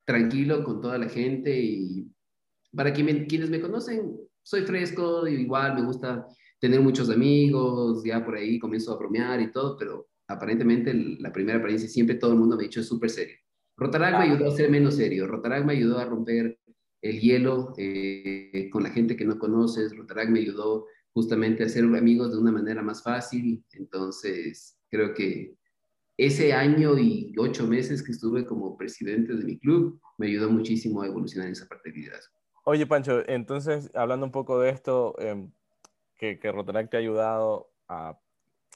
tranquilo 0.05 0.65
con 0.65 0.81
toda 0.81 0.99
la 0.99 1.09
gente 1.09 1.57
y 1.57 2.11
para 2.75 2.93
quienes 2.93 3.49
me 3.49 3.61
conocen, 3.61 4.17
soy 4.43 4.63
fresco, 4.63 5.27
igual 5.29 5.77
me 5.77 5.85
gusta 5.85 6.27
tener 6.59 6.81
muchos 6.81 7.11
amigos, 7.11 8.03
ya 8.05 8.25
por 8.25 8.35
ahí 8.35 8.59
comienzo 8.59 8.93
a 8.93 8.99
bromear 8.99 9.41
y 9.41 9.53
todo, 9.53 9.77
pero 9.79 10.09
aparentemente 10.29 10.95
la 10.95 11.33
primera 11.33 11.59
apariencia 11.59 11.89
siempre 11.89 12.17
todo 12.17 12.33
el 12.33 12.39
mundo 12.39 12.57
me 12.57 12.63
ha 12.63 12.67
dicho 12.67 12.81
es 12.81 12.87
súper 12.87 13.11
serio. 13.11 13.37
Rotaract 13.77 14.19
me 14.19 14.25
ayudó 14.25 14.49
a 14.49 14.57
ser 14.57 14.71
menos 14.71 14.97
serio, 14.97 15.27
Rotaract 15.27 15.65
me 15.65 15.73
ayudó 15.73 15.99
a 15.99 16.05
romper 16.05 16.59
el 17.01 17.21
hielo 17.21 17.75
eh, 17.79 18.69
con 18.73 18.83
la 18.83 18.91
gente 18.91 19.17
que 19.17 19.25
no 19.25 19.39
conoces, 19.39 19.97
Rotaract 19.97 20.31
me 20.31 20.41
ayudó 20.41 20.87
justamente 21.13 21.65
a 21.65 21.69
ser 21.69 21.85
amigos 21.85 22.33
de 22.33 22.39
una 22.39 22.53
manera 22.53 22.83
más 22.83 23.03
fácil, 23.03 23.65
entonces 23.73 24.79
creo 24.91 25.15
que 25.15 25.57
ese 26.17 26.53
año 26.53 26.99
y 26.99 27.33
ocho 27.39 27.67
meses 27.67 28.03
que 28.03 28.13
estuve 28.13 28.45
como 28.45 28.77
presidente 28.77 29.35
de 29.35 29.45
mi 29.45 29.59
club 29.59 30.01
me 30.19 30.27
ayudó 30.27 30.51
muchísimo 30.51 31.03
a 31.03 31.07
evolucionar 31.07 31.47
en 31.47 31.53
esa 31.53 31.67
parte 31.67 31.91
de 31.91 31.97
liderazgo. 31.97 32.35
Oye, 32.65 32.87
Pancho, 32.87 33.23
entonces, 33.29 33.91
hablando 33.95 34.27
un 34.27 34.33
poco 34.33 34.61
de 34.61 34.71
esto, 34.71 35.15
em, 35.21 35.53
que, 36.17 36.41
que 36.41 36.51
Rotaract 36.51 36.91
te 36.91 36.97
ha 36.97 37.01
ayudado 37.01 37.71
a 37.89 38.19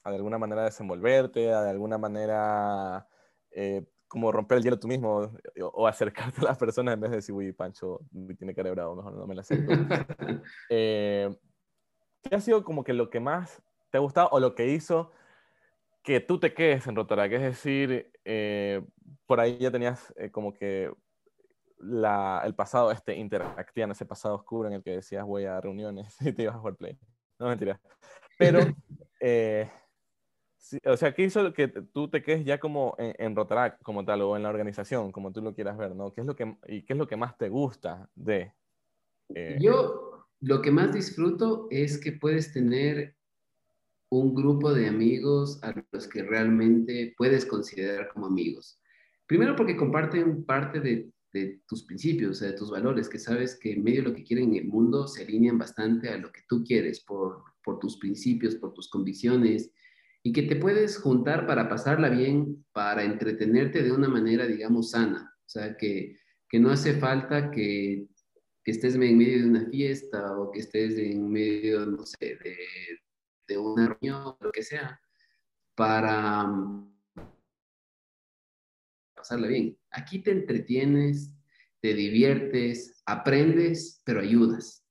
a 0.05 0.11
de 0.11 0.17
alguna 0.17 0.39
manera 0.39 0.65
desenvolverte, 0.65 1.53
a 1.53 1.63
de 1.63 1.71
alguna 1.71 1.99
manera 1.99 3.07
eh, 3.51 3.85
como 4.13 4.31
romper 4.31 4.59
el 4.59 4.65
hielo 4.65 4.79
tú 4.79 4.89
mismo 4.89 5.31
o, 5.73 5.87
acercarte 5.87 6.43
a 6.43 6.45
las 6.45 6.59
personas 6.59 6.93
en 6.93 7.01
vez 7.01 7.11
de 7.13 7.17
decir, 7.17 7.35
uy, 7.35 7.51
Pancho 7.53 8.01
tiene 8.37 8.55
cara 8.55 8.71
bravo, 8.71 8.95
mejor 8.95 9.15
no 9.15 9.27
me 9.27 9.35
la 9.35 9.41
acerco. 9.41 9.73
eh, 10.69 11.35
¿Qué 12.23 12.35
ha 12.35 12.41
sido 12.41 12.63
como 12.63 12.85
que 12.85 12.93
lo 12.93 13.09
que 13.09 13.21
más 13.21 13.63
te 13.91 13.97
ha 13.97 14.03
gustado 14.03 14.29
o 14.33 14.39
lo 14.39 14.55
que 14.55 14.69
hizo 14.69 15.13
que 16.03 16.21
tú 16.21 16.39
te 16.39 16.53
quedes 16.53 16.87
en 16.87 16.95
Rotaract? 16.95 17.33
Es 17.33 17.41
decir, 17.41 18.13
eh, 18.27 18.85
por 19.25 19.41
ahí 19.41 19.57
ya 19.57 19.71
tenías 19.71 20.13
eh, 20.19 20.31
como 20.31 20.53
que 20.53 20.93
la, 21.79 22.43
el 22.45 22.55
pasado 22.55 22.93
este 22.93 23.17
interactiano, 23.17 23.95
ese 23.95 24.05
pasado 24.05 24.35
oscuro 24.35 24.69
en 24.69 24.75
el 24.75 24.83
que 24.83 24.91
decías 24.91 25.25
voy 25.25 25.47
a 25.47 25.59
reuniones 25.59 26.15
y 26.21 26.35
te 26.35 26.43
ibas 26.43 26.57
a 26.57 26.59
jugar 26.59 26.77
play. 26.77 26.99
No, 27.39 27.49
mentira. 27.49 27.81
Pero 28.39 28.61
o 30.85 30.97
sea, 30.97 31.13
¿qué 31.13 31.25
hizo 31.25 31.53
que 31.53 31.69
tú 31.69 32.09
te 32.09 32.23
quedes 32.23 32.45
ya 32.45 32.59
como 32.59 32.95
en, 32.99 33.15
en, 33.19 33.37
Rotaract 33.37 33.83
como 33.83 34.05
tal 34.05 34.23
o 34.23 34.37
en 34.37 34.43
la 34.43 34.51
organización, 34.51 35.13
como 35.13 35.33
tú 35.33 35.43
lo 35.43 35.55
quieras 35.55 35.77
ver, 35.77 35.95
¿no? 35.95 36.13
¿Qué 36.13 36.21
es 36.21 36.27
lo 36.27 36.37
que, 36.37 36.57
¿Y 36.69 36.83
qué 36.83 36.93
es 36.93 36.99
lo 36.99 37.07
que 37.07 37.17
más 37.17 37.37
te 37.37 37.49
gusta 37.49 38.09
de...? 38.15 38.53
Eh? 39.35 39.59
Yo 39.61 40.29
lo 40.41 40.61
que 40.61 40.71
más 40.71 40.93
disfruto 40.93 41.69
es 41.71 41.99
que 41.99 42.13
puedes 42.13 42.53
tener 42.53 43.17
un 44.11 44.35
grupo 44.35 44.75
de 44.75 44.89
amigos 44.89 45.63
a 45.63 45.75
los 45.91 46.07
que 46.07 46.23
realmente 46.23 47.15
puedes 47.17 47.47
considerar 47.47 48.09
como 48.09 48.27
amigos. 48.27 48.79
Primero 49.27 49.57
porque 49.57 49.77
comparten 49.77 50.45
parte 50.45 50.81
de, 50.81 51.11
de 51.33 51.63
tus 51.67 51.85
principios, 51.85 52.41
de 52.41 52.53
tus 52.53 52.71
valores, 52.71 53.09
que 53.09 53.19
sabes 53.19 53.59
que 53.59 53.73
en 53.73 53.83
medio 53.83 54.03
de 54.03 54.09
lo 54.11 54.15
que 54.15 54.25
quieren 54.25 54.51
en 54.51 54.65
el 54.65 54.69
mundo 54.69 55.09
se 55.09 55.23
alinean 55.23 55.59
bastante 55.59 56.11
a 56.11 56.19
lo 56.19 56.31
que 56.31 56.43
tú 56.47 56.63
quieres 56.63 57.01
por, 57.01 57.43
por 57.65 57.79
tus 57.79 57.99
principios, 57.99 58.57
por 58.57 58.75
tus 58.75 58.91
convicciones, 58.91 59.73
y 60.23 60.33
que 60.33 60.43
te 60.43 60.57
puedes 60.57 60.99
juntar 60.99 61.47
para 61.47 61.69
pasarla 61.69 62.09
bien, 62.09 62.65
para 62.73 63.03
entretenerte 63.03 63.83
de 63.83 63.93
una 63.93 64.09
manera, 64.09 64.47
digamos, 64.47 64.91
sana. 64.91 65.35
O 65.45 65.49
sea, 65.49 65.77
que, 65.77 66.17
que 66.49 66.61
no 66.61 66.71
hace 66.71 66.95
falta 66.95 67.51
que, 67.51 68.07
estés 68.65 68.95
en 68.95 69.19
medio 69.19 69.39
de 69.41 69.49
una 69.49 69.67
fiesta 69.69 70.39
o 70.39 70.53
que 70.53 70.61
estés 70.61 70.97
en 70.97 71.29
medio, 71.29 71.85
no 71.85 72.07
sé, 72.07 72.39
de, 72.43 72.57
de 73.49 73.59
una 73.59 73.89
reunión, 73.89 74.37
lo 74.41 74.53
que 74.53 74.63
sea, 74.63 75.01
para 75.75 76.49
pasarla 79.17 79.49
bien. 79.49 79.77
Aquí 79.91 80.21
te 80.21 80.31
entretienes, 80.31 81.35
te 81.81 81.95
diviertes, 81.95 83.03
aprendes, 83.05 84.01
pero 84.05 84.21
ayudas. 84.21 84.87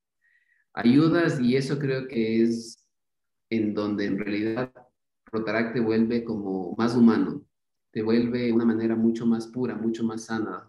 Ayudas 0.74 1.40
y 1.40 1.56
eso 1.56 1.80
creo 1.80 2.08
que 2.08 2.44
es 2.44 2.86
en 3.50 3.74
donde 3.74 4.06
en 4.06 4.20
realidad 4.20 4.71
Rotaract 5.32 5.74
te 5.74 5.80
vuelve 5.80 6.24
como 6.24 6.76
más 6.78 6.96
humano, 6.96 7.46
te 7.92 8.02
vuelve 8.02 8.52
una 8.52 8.66
manera 8.66 8.96
mucho 8.96 9.26
más 9.26 9.48
pura, 9.48 9.76
mucho 9.76 10.04
más 10.04 10.26
sana. 10.26 10.68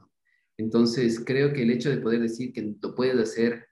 Entonces, 0.56 1.22
creo 1.24 1.52
que 1.52 1.62
el 1.62 1.70
hecho 1.70 1.90
de 1.90 1.98
poder 1.98 2.20
decir 2.20 2.52
que 2.52 2.76
lo 2.80 2.94
puedes 2.94 3.18
hacer 3.18 3.66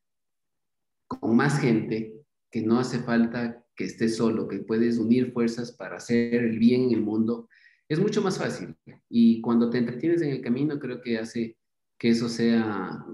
con 1.07 1.36
más 1.36 1.61
gente, 1.61 2.24
que 2.51 2.62
no 2.62 2.78
hace 2.78 2.99
falta 2.99 3.64
que 3.76 3.84
estés 3.84 4.16
solo, 4.16 4.49
que 4.49 4.59
puedes 4.59 4.99
unir 4.99 5.32
fuerzas 5.32 5.72
para 5.72 5.97
hacer 5.97 6.34
el 6.34 6.59
bien 6.59 6.84
en 6.84 6.93
el 6.93 7.03
mundo, 7.03 7.49
es 7.88 7.99
mucho 7.99 8.22
más 8.22 8.38
fácil. 8.38 8.76
Y 9.09 9.41
cuando 9.41 9.70
te 9.70 9.78
entretienes 9.78 10.22
en 10.22 10.30
el 10.30 10.41
camino, 10.41 10.78
creo 10.78 11.01
que 11.01 11.18
hace 11.18 11.57
que 11.99 12.11
eso 12.11 12.28
sea, 12.28 13.05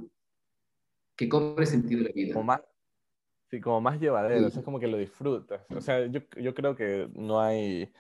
que 1.17 1.29
cobre 1.29 1.67
sentido 1.67 2.03
la 2.03 2.13
vida. 2.13 2.41
Más, 2.43 2.61
sí, 3.57 3.61
como 3.61 3.81
más 3.81 4.01
llevadero, 4.01 4.47
es 4.47 4.59
como 4.61 4.79
que 4.79 4.87
lo 4.87 4.97
disfrutas. 4.97 5.63
O 5.75 5.81
sea, 5.81 6.07
yo, 6.07 6.21
yo 6.37 6.55
creo 6.55 6.75
que 6.77 7.09
no 7.15 7.41
hay 7.41 7.93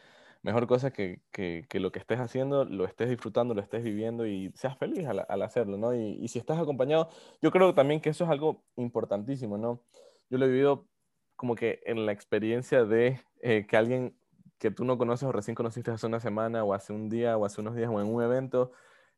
mejor 0.42 0.66
cosa 0.66 0.92
que, 0.92 1.22
que, 1.32 1.66
que, 1.68 1.80
lo 1.80 1.90
que 1.90 1.98
estés 1.98 2.20
haciendo, 2.20 2.64
lo 2.64 2.84
estés 2.84 3.08
disfrutando, 3.08 3.54
lo 3.54 3.60
estés 3.60 3.82
viviendo 3.82 4.26
y 4.26 4.52
seas 4.54 4.78
feliz 4.78 5.06
al, 5.06 5.26
al 5.28 5.42
hacerlo, 5.42 5.76
¿no? 5.76 5.94
Y, 5.94 6.18
y, 6.20 6.28
si 6.28 6.38
estás 6.38 6.58
acompañado, 6.58 7.08
yo 7.42 7.50
creo 7.50 7.74
también 7.74 8.00
que 8.00 8.10
eso 8.10 8.24
es 8.24 8.30
algo 8.30 8.62
importantísimo, 8.76 9.58
¿no? 9.58 9.82
Yo 10.30 10.38
lo 10.38 10.46
he 10.46 10.48
vivido 10.48 10.86
como 11.34 11.54
que 11.54 11.80
en 11.84 12.06
la 12.06 12.12
experiencia 12.12 12.84
de 12.84 13.20
eh, 13.42 13.66
que 13.68 13.76
alguien 13.76 14.16
que 14.58 14.70
tú 14.70 14.84
no 14.84 14.96
conoces 14.98 15.28
o 15.28 15.32
recién 15.32 15.54
conociste 15.54 15.90
hace 15.90 16.06
una 16.06 16.20
semana 16.20 16.64
o 16.64 16.72
hace 16.72 16.92
un 16.92 17.08
día 17.08 17.36
o 17.36 17.44
hace 17.44 17.60
unos 17.60 17.76
días 17.76 17.90
o 17.92 18.00
en 18.00 18.06
un 18.06 18.22
evento, 18.22 18.72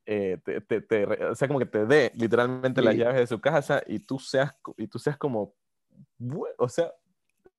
eh, 0.05 0.39
te, 0.45 0.61
te, 0.61 0.81
te, 0.81 1.05
o 1.05 1.35
sea, 1.35 1.47
como 1.47 1.61
que 1.61 1.67
te 1.67 1.87
dé 1.87 2.11
literalmente 2.15 2.81
sí. 2.81 2.85
las 2.87 2.97
llaves 2.97 3.17
de 3.17 3.27
su 3.27 3.41
casa 3.41 3.83
y 3.87 4.01
tú 4.01 4.19
seas, 4.19 4.55
y 4.77 4.89
tú 4.89 4.99
seas 4.99 5.17
como, 5.17 5.55
o 6.59 6.69
sea, 6.69 6.93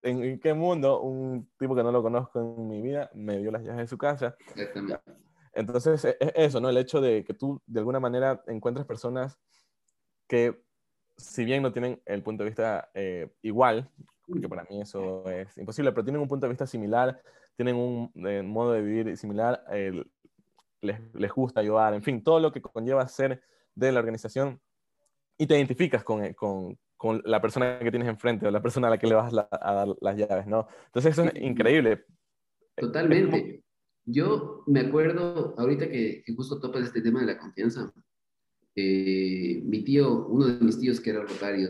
¿en, 0.01 0.23
¿en, 0.23 0.39
qué 0.39 0.53
mundo 0.53 1.01
un 1.01 1.49
tipo 1.57 1.75
que 1.75 1.83
no 1.83 1.91
lo 1.91 2.01
conozco 2.01 2.39
en 2.39 2.67
mi 2.67 2.81
vida 2.81 3.09
me 3.13 3.37
dio 3.37 3.51
las 3.51 3.63
llaves 3.63 3.77
de 3.77 3.87
su 3.87 3.97
casa? 3.97 4.35
Entonces, 5.53 6.05
es 6.05 6.31
eso, 6.35 6.61
¿no? 6.61 6.69
El 6.69 6.77
hecho 6.77 7.01
de 7.01 7.23
que 7.23 7.33
tú 7.33 7.61
de 7.65 7.79
alguna 7.79 7.99
manera 7.99 8.41
encuentres 8.47 8.85
personas 8.85 9.37
que, 10.27 10.63
si 11.17 11.43
bien 11.43 11.63
no 11.63 11.73
tienen 11.73 12.01
el 12.05 12.23
punto 12.23 12.43
de 12.43 12.49
vista 12.49 12.89
eh, 12.93 13.29
igual, 13.41 13.89
porque 14.27 14.47
para 14.47 14.63
mí 14.65 14.81
eso 14.81 15.27
es 15.29 15.57
imposible, 15.57 15.91
pero 15.91 16.03
tienen 16.03 16.21
un 16.21 16.27
punto 16.27 16.45
de 16.45 16.51
vista 16.51 16.67
similar, 16.67 17.21
tienen 17.55 17.75
un 17.75 18.11
eh, 18.27 18.43
modo 18.43 18.73
de 18.73 18.81
vivir 18.81 19.17
similar, 19.17 19.65
eh, 19.71 20.03
les, 20.81 21.13
les, 21.13 21.31
gusta 21.31 21.59
ayudar, 21.59 21.93
en 21.93 22.03
fin, 22.03 22.23
todo 22.23 22.39
lo 22.39 22.51
que 22.51 22.61
conlleva 22.61 23.05
ser 23.07 23.41
de 23.75 23.91
la 23.91 23.99
organización 23.99 24.61
y 25.37 25.47
te 25.47 25.55
identificas 25.55 26.03
con, 26.03 26.33
con, 26.33 26.77
con 26.99 27.21
la 27.23 27.41
persona 27.41 27.79
que 27.79 27.91
tienes 27.91 28.09
enfrente 28.09 28.45
o 28.45 28.51
la 28.51 28.61
persona 28.61 28.87
a 28.87 28.89
la 28.89 28.97
que 28.97 29.07
le 29.07 29.15
vas 29.15 29.31
la, 29.31 29.47
a 29.49 29.73
dar 29.73 29.87
las 30.01 30.17
llaves, 30.17 30.45
¿no? 30.47 30.67
Entonces 30.87 31.13
eso 31.13 31.23
es 31.23 31.41
increíble. 31.41 32.03
Totalmente. 32.75 33.63
Yo 34.03 34.65
me 34.67 34.81
acuerdo, 34.81 35.55
ahorita 35.57 35.89
que, 35.89 36.21
que 36.25 36.35
justo 36.35 36.59
topas 36.59 36.83
este 36.83 37.01
tema 37.01 37.21
de 37.21 37.27
la 37.27 37.37
confianza, 37.37 37.89
eh, 38.75 39.61
mi 39.63 39.81
tío, 39.85 40.27
uno 40.27 40.47
de 40.47 40.59
mis 40.59 40.77
tíos 40.77 40.99
que 40.99 41.11
era 41.11 41.21
rotario, 41.21 41.69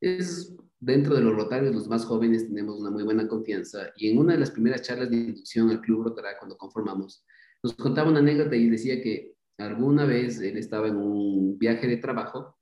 es 0.00 0.56
dentro 0.80 1.14
de 1.14 1.20
los 1.20 1.36
rotarios, 1.36 1.72
los 1.72 1.86
más 1.86 2.04
jóvenes 2.04 2.48
tenemos 2.48 2.80
una 2.80 2.90
muy 2.90 3.04
buena 3.04 3.28
confianza 3.28 3.90
y 3.96 4.10
en 4.10 4.18
una 4.18 4.32
de 4.32 4.40
las 4.40 4.50
primeras 4.50 4.82
charlas 4.82 5.08
de 5.08 5.18
inducción 5.18 5.70
al 5.70 5.80
Club 5.82 6.02
Rotará, 6.02 6.36
cuando 6.36 6.56
conformamos, 6.56 7.24
nos 7.62 7.74
contaba 7.74 8.10
una 8.10 8.18
anécdota 8.18 8.56
y 8.56 8.68
decía 8.68 9.00
que 9.00 9.36
alguna 9.58 10.04
vez 10.04 10.40
él 10.40 10.56
estaba 10.58 10.88
en 10.88 10.96
un 10.96 11.56
viaje 11.58 11.86
de 11.86 11.98
trabajo, 11.98 12.55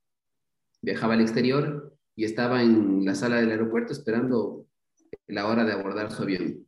viajaba 0.84 1.14
al 1.14 1.20
exterior 1.20 1.96
y 2.14 2.24
estaba 2.24 2.62
en 2.62 3.04
la 3.04 3.14
sala 3.14 3.36
del 3.36 3.50
aeropuerto 3.50 3.92
esperando 3.92 4.66
la 5.26 5.46
hora 5.46 5.64
de 5.64 5.72
abordar 5.72 6.12
su 6.12 6.22
avión. 6.22 6.66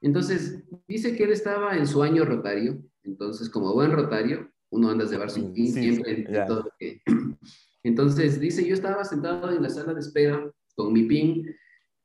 Entonces, 0.00 0.64
dice 0.86 1.16
que 1.16 1.24
él 1.24 1.32
estaba 1.32 1.76
en 1.76 1.86
su 1.86 2.02
año 2.02 2.24
rotario, 2.24 2.82
entonces 3.04 3.48
como 3.48 3.72
buen 3.72 3.92
rotario, 3.92 4.50
uno 4.70 4.90
anda 4.90 5.04
a 5.04 5.08
llevar 5.08 5.30
su 5.30 5.52
pin 5.52 5.72
sí, 5.72 5.80
siempre 5.80 6.16
sí, 6.16 6.24
en 6.26 6.46
todo 6.46 6.70
que... 6.78 7.00
Entonces, 7.86 8.40
dice, 8.40 8.66
yo 8.66 8.72
estaba 8.72 9.04
sentado 9.04 9.50
en 9.50 9.62
la 9.62 9.68
sala 9.68 9.92
de 9.92 10.00
espera 10.00 10.50
con 10.74 10.90
mi 10.90 11.02
pin, 11.02 11.54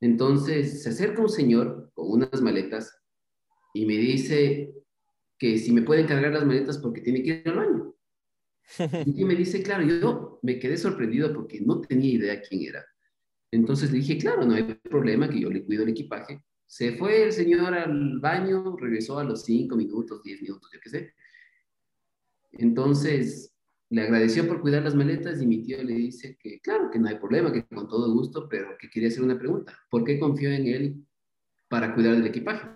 entonces 0.01 0.83
se 0.83 0.89
acerca 0.89 1.21
un 1.21 1.29
señor 1.29 1.89
con 1.93 2.11
unas 2.11 2.41
maletas 2.41 3.01
y 3.73 3.85
me 3.85 3.95
dice 3.95 4.73
que 5.37 5.57
si 5.57 5.71
me 5.71 5.81
pueden 5.81 6.05
cargar 6.05 6.33
las 6.33 6.45
maletas 6.45 6.79
porque 6.79 6.99
tiene 6.99 7.23
que 7.23 7.29
ir 7.29 7.43
al 7.45 7.55
baño. 7.55 7.95
Y 9.05 9.25
me 9.25 9.35
dice, 9.35 9.63
claro, 9.63 9.83
yo 9.83 10.39
me 10.43 10.59
quedé 10.59 10.77
sorprendido 10.77 11.33
porque 11.33 11.61
no 11.61 11.81
tenía 11.81 12.13
idea 12.13 12.41
quién 12.41 12.63
era. 12.63 12.85
Entonces 13.51 13.91
le 13.91 13.97
dije, 13.97 14.17
claro, 14.17 14.45
no 14.45 14.53
hay 14.53 14.63
problema, 14.63 15.29
que 15.29 15.39
yo 15.39 15.49
le 15.49 15.63
cuido 15.63 15.83
el 15.83 15.89
equipaje. 15.89 16.43
Se 16.65 16.95
fue 16.97 17.23
el 17.23 17.31
señor 17.31 17.73
al 17.73 18.19
baño, 18.19 18.77
regresó 18.77 19.17
a 19.17 19.23
los 19.23 19.43
cinco 19.43 19.75
minutos, 19.75 20.21
diez 20.23 20.41
minutos, 20.41 20.69
yo 20.71 20.79
qué 20.79 20.89
sé. 20.89 21.13
Entonces 22.51 23.53
le 23.89 24.03
agradeció 24.03 24.47
por 24.47 24.61
cuidar 24.61 24.83
las 24.83 24.93
maletas 24.93 25.41
y 25.41 25.47
mi 25.47 25.63
tío 25.63 25.81
le 25.83 25.95
dice 25.95 26.37
que, 26.39 26.59
claro, 26.59 26.91
que 26.91 26.99
no 26.99 27.07
hay 27.07 27.15
problema, 27.15 27.51
que 27.51 27.65
con 27.65 27.87
todo 27.87 28.13
gusto, 28.13 28.47
pero 28.47 28.77
que 28.79 28.89
quería 28.89 29.09
hacer 29.09 29.23
una 29.23 29.39
pregunta. 29.39 29.75
¿Por 29.89 30.03
qué 30.03 30.19
confió 30.19 30.51
en 30.51 30.67
él 30.67 31.07
para 31.69 31.95
cuidar 31.95 32.15
del 32.15 32.27
equipaje? 32.27 32.67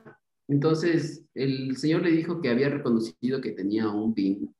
Entonces 0.47 1.25
el 1.35 1.77
señor 1.77 2.01
le 2.01 2.11
dijo 2.11 2.41
que 2.41 2.49
había 2.49 2.69
reconocido 2.69 3.41
que 3.41 3.51
tenía 3.51 3.89
un 3.89 4.15
pin 4.15 4.55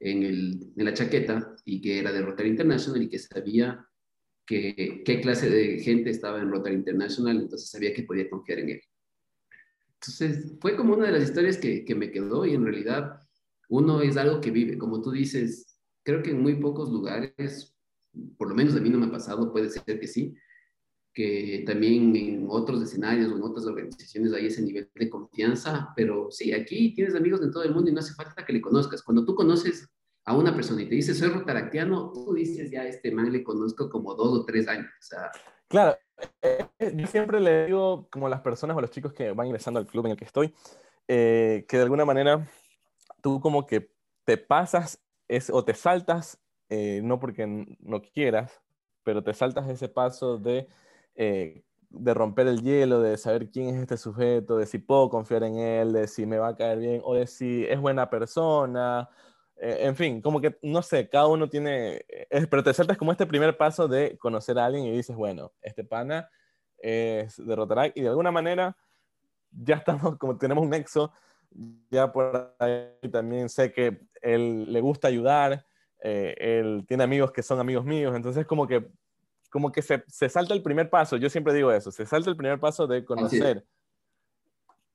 en, 0.00 0.22
el, 0.22 0.72
en 0.76 0.84
la 0.84 0.94
chaqueta 0.94 1.54
y 1.64 1.80
que 1.80 1.98
era 1.98 2.12
de 2.12 2.22
Rotary 2.22 2.50
International 2.50 3.02
y 3.02 3.08
que 3.08 3.18
sabía 3.18 3.86
que, 4.46 5.02
qué 5.04 5.20
clase 5.20 5.48
de 5.48 5.78
gente 5.80 6.10
estaba 6.10 6.40
en 6.40 6.50
Rotary 6.50 6.74
International, 6.74 7.40
entonces 7.40 7.70
sabía 7.70 7.94
que 7.94 8.02
podía 8.02 8.28
confiar 8.28 8.60
en 8.60 8.70
él. 8.70 8.82
Entonces, 9.94 10.56
fue 10.60 10.76
como 10.76 10.94
una 10.94 11.06
de 11.06 11.12
las 11.12 11.22
historias 11.22 11.56
que, 11.56 11.84
que 11.84 11.94
me 11.94 12.10
quedó 12.10 12.44
y 12.44 12.54
en 12.54 12.64
realidad 12.64 13.20
uno 13.68 14.02
es 14.02 14.16
algo 14.16 14.40
que 14.40 14.50
vive, 14.50 14.76
como 14.76 15.00
tú 15.00 15.10
dices, 15.10 15.78
creo 16.02 16.22
que 16.22 16.30
en 16.30 16.42
muy 16.42 16.56
pocos 16.56 16.90
lugares, 16.90 17.74
por 18.36 18.48
lo 18.48 18.54
menos 18.54 18.76
a 18.76 18.80
mí 18.80 18.90
no 18.90 18.98
me 18.98 19.06
ha 19.06 19.10
pasado, 19.10 19.50
puede 19.50 19.70
ser 19.70 19.98
que 19.98 20.06
sí, 20.06 20.34
que 21.14 21.62
también 21.64 22.14
en 22.16 22.46
otros 22.50 22.82
escenarios 22.82 23.30
o 23.30 23.36
en 23.36 23.42
otras 23.42 23.66
organizaciones 23.66 24.32
hay 24.32 24.46
ese 24.46 24.62
nivel 24.62 24.90
de 24.94 25.08
confianza, 25.08 25.92
pero 25.94 26.30
sí, 26.30 26.52
aquí 26.52 26.92
tienes 26.94 27.14
amigos 27.14 27.40
de 27.40 27.50
todo 27.50 27.62
el 27.62 27.72
mundo 27.72 27.90
y 27.90 27.94
no 27.94 28.00
hace 28.00 28.14
falta 28.14 28.44
que 28.44 28.52
le 28.52 28.60
conozcas. 28.60 29.02
Cuando 29.02 29.24
tú 29.24 29.34
conoces 29.34 29.88
a 30.24 30.36
una 30.36 30.54
persona 30.54 30.82
y 30.82 30.88
te 30.88 30.96
dice 30.96 31.14
soy 31.14 31.28
rotaractiano, 31.28 32.10
tú 32.12 32.34
dices 32.34 32.70
ya 32.70 32.84
este 32.84 33.12
man 33.12 33.30
le 33.30 33.44
conozco 33.44 33.88
como 33.88 34.14
dos 34.14 34.40
o 34.40 34.44
tres 34.44 34.66
años. 34.66 34.86
O 34.86 35.02
sea, 35.02 35.30
claro, 35.68 35.96
eh, 36.42 36.66
yo 36.94 37.06
siempre 37.06 37.40
le 37.40 37.66
digo 37.66 38.08
como 38.10 38.28
las 38.28 38.40
personas 38.40 38.76
o 38.76 38.80
los 38.80 38.90
chicos 38.90 39.12
que 39.12 39.30
van 39.32 39.46
ingresando 39.46 39.78
al 39.78 39.86
club 39.86 40.06
en 40.06 40.12
el 40.12 40.18
que 40.18 40.24
estoy, 40.24 40.52
eh, 41.06 41.64
que 41.68 41.76
de 41.76 41.82
alguna 41.84 42.04
manera 42.04 42.48
tú 43.20 43.40
como 43.40 43.66
que 43.66 43.90
te 44.24 44.36
pasas 44.36 45.00
es, 45.28 45.48
o 45.50 45.64
te 45.64 45.74
saltas, 45.74 46.40
eh, 46.70 47.00
no 47.04 47.20
porque 47.20 47.46
no 47.78 48.02
quieras, 48.02 48.60
pero 49.04 49.22
te 49.22 49.34
saltas 49.34 49.68
ese 49.68 49.88
paso 49.88 50.38
de 50.38 50.66
eh, 51.14 51.62
de 51.90 52.14
romper 52.14 52.48
el 52.48 52.62
hielo, 52.62 53.00
de 53.00 53.16
saber 53.16 53.50
quién 53.50 53.68
es 53.68 53.80
este 53.80 53.96
sujeto, 53.96 54.56
de 54.56 54.66
si 54.66 54.78
puedo 54.78 55.08
confiar 55.08 55.44
en 55.44 55.56
él, 55.58 55.92
de 55.92 56.08
si 56.08 56.26
me 56.26 56.38
va 56.38 56.48
a 56.48 56.56
caer 56.56 56.78
bien 56.78 57.00
o 57.04 57.14
de 57.14 57.26
si 57.26 57.64
es 57.66 57.80
buena 57.80 58.10
persona. 58.10 59.08
Eh, 59.56 59.78
en 59.82 59.94
fin, 59.96 60.20
como 60.20 60.40
que, 60.40 60.58
no 60.62 60.82
sé, 60.82 61.08
cada 61.08 61.28
uno 61.28 61.48
tiene, 61.48 62.04
es, 62.30 62.46
pero 62.48 62.62
te 62.64 62.74
saltas 62.74 62.98
como 62.98 63.12
este 63.12 63.26
primer 63.26 63.56
paso 63.56 63.86
de 63.86 64.18
conocer 64.18 64.58
a 64.58 64.66
alguien 64.66 64.86
y 64.86 64.90
dices, 64.90 65.14
bueno, 65.14 65.52
este 65.62 65.84
pana 65.84 66.28
es 66.78 67.36
de 67.36 67.92
y 67.94 68.02
de 68.02 68.08
alguna 68.08 68.30
manera 68.30 68.76
ya 69.50 69.76
estamos, 69.76 70.16
como 70.18 70.36
tenemos 70.36 70.64
un 70.64 70.70
nexo, 70.70 71.12
ya 71.90 72.12
por 72.12 72.54
ahí 72.58 73.10
también 73.12 73.48
sé 73.48 73.72
que 73.72 74.00
él 74.20 74.72
le 74.72 74.80
gusta 74.80 75.08
ayudar, 75.08 75.64
eh, 76.02 76.34
él 76.38 76.84
tiene 76.86 77.04
amigos 77.04 77.32
que 77.32 77.42
son 77.42 77.60
amigos 77.60 77.84
míos, 77.84 78.14
entonces 78.14 78.46
como 78.46 78.66
que 78.66 78.90
como 79.54 79.70
que 79.70 79.82
se, 79.82 80.02
se, 80.08 80.28
salta 80.28 80.52
el 80.52 80.64
primer 80.64 80.90
paso, 80.90 81.16
yo 81.16 81.30
siempre 81.30 81.54
digo 81.54 81.70
eso, 81.70 81.92
se 81.92 82.04
salta 82.04 82.28
el 82.28 82.36
primer 82.36 82.58
paso 82.58 82.88
de 82.88 83.04
conocer. 83.04 83.64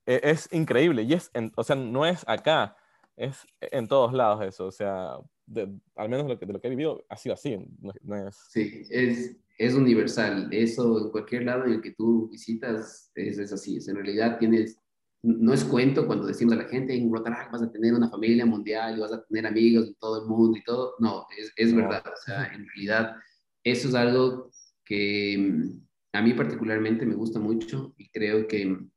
Es. 0.04 0.20
es, 0.22 0.52
increíble, 0.52 1.02
y 1.02 1.14
es, 1.14 1.30
en, 1.32 1.50
o 1.56 1.64
sea, 1.64 1.76
no 1.76 2.04
es 2.04 2.24
acá, 2.28 2.76
es 3.16 3.46
en 3.62 3.88
todos 3.88 4.12
lados 4.12 4.44
eso, 4.44 4.66
o 4.66 4.70
sea, 4.70 5.14
de, 5.46 5.66
al 5.96 6.10
menos 6.10 6.28
lo 6.28 6.38
que, 6.38 6.44
de 6.44 6.52
lo 6.52 6.60
que 6.60 6.66
he 6.66 6.70
vivido 6.76 7.06
ha 7.08 7.16
sido 7.16 7.32
así, 7.32 7.56
no, 7.80 7.90
no 8.02 8.28
es... 8.28 8.36
Sí, 8.50 8.82
es, 8.90 9.34
es 9.56 9.72
universal, 9.72 10.50
eso 10.52 11.06
en 11.06 11.10
cualquier 11.10 11.44
lado 11.44 11.64
en 11.64 11.72
el 11.72 11.80
que 11.80 11.92
tú 11.92 12.28
visitas 12.28 13.10
es, 13.14 13.38
es 13.38 13.54
así, 13.54 13.78
es, 13.78 13.88
en 13.88 13.96
realidad 13.96 14.38
tienes, 14.38 14.78
no 15.22 15.54
es 15.54 15.64
cuento 15.64 16.06
cuando 16.06 16.26
decimos 16.26 16.52
a 16.52 16.58
la 16.58 16.68
gente, 16.68 16.94
en 16.94 17.10
Rotaract 17.10 17.50
vas 17.50 17.62
a 17.62 17.72
tener 17.72 17.94
una 17.94 18.10
familia 18.10 18.44
mundial 18.44 18.98
y 18.98 19.00
vas 19.00 19.12
a 19.14 19.24
tener 19.24 19.46
amigos 19.46 19.86
de 19.86 19.94
todo 19.94 20.20
el 20.20 20.28
mundo 20.28 20.58
y 20.58 20.64
todo, 20.64 20.96
no, 20.98 21.24
es, 21.34 21.50
es 21.56 21.72
no. 21.72 21.80
verdad, 21.80 22.04
o 22.06 22.20
sea, 22.26 22.52
en 22.52 22.68
realidad 22.68 23.16
eso 23.64 23.88
es 23.88 23.94
algo 23.94 24.50
que 24.84 25.36
mm, 25.38 25.80
a 26.12 26.22
mí 26.22 26.34
particularmente 26.34 27.06
me 27.06 27.14
gusta 27.14 27.38
mucho 27.38 27.94
y 27.96 28.08
creo 28.10 28.46
que 28.46 28.66
mm, 28.66 28.90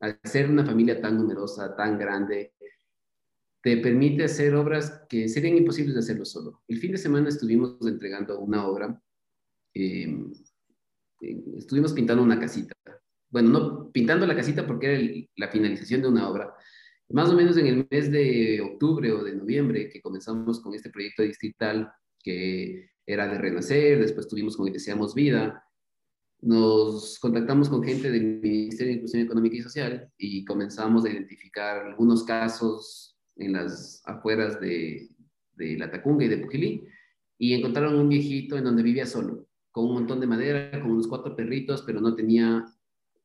al 0.00 0.18
ser 0.24 0.50
una 0.50 0.66
familia 0.66 1.00
tan 1.00 1.16
numerosa, 1.16 1.76
tan 1.76 1.98
grande, 1.98 2.54
te 3.62 3.76
permite 3.76 4.24
hacer 4.24 4.54
obras 4.56 5.04
que 5.08 5.28
serían 5.28 5.56
imposibles 5.56 5.94
de 5.94 6.00
hacerlo 6.00 6.24
solo. 6.24 6.62
El 6.66 6.78
fin 6.78 6.92
de 6.92 6.98
semana 6.98 7.28
estuvimos 7.28 7.76
entregando 7.86 8.40
una 8.40 8.66
obra, 8.66 9.00
eh, 9.72 10.24
estuvimos 11.56 11.92
pintando 11.92 12.22
una 12.22 12.40
casita. 12.40 12.74
Bueno, 13.30 13.48
no 13.50 13.92
pintando 13.92 14.26
la 14.26 14.34
casita 14.34 14.66
porque 14.66 14.86
era 14.86 15.26
la 15.36 15.48
finalización 15.48 16.02
de 16.02 16.08
una 16.08 16.28
obra. 16.28 16.52
más 17.10 17.28
o 17.28 17.34
menos 17.34 17.56
en 17.56 17.66
el 17.66 17.86
mes 17.90 18.10
de 18.10 18.60
octubre 18.60 19.12
o 19.12 19.22
de 19.22 19.36
noviembre 19.36 19.88
que 19.88 20.00
comenzamos 20.00 20.60
con 20.60 20.74
este 20.74 20.90
proyecto 20.90 21.22
distrital 21.22 21.92
que 22.22 22.91
era 23.12 23.28
de 23.28 23.38
Renacer, 23.38 23.98
después 23.98 24.28
tuvimos 24.28 24.56
con 24.56 24.72
Deseamos 24.72 25.14
Vida, 25.14 25.64
nos 26.40 27.18
contactamos 27.20 27.68
con 27.68 27.84
gente 27.84 28.10
del 28.10 28.40
Ministerio 28.40 28.88
de 28.88 28.96
Inclusión 28.96 29.22
Económica 29.22 29.56
y 29.56 29.62
Social 29.62 30.10
y 30.18 30.44
comenzamos 30.44 31.04
a 31.04 31.10
identificar 31.10 31.86
algunos 31.86 32.24
casos 32.24 33.16
en 33.36 33.52
las 33.52 34.02
afueras 34.06 34.60
de, 34.60 35.08
de 35.54 35.78
La 35.78 35.90
Tacunga 35.90 36.24
y 36.24 36.28
de 36.28 36.38
Pujilí 36.38 36.84
y 37.38 37.54
encontraron 37.54 37.98
un 37.98 38.08
viejito 38.08 38.56
en 38.56 38.64
donde 38.64 38.82
vivía 38.82 39.06
solo, 39.06 39.46
con 39.70 39.84
un 39.84 39.94
montón 39.94 40.20
de 40.20 40.26
madera, 40.26 40.80
con 40.80 40.90
unos 40.90 41.06
cuatro 41.06 41.34
perritos, 41.36 41.82
pero 41.82 42.00
no 42.00 42.14
tenía 42.14 42.64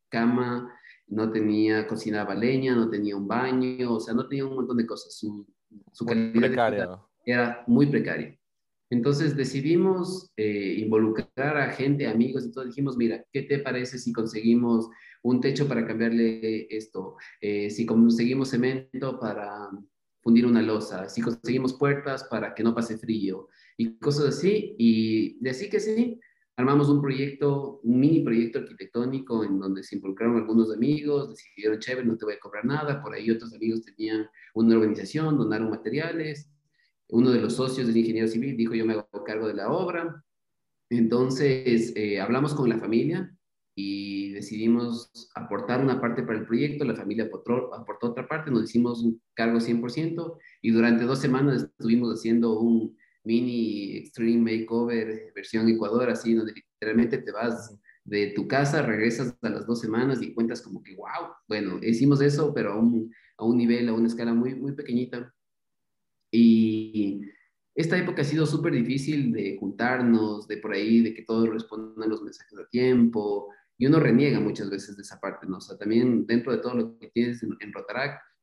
cama, 0.08 0.72
no 1.08 1.30
tenía 1.30 1.86
cocina 1.86 2.26
leña, 2.34 2.74
no 2.74 2.88
tenía 2.88 3.16
un 3.16 3.26
baño, 3.26 3.94
o 3.94 4.00
sea, 4.00 4.14
no 4.14 4.28
tenía 4.28 4.46
un 4.46 4.54
montón 4.54 4.76
de 4.76 4.86
cosas. 4.86 5.14
Su, 5.14 5.46
su 5.92 6.04
calidad 6.04 7.00
era 7.24 7.64
muy 7.66 7.86
precaria. 7.86 8.37
Entonces 8.90 9.36
decidimos 9.36 10.30
eh, 10.36 10.76
involucrar 10.78 11.56
a 11.56 11.72
gente, 11.72 12.06
amigos 12.06 12.50
todo. 12.52 12.64
Dijimos, 12.64 12.96
mira, 12.96 13.24
¿qué 13.32 13.42
te 13.42 13.58
parece 13.58 13.98
si 13.98 14.12
conseguimos 14.12 14.88
un 15.22 15.40
techo 15.40 15.68
para 15.68 15.86
cambiarle 15.86 16.66
esto? 16.74 17.16
Eh, 17.40 17.70
si 17.70 17.84
conseguimos 17.84 18.50
cemento 18.50 19.20
para 19.20 19.68
fundir 20.22 20.46
una 20.46 20.62
losa, 20.62 21.08
si 21.08 21.20
conseguimos 21.20 21.74
puertas 21.74 22.24
para 22.24 22.54
que 22.54 22.62
no 22.62 22.74
pase 22.74 22.98
frío 22.98 23.48
y 23.76 23.98
cosas 23.98 24.36
así. 24.36 24.74
Y 24.78 25.38
de 25.42 25.50
así 25.50 25.68
que 25.68 25.80
sí, 25.80 26.18
armamos 26.56 26.88
un 26.88 27.00
proyecto, 27.00 27.80
un 27.84 28.00
mini 28.00 28.20
proyecto 28.20 28.58
arquitectónico 28.58 29.44
en 29.44 29.60
donde 29.60 29.82
se 29.84 29.94
involucraron 29.96 30.36
algunos 30.36 30.74
amigos, 30.74 31.30
decidieron, 31.30 31.78
chévere, 31.78 32.06
no 32.06 32.16
te 32.16 32.24
voy 32.24 32.34
a 32.34 32.40
cobrar 32.40 32.64
nada, 32.64 33.00
por 33.00 33.14
ahí 33.14 33.30
otros 33.30 33.54
amigos 33.54 33.84
tenían 33.84 34.26
una 34.54 34.74
organización, 34.74 35.38
donaron 35.38 35.70
materiales, 35.70 36.50
uno 37.08 37.30
de 37.30 37.40
los 37.40 37.54
socios 37.54 37.86
del 37.86 37.96
ingeniero 37.96 38.28
civil 38.28 38.56
dijo, 38.56 38.74
yo 38.74 38.84
me 38.84 38.94
hago 38.94 39.24
cargo 39.24 39.48
de 39.48 39.54
la 39.54 39.70
obra, 39.70 40.24
entonces 40.90 41.92
eh, 41.96 42.20
hablamos 42.20 42.54
con 42.54 42.68
la 42.68 42.78
familia 42.78 43.34
y 43.74 44.32
decidimos 44.32 45.10
aportar 45.34 45.80
una 45.80 46.00
parte 46.00 46.22
para 46.22 46.38
el 46.38 46.46
proyecto, 46.46 46.84
la 46.84 46.96
familia 46.96 47.24
aportó, 47.24 47.74
aportó 47.74 48.08
otra 48.08 48.26
parte, 48.26 48.50
nos 48.50 48.64
hicimos 48.64 49.02
un 49.02 49.22
cargo 49.34 49.58
100% 49.60 50.38
y 50.62 50.70
durante 50.70 51.04
dos 51.04 51.20
semanas 51.20 51.64
estuvimos 51.64 52.12
haciendo 52.12 52.58
un 52.58 52.96
mini 53.24 53.98
extreme 53.98 54.58
makeover 54.58 55.32
versión 55.34 55.68
Ecuador, 55.68 56.10
así 56.10 56.34
donde 56.34 56.54
literalmente 56.54 57.18
te 57.18 57.30
vas 57.30 57.78
de 58.04 58.28
tu 58.28 58.48
casa, 58.48 58.82
regresas 58.82 59.36
a 59.42 59.50
las 59.50 59.66
dos 59.66 59.80
semanas 59.80 60.22
y 60.22 60.32
cuentas 60.32 60.62
como 60.62 60.82
que, 60.82 60.96
wow, 60.96 61.34
bueno, 61.46 61.78
hicimos 61.82 62.22
eso, 62.22 62.54
pero 62.54 62.72
a 62.72 62.76
un, 62.76 63.12
a 63.36 63.44
un 63.44 63.58
nivel, 63.58 63.88
a 63.88 63.92
una 63.92 64.08
escala 64.08 64.32
muy, 64.32 64.54
muy 64.54 64.72
pequeñita. 64.72 65.32
Y 66.30 67.22
esta 67.74 67.96
época 67.96 68.22
ha 68.22 68.24
sido 68.24 68.46
súper 68.46 68.72
difícil 68.72 69.32
de 69.32 69.56
juntarnos, 69.58 70.48
de 70.48 70.58
por 70.58 70.72
ahí, 70.72 71.00
de 71.00 71.14
que 71.14 71.22
todos 71.22 71.48
respondan 71.48 72.10
los 72.10 72.22
mensajes 72.22 72.58
a 72.58 72.68
tiempo, 72.68 73.48
y 73.78 73.86
uno 73.86 74.00
reniega 74.00 74.40
muchas 74.40 74.68
veces 74.68 74.96
de 74.96 75.02
esa 75.02 75.20
parte, 75.20 75.46
¿no? 75.46 75.58
O 75.58 75.60
sea, 75.60 75.78
también 75.78 76.26
dentro 76.26 76.50
de 76.50 76.58
todo 76.58 76.74
lo 76.74 76.98
que 76.98 77.08
tienes 77.10 77.42
en, 77.44 77.56
en 77.60 77.72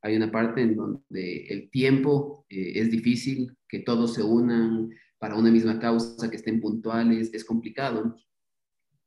hay 0.02 0.16
una 0.16 0.32
parte 0.32 0.62
en 0.62 0.76
donde 0.76 1.48
el 1.48 1.70
tiempo 1.72 2.46
eh, 2.48 2.74
es 2.76 2.92
difícil, 2.92 3.58
que 3.68 3.80
todos 3.80 4.14
se 4.14 4.24
unan 4.24 4.92
para 5.18 5.36
una 5.36 5.52
misma 5.52 5.80
causa, 5.80 6.30
que 6.30 6.38
estén 6.38 6.62
puntuales, 6.62 7.34
es 7.34 7.44
complicado. 7.44 8.16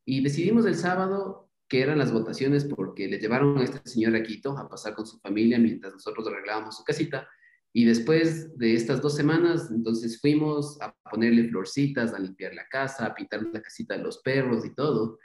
Y 0.05 0.21
decidimos 0.21 0.65
el 0.65 0.75
sábado 0.75 1.49
que 1.69 1.81
eran 1.81 1.97
las 1.97 2.11
votaciones 2.11 2.65
porque 2.65 3.07
le 3.07 3.19
llevaron 3.19 3.57
a 3.59 3.63
este 3.63 3.79
señor 3.87 4.15
a 4.15 4.23
Quito 4.23 4.57
a 4.57 4.67
pasar 4.67 4.93
con 4.93 5.05
su 5.05 5.19
familia 5.19 5.57
mientras 5.57 5.93
nosotros 5.93 6.27
arreglábamos 6.27 6.75
su 6.75 6.83
casita. 6.83 7.27
Y 7.73 7.85
después 7.85 8.57
de 8.57 8.73
estas 8.73 9.01
dos 9.01 9.15
semanas, 9.15 9.69
entonces 9.71 10.19
fuimos 10.19 10.81
a 10.81 10.95
ponerle 11.09 11.49
florcitas, 11.49 12.13
a 12.13 12.19
limpiar 12.19 12.53
la 12.55 12.67
casa, 12.67 13.05
a 13.05 13.15
pintar 13.15 13.43
la 13.53 13.61
casita 13.61 13.95
de 13.95 14.03
los 14.03 14.19
perros 14.19 14.65
y 14.65 14.73
todo. 14.73 15.19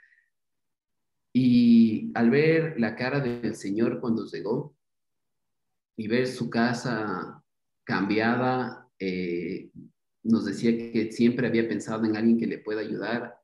Y 1.33 2.13
al 2.15 2.31
ver 2.31 2.79
la 2.79 2.95
cara 2.97 3.21
del 3.21 3.57
Señor 3.57 4.01
cuando 4.01 4.27
llegó, 4.27 4.77
y 5.97 6.09
ver 6.09 6.27
su 6.27 6.51
casa 6.51 7.43
cambiada, 7.85 8.89
eh, 8.99 9.71
nos 10.23 10.45
decía 10.45 10.77
que 10.77 11.13
siempre 11.13 11.47
había 11.47 11.69
pensado 11.69 12.05
en 12.05 12.17
alguien 12.17 12.39
que 12.39 12.47
le 12.47 12.59
pueda 12.59 12.81
ayudar 12.81 13.37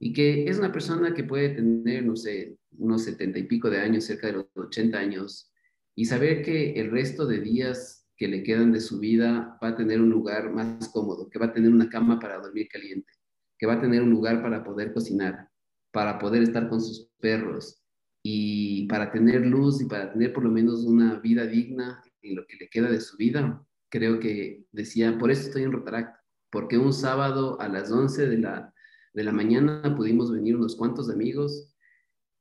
y 0.00 0.12
que 0.12 0.48
es 0.48 0.58
una 0.58 0.72
persona 0.72 1.14
que 1.14 1.24
puede 1.24 1.50
tener, 1.50 2.04
no 2.04 2.14
sé, 2.14 2.56
unos 2.76 3.04
setenta 3.04 3.38
y 3.38 3.44
pico 3.44 3.70
de 3.70 3.78
años, 3.78 4.04
cerca 4.04 4.28
de 4.28 4.34
los 4.34 4.46
ochenta 4.54 4.98
años, 4.98 5.52
y 5.96 6.04
saber 6.04 6.42
que 6.42 6.72
el 6.74 6.90
resto 6.90 7.26
de 7.26 7.40
días 7.40 7.97
que 8.18 8.28
le 8.28 8.42
quedan 8.42 8.72
de 8.72 8.80
su 8.80 8.98
vida 8.98 9.58
va 9.62 9.68
a 9.68 9.76
tener 9.76 10.00
un 10.00 10.10
lugar 10.10 10.52
más 10.52 10.88
cómodo, 10.88 11.30
que 11.30 11.38
va 11.38 11.46
a 11.46 11.52
tener 11.52 11.72
una 11.72 11.88
cama 11.88 12.18
para 12.18 12.38
dormir 12.38 12.68
caliente, 12.68 13.12
que 13.56 13.66
va 13.66 13.74
a 13.74 13.80
tener 13.80 14.02
un 14.02 14.10
lugar 14.10 14.42
para 14.42 14.62
poder 14.62 14.92
cocinar, 14.92 15.48
para 15.92 16.18
poder 16.18 16.42
estar 16.42 16.68
con 16.68 16.80
sus 16.80 17.08
perros, 17.20 17.82
y 18.22 18.86
para 18.88 19.10
tener 19.10 19.46
luz 19.46 19.80
y 19.80 19.86
para 19.86 20.12
tener 20.12 20.32
por 20.32 20.44
lo 20.44 20.50
menos 20.50 20.84
una 20.84 21.18
vida 21.20 21.46
digna 21.46 22.02
en 22.22 22.36
lo 22.36 22.46
que 22.46 22.56
le 22.56 22.68
queda 22.68 22.90
de 22.90 23.00
su 23.00 23.16
vida, 23.16 23.64
creo 23.88 24.20
que 24.20 24.66
decía, 24.72 25.16
por 25.18 25.30
eso 25.30 25.42
estoy 25.42 25.62
en 25.62 25.72
Rotaract, 25.72 26.16
porque 26.50 26.78
un 26.78 26.92
sábado 26.92 27.60
a 27.60 27.68
las 27.68 27.90
11 27.90 28.28
de 28.28 28.38
la, 28.38 28.74
de 29.14 29.24
la 29.24 29.32
mañana 29.32 29.94
pudimos 29.96 30.30
venir 30.30 30.56
unos 30.56 30.76
cuantos 30.76 31.08
amigos. 31.10 31.74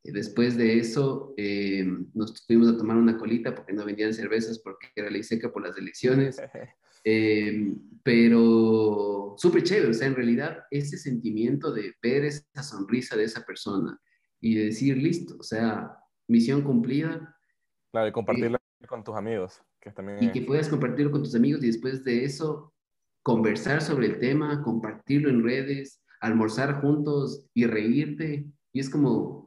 Y 0.08 0.12
después 0.12 0.58
de 0.58 0.80
eso 0.80 1.34
eh, 1.38 1.86
nos 2.14 2.46
tuvimos 2.46 2.70
a 2.70 2.78
tomar 2.78 2.96
una 2.98 3.18
colita 3.18 3.54
porque 3.54 3.74
no 3.74 3.86
vendían 3.86 4.14
cervezas 4.14 4.58
porque 4.60 4.88
era 4.96 5.10
ley 5.10 5.22
seca 5.22 5.52
por 5.52 5.64
las 5.64 5.78
elecciones. 5.78 6.42
Eh, 7.10 7.74
pero 8.04 9.36
súper 9.38 9.64
chévere, 9.64 9.92
o 9.92 9.94
sea, 9.94 10.08
en 10.08 10.16
realidad 10.16 10.66
ese 10.72 10.98
sentimiento 10.98 11.72
de 11.72 11.94
ver 12.02 12.26
esa 12.26 12.64
sonrisa 12.64 13.16
de 13.16 13.24
esa 13.24 13.46
persona, 13.46 13.98
y 14.42 14.56
decir, 14.56 14.98
listo, 14.98 15.36
o 15.40 15.44
sea, 15.44 15.96
misión 16.28 16.62
cumplida. 16.64 17.36
Claro, 17.92 18.08
y 18.08 18.12
compartirlo 18.12 18.58
con 18.88 19.04
tus 19.04 19.16
amigos. 19.16 19.62
Que 19.80 19.92
también 19.92 20.22
y 20.22 20.32
que 20.32 20.42
puedas 20.42 20.70
compartirlo 20.70 21.12
con 21.12 21.24
tus 21.24 21.36
amigos 21.36 21.64
y 21.64 21.68
después 21.68 22.04
de 22.04 22.26
eso 22.26 22.74
conversar 23.24 23.82
sobre 23.82 24.08
el 24.08 24.20
tema, 24.20 24.62
compartirlo 24.64 25.30
en 25.30 25.44
redes, 25.44 26.04
almorzar 26.20 26.82
juntos 26.82 27.46
y 27.54 27.66
reírte. 27.66 28.46
Y 28.74 28.80
es 28.80 28.90
como, 28.90 29.47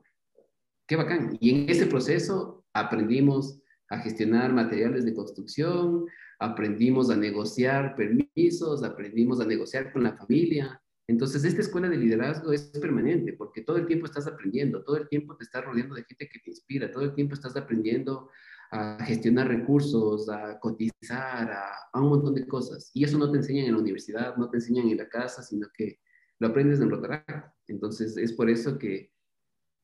qué 0.91 0.97
bacán. 0.97 1.39
Y 1.41 1.51
en 1.51 1.71
ese 1.71 1.87
proceso 1.87 2.65
aprendimos 2.75 3.59
a 3.89 3.99
gestionar 3.99 4.53
materiales 4.53 5.07
de 5.07 5.15
construcción, 5.15 6.05
aprendimos 6.39 7.11
a 7.11 7.17
negociar 7.17 7.95
permisos, 7.95 8.83
aprendimos 8.83 9.41
a 9.41 9.47
negociar 9.47 9.93
con 9.93 10.03
la 10.03 10.17
familia, 10.17 10.83
entonces, 11.11 11.43
esta 11.43 11.61
escuela 11.61 11.89
de 11.89 11.97
liderazgo 11.97 12.53
es 12.53 12.71
permanente 12.81 13.33
porque 13.33 13.63
todo 13.63 13.79
el 13.79 13.87
tiempo 13.87 14.07
estás 14.07 14.29
aprendiendo, 14.29 14.85
todo 14.85 14.97
el 14.97 15.09
tiempo 15.09 15.37
te 15.37 15.43
estás 15.43 15.65
rodeando 15.65 15.97
de 15.97 16.05
gente 16.05 16.29
que 16.29 16.39
te 16.39 16.51
inspira, 16.51 16.93
todo 16.93 17.03
el 17.03 17.15
tiempo 17.15 17.35
estás 17.35 17.57
aprendiendo 17.57 18.31
a 18.71 19.05
gestionar 19.05 19.49
recursos, 19.49 20.29
a 20.29 20.61
cotizar, 20.61 21.51
a, 21.51 22.01
un 22.01 22.11
montón 22.11 22.37
de 22.37 22.47
cosas. 22.47 22.93
Y 22.95 23.03
eso 23.03 23.19
no 23.19 23.29
te 23.29 23.39
enseñan 23.39 23.67
en 23.67 23.73
la 23.73 23.81
universidad, 23.81 24.37
no 24.37 24.49
te 24.51 24.59
enseñan 24.59 24.89
en 24.89 24.99
la 24.99 25.09
casa, 25.09 25.43
sino 25.43 25.67
que 25.75 25.99
lo 26.39 26.47
aprendes 26.47 26.81
en 26.81 26.91
Rotaract. 26.91 27.57
Entonces, 27.67 28.17
es 28.17 28.33
por 28.33 28.49
eso 28.49 28.79
que 28.79 29.11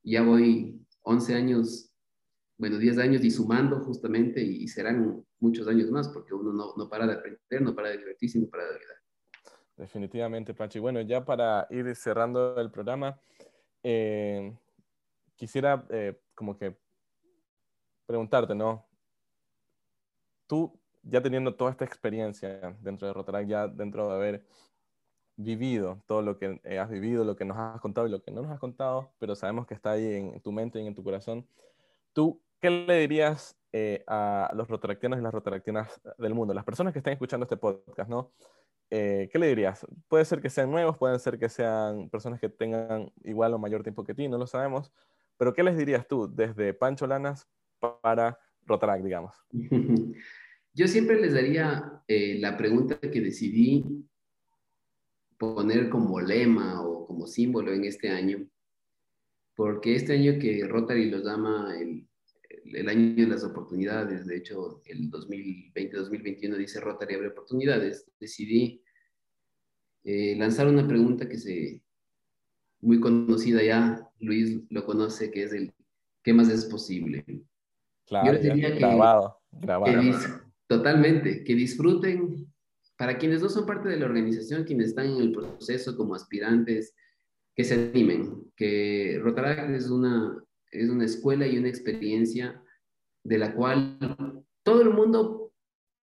ya 0.05 0.23
voy 0.23 0.86
11 1.07 1.35
años, 1.35 1.93
bueno, 2.59 2.79
10 2.79 2.99
años 2.99 3.25
y 3.25 3.31
sumando 3.31 3.81
justamente, 3.81 4.43
y 4.43 4.67
serán 4.67 5.25
muchos 5.39 5.69
años 5.69 5.91
más, 5.91 6.09
porque 6.09 6.35
uno 6.35 6.53
no, 6.53 6.75
no 6.77 6.89
para 6.89 7.07
de 7.07 7.15
aprender, 7.15 7.63
no 7.63 7.75
para 7.75 7.91
de 7.91 7.99
divertirse, 7.99 8.41
no 8.41 8.49
para 8.49 8.65
de 8.65 8.71
olvidar. 8.71 8.97
Definitivamente, 9.77 10.53
Pachi. 10.53 10.79
Bueno, 10.81 11.01
ya 11.03 11.25
para 11.25 11.69
ir 11.71 11.95
cerrando 11.95 12.59
el 12.61 12.71
programa, 12.71 13.21
eh, 13.83 14.57
quisiera 15.37 15.87
eh, 15.91 16.19
como 16.35 16.59
que 16.59 16.77
preguntarte, 18.07 18.55
¿no? 18.55 18.85
Tú, 20.49 20.81
ya 21.03 21.23
teniendo 21.23 21.55
toda 21.55 21.71
esta 21.71 21.85
experiencia 21.85 22.77
dentro 22.81 23.07
de 23.07 23.15
Rotaract, 23.15 23.49
ya 23.49 23.69
dentro 23.69 24.09
de 24.09 24.15
haber 24.15 24.47
vivido 25.37 26.03
todo 26.07 26.23
lo 26.23 26.39
que 26.39 26.61
eh, 26.65 26.79
has 26.79 26.91
vivido, 26.91 27.25
lo 27.25 27.37
que 27.37 27.45
nos 27.45 27.57
has 27.57 27.81
contado 27.81 28.07
y 28.07 28.11
lo 28.11 28.23
que 28.23 28.31
no 28.31 28.43
nos 28.43 28.51
has 28.51 28.59
contado, 28.59 29.13
pero 29.19 29.35
sabemos 29.35 29.67
que 29.67 29.75
está 29.75 29.93
ahí 29.93 30.15
en 30.15 30.41
tu 30.41 30.53
mente 30.53 30.81
y 30.81 30.87
en 30.87 30.95
tu 30.95 31.05
corazón, 31.05 31.47
¿tú 32.13 32.41
qué 32.61 32.71
le 32.71 32.99
dirías 33.01 33.57
a 34.07 34.51
los 34.55 34.69
rotaractianos 34.69 35.19
y 35.19 35.23
las 35.23 35.35
rotaractianas 35.35 36.01
del 36.17 36.33
mundo, 36.33 36.55
las 36.55 36.65
personas 36.65 36.95
que 36.95 37.01
están 37.01 37.13
escuchando 37.13 37.45
este 37.45 37.59
podcast, 37.59 38.09
¿no? 38.09 38.33
Eh, 38.91 39.29
¿qué 39.33 39.39
le 39.39 39.49
dirías? 39.49 39.85
Puede 40.09 40.25
ser 40.25 40.41
que 40.41 40.51
sean 40.51 40.71
nuevos, 40.71 40.97
pueden 40.97 41.19
ser 41.19 41.39
que 41.39 41.49
sean 41.49 42.09
personas 42.09 42.41
que 42.41 42.49
tengan 42.49 43.11
igual 43.25 43.53
o 43.55 43.59
mayor 43.59 43.83
tiempo 43.83 44.05
que 44.05 44.15
ti, 44.15 44.29
no 44.29 44.39
lo 44.39 44.47
sabemos, 44.47 44.93
pero 45.37 45.53
¿qué 45.53 45.63
les 45.63 45.77
dirías 45.77 46.07
tú 46.07 46.33
desde 46.33 46.73
Pancho 46.73 47.07
Lanas 47.07 47.49
para 48.01 48.39
Rotaract, 48.63 49.05
digamos? 49.05 49.35
Yo 50.73 50.87
siempre 50.89 51.21
les 51.21 51.33
daría 51.33 52.03
eh, 52.07 52.39
la 52.39 52.57
pregunta 52.57 53.01
que 53.01 53.21
decidí 53.21 53.85
poner 55.39 55.89
como 55.89 56.21
lema 56.21 56.83
o 56.83 57.07
como 57.07 57.27
símbolo 57.27 57.73
en 57.73 57.85
este 57.85 58.09
año, 58.09 58.47
porque 59.55 59.95
este 59.95 60.15
año 60.15 60.39
que 60.39 60.67
Rotary 60.67 61.11
los 61.11 61.25
llama 61.25 61.75
el, 61.79 62.07
el 62.65 62.89
año 62.89 63.15
de 63.15 63.27
las 63.27 63.45
oportunidades, 63.45 64.27
de 64.27 64.37
hecho 64.37 64.83
el 64.87 65.11
2020-2021 65.11 66.57
dice 66.57 66.81
Rotary 66.81 67.15
abre 67.15 67.29
oportunidades, 67.29 68.11
decidí 68.19 68.83
eh, 70.05 70.37
lanzar 70.37 70.69
una 70.69 70.87
pregunta 70.87 71.29
que 71.29 71.39
se 71.39 71.83
muy 72.81 73.01
conocida 73.01 73.63
ya, 73.63 74.09
Luis 74.21 74.61
lo 74.71 74.85
conoce, 74.85 75.31
que 75.31 75.43
es 75.43 75.53
el 75.53 75.73
¿qué 76.23 76.35
más 76.35 76.49
es 76.49 76.65
posible? 76.65 77.25
Claro, 78.07 78.39
grabado, 78.41 79.39
grabado. 79.51 80.03
totalmente, 80.67 81.43
que 81.45 81.55
disfruten, 81.55 82.46
para 82.97 83.19
quienes 83.19 83.43
no 83.43 83.49
son 83.49 83.67
parte 83.67 83.89
de 83.89 83.99
la 83.99 84.07
organización, 84.07 84.65
quienes 84.65 84.89
están 84.89 85.07
en 85.07 85.21
el 85.21 85.33
proceso 85.33 85.97
como 85.97 86.15
aspirantes, 86.15 86.95
que 87.55 87.65
se 87.65 87.75
animen, 87.75 88.53
que 88.55 89.19
Rotaract 89.23 89.71
es 89.71 89.89
una, 89.89 90.37
es 90.71 90.91
una 90.91 91.07
escuela 91.07 91.47
y 91.47 91.57
una 91.57 91.69
experiencia 91.69 92.63
de 93.25 93.39
la 93.39 93.55
cual 93.55 93.99
todo 94.63 94.83
el 94.83 94.91
mundo 94.91 95.53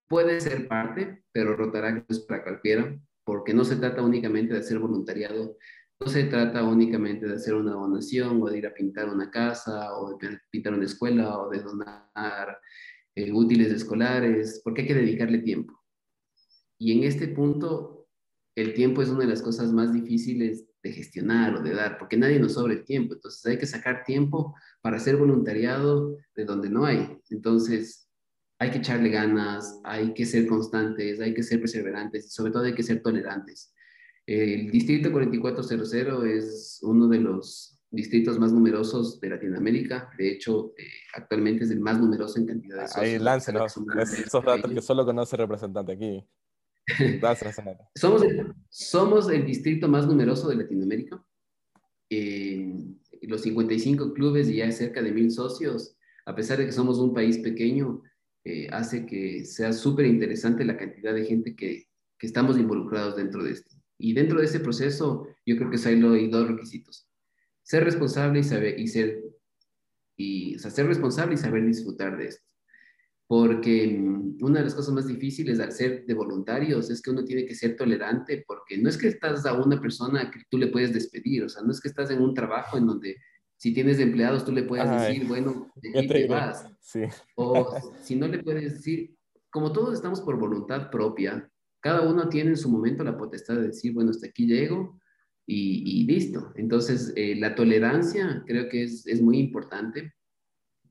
puede 0.07 0.41
ser 0.41 0.67
parte, 0.67 1.23
pero 1.31 1.55
Rotaract 1.55 2.09
es 2.09 2.19
para 2.21 2.43
cualquiera, 2.43 2.99
porque 3.23 3.53
no 3.53 3.63
se 3.63 3.75
trata 3.75 4.01
únicamente 4.01 4.53
de 4.53 4.59
hacer 4.59 4.79
voluntariado, 4.79 5.57
no 5.99 6.07
se 6.07 6.25
trata 6.25 6.63
únicamente 6.63 7.27
de 7.27 7.35
hacer 7.35 7.53
una 7.53 7.71
donación 7.71 8.41
o 8.41 8.49
de 8.49 8.57
ir 8.57 8.67
a 8.67 8.73
pintar 8.73 9.07
una 9.09 9.29
casa 9.29 9.95
o 9.97 10.17
de 10.17 10.39
pintar 10.49 10.73
una 10.73 10.85
escuela 10.85 11.39
o 11.39 11.49
de 11.49 11.59
donar 11.59 12.59
eh, 13.15 13.31
útiles 13.31 13.71
escolares, 13.71 14.59
porque 14.63 14.81
hay 14.81 14.87
que 14.87 14.95
dedicarle 14.95 15.39
tiempo. 15.39 15.82
Y 16.83 16.91
en 16.91 17.05
este 17.05 17.29
punto, 17.29 18.09
el 18.55 18.73
tiempo 18.73 19.01
es 19.01 19.07
una 19.07 19.21
de 19.21 19.27
las 19.27 19.41
cosas 19.41 19.71
más 19.71 19.93
difíciles 19.93 20.65
de 20.83 20.91
gestionar 20.91 21.55
o 21.55 21.61
de 21.61 21.73
dar, 21.73 21.97
porque 21.97 22.17
nadie 22.17 22.41
nos 22.41 22.55
sobra 22.55 22.73
el 22.73 22.83
tiempo. 22.83 23.13
Entonces 23.13 23.45
hay 23.45 23.57
que 23.57 23.65
sacar 23.65 24.03
tiempo 24.03 24.53
para 24.81 24.97
hacer 24.97 25.15
voluntariado 25.15 26.17
de 26.35 26.43
donde 26.43 26.69
no 26.69 26.83
hay. 26.83 27.17
Entonces 27.29 28.09
hay 28.59 28.69
que 28.69 28.79
echarle 28.79 29.09
ganas, 29.11 29.79
hay 29.85 30.13
que 30.13 30.25
ser 30.25 30.45
constantes, 30.45 31.21
hay 31.21 31.33
que 31.33 31.41
ser 31.41 31.61
perseverantes 31.61 32.25
y 32.25 32.29
sobre 32.31 32.51
todo 32.51 32.63
hay 32.63 32.75
que 32.75 32.83
ser 32.83 33.01
tolerantes. 33.01 33.73
El 34.27 34.69
distrito 34.69 35.09
4400 35.09 36.25
es 36.25 36.79
uno 36.81 37.07
de 37.07 37.19
los 37.19 37.79
distritos 37.91 38.37
más 38.39 38.51
numerosos 38.51 39.21
de 39.21 39.29
Latinoamérica. 39.29 40.09
De 40.17 40.33
hecho, 40.33 40.73
eh, 40.77 40.83
actualmente 41.15 41.63
es 41.63 41.71
el 41.71 41.79
más 41.79 41.97
numeroso 41.97 42.39
en 42.39 42.47
cantidad 42.47 42.81
de 42.81 42.87
socios. 42.89 43.05
Ahí 43.05 43.19
láncenos, 43.19 43.73
esos 43.95 44.43
datos 44.43 44.69
que 44.69 44.81
solo 44.81 45.05
conoce 45.05 45.37
el 45.37 45.43
representante 45.43 45.93
aquí. 45.93 46.27
somos, 48.69 49.29
el, 49.29 49.45
distrito 49.45 49.87
más 49.87 50.07
numeroso 50.07 50.49
de 50.49 50.57
Latinoamérica. 50.57 51.23
Eh, 52.09 52.73
los 53.21 53.41
55 53.41 54.13
clubes 54.13 54.49
y 54.49 54.57
ya 54.57 54.71
cerca 54.71 55.01
de 55.01 55.11
mil 55.11 55.31
socios, 55.31 55.95
a 56.25 56.35
pesar 56.35 56.57
de 56.57 56.65
que 56.65 56.71
somos 56.71 56.99
un 56.99 57.13
país 57.13 57.37
pequeño, 57.39 58.01
eh, 58.45 58.67
hace 58.71 59.05
que 59.05 59.45
sea 59.45 59.71
súper 59.71 60.05
interesante 60.05 60.65
la 60.65 60.77
cantidad 60.77 61.13
de 61.13 61.25
gente 61.25 61.55
que, 61.55 61.87
estamos 62.19 62.57
involucrados 62.57 63.17
dentro 63.17 63.43
de 63.43 63.51
esto. 63.51 63.75
Y 63.97 64.13
dentro 64.13 64.39
de 64.39 64.45
ese 64.45 64.61
proceso, 64.61 65.27
yo 65.45 65.57
creo 65.57 65.69
que 65.69 65.89
hay 65.89 66.29
dos 66.29 66.47
requisitos. 66.47 67.05
Ser 67.63 67.83
responsable 67.83 68.39
y 68.39 68.43
saber, 68.43 68.79
y 68.79 68.87
ser, 68.87 69.21
y, 70.15 70.55
o 70.55 70.59
ser 70.59 70.87
responsable 70.87 71.33
y 71.33 71.37
saber 71.37 71.65
disfrutar 71.65 72.17
de 72.17 72.27
esto. 72.27 72.52
Porque 73.27 73.87
mm, 73.87 74.37
una 74.41 74.59
de 74.59 74.65
las 74.65 74.75
cosas 74.75 74.93
más 74.93 75.07
difíciles 75.07 75.59
al 75.59 75.71
ser 75.71 76.05
de 76.05 76.13
voluntarios 76.13 76.89
es 76.89 77.01
que 77.01 77.11
uno 77.11 77.23
tiene 77.23 77.45
que 77.45 77.55
ser 77.55 77.75
tolerante, 77.75 78.43
porque 78.47 78.77
no 78.77 78.89
es 78.89 78.97
que 78.97 79.07
estás 79.07 79.45
a 79.45 79.53
una 79.53 79.79
persona 79.79 80.29
que 80.29 80.41
tú 80.49 80.57
le 80.57 80.67
puedes 80.67 80.93
despedir, 80.93 81.43
o 81.43 81.49
sea, 81.49 81.63
no 81.63 81.71
es 81.71 81.79
que 81.79 81.87
estás 81.87 82.09
en 82.11 82.21
un 82.21 82.33
trabajo 82.33 82.77
en 82.77 82.87
donde 82.87 83.17
si 83.57 83.73
tienes 83.73 83.99
empleados 83.99 84.43
tú 84.43 84.51
le 84.51 84.63
puedes 84.63 84.89
decir, 84.89 85.25
bueno, 85.25 85.71
de 85.75 85.97
aquí 85.97 86.07
te 86.07 86.27
vas. 86.27 86.67
Sí. 86.81 87.03
O 87.35 87.65
si 88.03 88.15
no 88.15 88.27
le 88.27 88.43
puedes 88.43 88.73
decir, 88.73 89.15
como 89.49 89.71
todos 89.71 89.93
estamos 89.93 90.19
por 90.19 90.37
voluntad 90.37 90.89
propia, 90.89 91.49
cada 91.79 92.01
uno 92.01 92.27
tiene 92.27 92.51
en 92.51 92.57
su 92.57 92.69
momento 92.69 93.03
la 93.03 93.17
potestad 93.17 93.55
de 93.55 93.67
decir, 93.67 93.93
bueno, 93.93 94.11
hasta 94.11 94.27
aquí 94.27 94.47
llego 94.47 94.99
y, 95.45 96.05
listo. 96.05 96.51
Entonces, 96.55 97.13
eh, 97.15 97.35
la 97.35 97.55
tolerancia 97.55 98.43
creo 98.45 98.67
que 98.67 98.83
es, 98.83 99.05
es, 99.07 99.21
muy 99.21 99.37
importante 99.37 100.13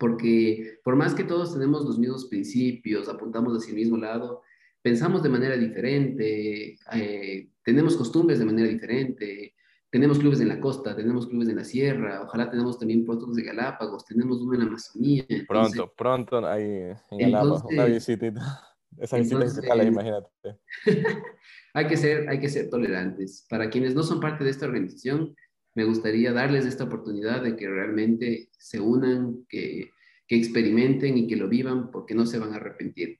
porque 0.02 0.80
por 0.82 0.96
más 0.96 1.14
que 1.14 1.22
todos 1.22 1.52
tenemos 1.52 1.84
los 1.84 1.96
mismos 1.96 2.24
principios, 2.24 3.08
apuntamos 3.08 3.56
hacia 3.56 3.70
el 3.70 3.76
mismo 3.76 3.96
lado, 3.96 4.42
pensamos 4.82 5.22
de 5.22 5.28
manera 5.28 5.56
diferente, 5.56 6.76
eh, 6.92 7.48
tenemos 7.62 7.96
costumbres 7.96 8.40
de 8.40 8.44
manera 8.44 8.68
diferente, 8.68 9.54
tenemos 9.90 10.18
clubes 10.18 10.40
en 10.40 10.48
la 10.48 10.58
costa, 10.58 10.96
tenemos 10.96 11.28
clubes 11.28 11.48
en 11.50 11.54
la 11.54 11.62
sierra, 11.62 12.22
ojalá 12.24 12.50
tenemos 12.50 12.80
también 12.80 13.04
puestos 13.04 13.36
de 13.36 13.44
Galápagos, 13.44 14.04
tenemos 14.04 14.40
uno 14.40 14.54
en 14.54 14.58
la 14.58 14.66
Amazonía. 14.66 15.24
pronto, 15.46 15.94
pronto 15.96 16.48
ahí 16.48 16.92
en 17.12 17.18
Galápagos, 17.18 17.62
una 17.70 17.84
visitita. 17.84 18.40
Esa 18.98 19.18
visita 19.18 19.84
imagínate. 19.84 20.28
hay, 21.74 21.86
que 21.86 21.96
ser, 21.96 22.28
hay 22.28 22.40
que 22.40 22.48
ser 22.48 22.68
tolerantes. 22.68 23.46
Para 23.48 23.70
quienes 23.70 23.94
no 23.94 24.02
son 24.02 24.18
parte 24.18 24.42
de 24.42 24.50
esta 24.50 24.66
organización, 24.66 25.36
me 25.74 25.84
gustaría 25.84 26.32
darles 26.32 26.66
esta 26.66 26.84
oportunidad 26.84 27.42
de 27.42 27.56
que 27.56 27.68
realmente 27.68 28.50
se 28.58 28.80
unan, 28.80 29.44
que, 29.48 29.90
que 30.26 30.36
experimenten 30.36 31.18
y 31.18 31.26
que 31.26 31.36
lo 31.36 31.48
vivan 31.48 31.90
porque 31.90 32.14
no 32.14 32.26
se 32.26 32.38
van 32.38 32.52
a 32.52 32.56
arrepentir. 32.56 33.18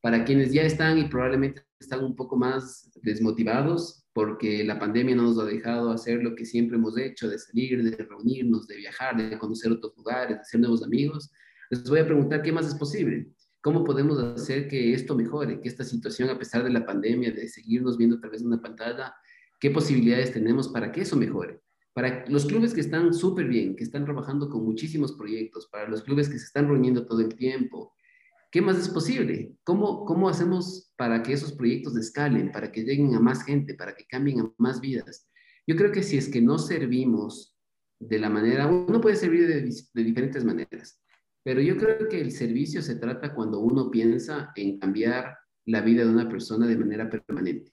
Para 0.00 0.24
quienes 0.24 0.52
ya 0.52 0.62
están 0.62 0.98
y 0.98 1.04
probablemente 1.04 1.62
están 1.78 2.04
un 2.04 2.14
poco 2.14 2.36
más 2.36 2.90
desmotivados 3.02 4.04
porque 4.12 4.62
la 4.64 4.78
pandemia 4.78 5.16
no 5.16 5.24
nos 5.24 5.38
ha 5.38 5.44
dejado 5.44 5.90
hacer 5.90 6.22
lo 6.22 6.34
que 6.34 6.44
siempre 6.44 6.76
hemos 6.76 6.96
hecho, 6.96 7.28
de 7.28 7.38
salir, 7.38 7.82
de 7.82 7.96
reunirnos, 8.04 8.66
de 8.66 8.76
viajar, 8.76 9.16
de 9.16 9.38
conocer 9.38 9.72
otros 9.72 9.94
lugares, 9.96 10.36
de 10.36 10.40
hacer 10.40 10.60
nuevos 10.60 10.84
amigos, 10.84 11.32
les 11.70 11.88
voy 11.88 11.98
a 11.98 12.06
preguntar 12.06 12.42
qué 12.42 12.52
más 12.52 12.66
es 12.66 12.74
posible. 12.74 13.28
¿Cómo 13.60 13.82
podemos 13.82 14.18
hacer 14.18 14.68
que 14.68 14.92
esto 14.92 15.16
mejore, 15.16 15.60
que 15.60 15.68
esta 15.68 15.84
situación, 15.84 16.28
a 16.28 16.38
pesar 16.38 16.62
de 16.62 16.70
la 16.70 16.84
pandemia, 16.84 17.32
de 17.32 17.48
seguirnos 17.48 17.96
viendo 17.96 18.16
a 18.16 18.20
través 18.20 18.42
de 18.42 18.46
una 18.46 18.60
pantalla, 18.60 19.14
qué 19.58 19.70
posibilidades 19.70 20.32
tenemos 20.32 20.68
para 20.68 20.92
que 20.92 21.00
eso 21.00 21.16
mejore? 21.16 21.63
Para 21.94 22.24
los 22.28 22.44
clubes 22.44 22.74
que 22.74 22.80
están 22.80 23.14
súper 23.14 23.46
bien, 23.46 23.76
que 23.76 23.84
están 23.84 24.04
trabajando 24.04 24.48
con 24.50 24.64
muchísimos 24.64 25.12
proyectos, 25.12 25.68
para 25.68 25.88
los 25.88 26.02
clubes 26.02 26.28
que 26.28 26.38
se 26.38 26.46
están 26.46 26.66
reuniendo 26.66 27.06
todo 27.06 27.20
el 27.20 27.36
tiempo, 27.36 27.94
¿qué 28.50 28.60
más 28.60 28.78
es 28.78 28.88
posible? 28.88 29.54
¿Cómo, 29.62 30.04
cómo 30.04 30.28
hacemos 30.28 30.92
para 30.96 31.22
que 31.22 31.32
esos 31.32 31.52
proyectos 31.52 31.96
escalen, 31.96 32.50
para 32.50 32.72
que 32.72 32.82
lleguen 32.82 33.14
a 33.14 33.20
más 33.20 33.44
gente, 33.44 33.74
para 33.74 33.94
que 33.94 34.06
cambien 34.06 34.40
a 34.40 34.52
más 34.58 34.80
vidas? 34.80 35.30
Yo 35.68 35.76
creo 35.76 35.92
que 35.92 36.02
si 36.02 36.16
es 36.18 36.28
que 36.28 36.42
no 36.42 36.58
servimos 36.58 37.56
de 38.00 38.18
la 38.18 38.28
manera, 38.28 38.66
uno 38.66 39.00
puede 39.00 39.14
servir 39.14 39.46
de, 39.46 39.62
de 39.62 40.04
diferentes 40.04 40.44
maneras. 40.44 41.00
Pero 41.44 41.60
yo 41.60 41.76
creo 41.76 42.08
que 42.08 42.20
el 42.20 42.32
servicio 42.32 42.82
se 42.82 42.96
trata 42.96 43.34
cuando 43.34 43.60
uno 43.60 43.88
piensa 43.88 44.50
en 44.56 44.80
cambiar 44.80 45.36
la 45.66 45.80
vida 45.80 46.04
de 46.04 46.10
una 46.10 46.28
persona 46.28 46.66
de 46.66 46.76
manera 46.76 47.08
permanente. 47.08 47.72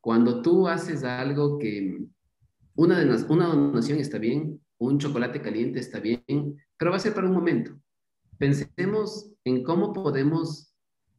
Cuando 0.00 0.42
tú 0.42 0.68
haces 0.68 1.02
algo 1.02 1.58
que 1.58 2.06
una, 2.74 3.02
una 3.28 3.46
donación 3.46 3.98
está 3.98 4.18
bien, 4.18 4.60
un 4.78 4.98
chocolate 4.98 5.40
caliente 5.40 5.78
está 5.78 6.00
bien, 6.00 6.22
pero 6.76 6.90
va 6.90 6.96
a 6.96 7.00
ser 7.00 7.14
para 7.14 7.28
un 7.28 7.34
momento. 7.34 7.72
Pensemos 8.38 9.32
en 9.44 9.62
cómo 9.62 9.92
podemos 9.92 10.74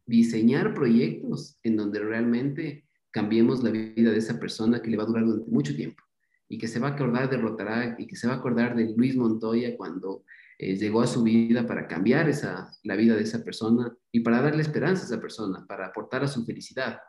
diseñar 0.06 0.74
proyectos 0.74 1.58
en 1.64 1.78
donde 1.78 2.00
realmente 2.00 2.86
cambiemos 3.12 3.64
la 3.64 3.70
vida 3.70 4.12
de 4.12 4.18
esa 4.18 4.40
persona 4.40 4.82
que 4.82 4.90
le 4.90 4.98
va 4.98 5.04
a 5.04 5.08
durar 5.08 5.26
durante 5.26 5.50
mucho 5.50 5.76
tiempo 5.76 6.04
y 6.50 6.58
que 6.58 6.68
se 6.68 6.80
va 6.80 6.90
a 6.90 6.92
acordar 6.92 7.30
de 7.30 7.38
Rotaract 7.38 8.00
y 8.00 8.08
que 8.08 8.16
se 8.16 8.28
va 8.28 8.34
a 8.34 8.38
acordar 8.38 8.76
de 8.76 8.94
Luis 8.96 9.16
Montoya 9.16 9.78
cuando 9.78 10.24
eh, 10.58 10.76
llegó 10.76 11.02
a 11.02 11.08
su 11.08 11.24
vida 11.24 11.66
para 11.66 11.88
cambiar 11.88 12.30
esa, 12.30 12.72
la 12.84 12.96
vida 12.96 13.16
de 13.16 13.24
esa 13.24 13.44
persona 13.44 13.96
y 14.12 14.20
para 14.20 14.42
darle 14.42 14.62
esperanza 14.62 15.04
a 15.04 15.06
esa 15.06 15.22
persona, 15.22 15.66
para 15.68 15.88
aportar 15.88 16.24
a 16.24 16.28
su 16.28 16.46
felicidad. 16.46 17.00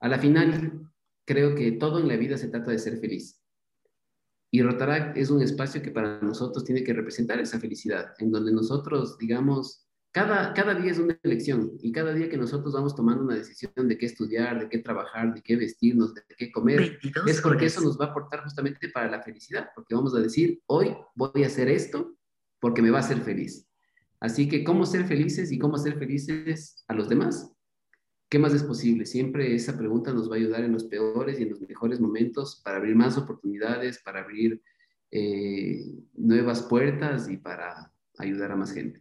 A 0.00 0.08
la 0.08 0.18
final, 0.18 0.90
creo 1.24 1.54
que 1.54 1.72
todo 1.72 2.00
en 2.00 2.08
la 2.08 2.16
vida 2.16 2.36
se 2.36 2.48
trata 2.48 2.70
de 2.70 2.78
ser 2.78 2.98
feliz. 2.98 3.40
Y 4.56 4.62
Rotaract 4.62 5.18
es 5.18 5.28
un 5.28 5.42
espacio 5.42 5.82
que 5.82 5.90
para 5.90 6.18
nosotros 6.22 6.64
tiene 6.64 6.82
que 6.82 6.94
representar 6.94 7.38
esa 7.38 7.60
felicidad, 7.60 8.14
en 8.20 8.32
donde 8.32 8.50
nosotros, 8.52 9.18
digamos, 9.18 9.86
cada, 10.12 10.54
cada 10.54 10.74
día 10.74 10.92
es 10.92 10.98
una 10.98 11.20
elección 11.24 11.72
y 11.82 11.92
cada 11.92 12.14
día 12.14 12.30
que 12.30 12.38
nosotros 12.38 12.72
vamos 12.72 12.96
tomando 12.96 13.22
una 13.22 13.34
decisión 13.34 13.70
de 13.76 13.98
qué 13.98 14.06
estudiar, 14.06 14.58
de 14.58 14.70
qué 14.70 14.78
trabajar, 14.78 15.34
de 15.34 15.42
qué 15.42 15.56
vestirnos, 15.56 16.14
de 16.14 16.22
qué 16.38 16.50
comer, 16.50 16.98
es 17.26 17.42
porque 17.42 17.66
eso 17.66 17.82
nos 17.82 18.00
va 18.00 18.06
a 18.06 18.08
aportar 18.08 18.44
justamente 18.44 18.88
para 18.88 19.10
la 19.10 19.22
felicidad, 19.22 19.68
porque 19.74 19.94
vamos 19.94 20.14
a 20.14 20.20
decir, 20.20 20.62
hoy 20.64 20.96
voy 21.14 21.44
a 21.44 21.48
hacer 21.48 21.68
esto 21.68 22.16
porque 22.58 22.80
me 22.80 22.88
va 22.88 22.96
a 22.96 23.00
hacer 23.00 23.20
feliz. 23.20 23.68
Así 24.20 24.48
que, 24.48 24.64
¿cómo 24.64 24.86
ser 24.86 25.04
felices 25.04 25.52
y 25.52 25.58
cómo 25.58 25.76
ser 25.76 25.98
felices 25.98 26.82
a 26.88 26.94
los 26.94 27.10
demás? 27.10 27.52
¿Qué 28.28 28.38
más 28.38 28.52
es 28.52 28.64
posible? 28.64 29.06
Siempre 29.06 29.54
esa 29.54 29.76
pregunta 29.76 30.12
nos 30.12 30.28
va 30.28 30.34
a 30.34 30.38
ayudar 30.38 30.64
en 30.64 30.72
los 30.72 30.84
peores 30.84 31.38
y 31.38 31.44
en 31.44 31.50
los 31.50 31.60
mejores 31.60 32.00
momentos 32.00 32.60
para 32.64 32.78
abrir 32.78 32.96
más 32.96 33.16
oportunidades, 33.16 34.00
para 34.02 34.20
abrir 34.20 34.60
eh, 35.12 35.84
nuevas 36.14 36.62
puertas 36.62 37.28
y 37.30 37.36
para 37.36 37.92
ayudar 38.18 38.50
a 38.50 38.56
más 38.56 38.72
gente. 38.72 39.00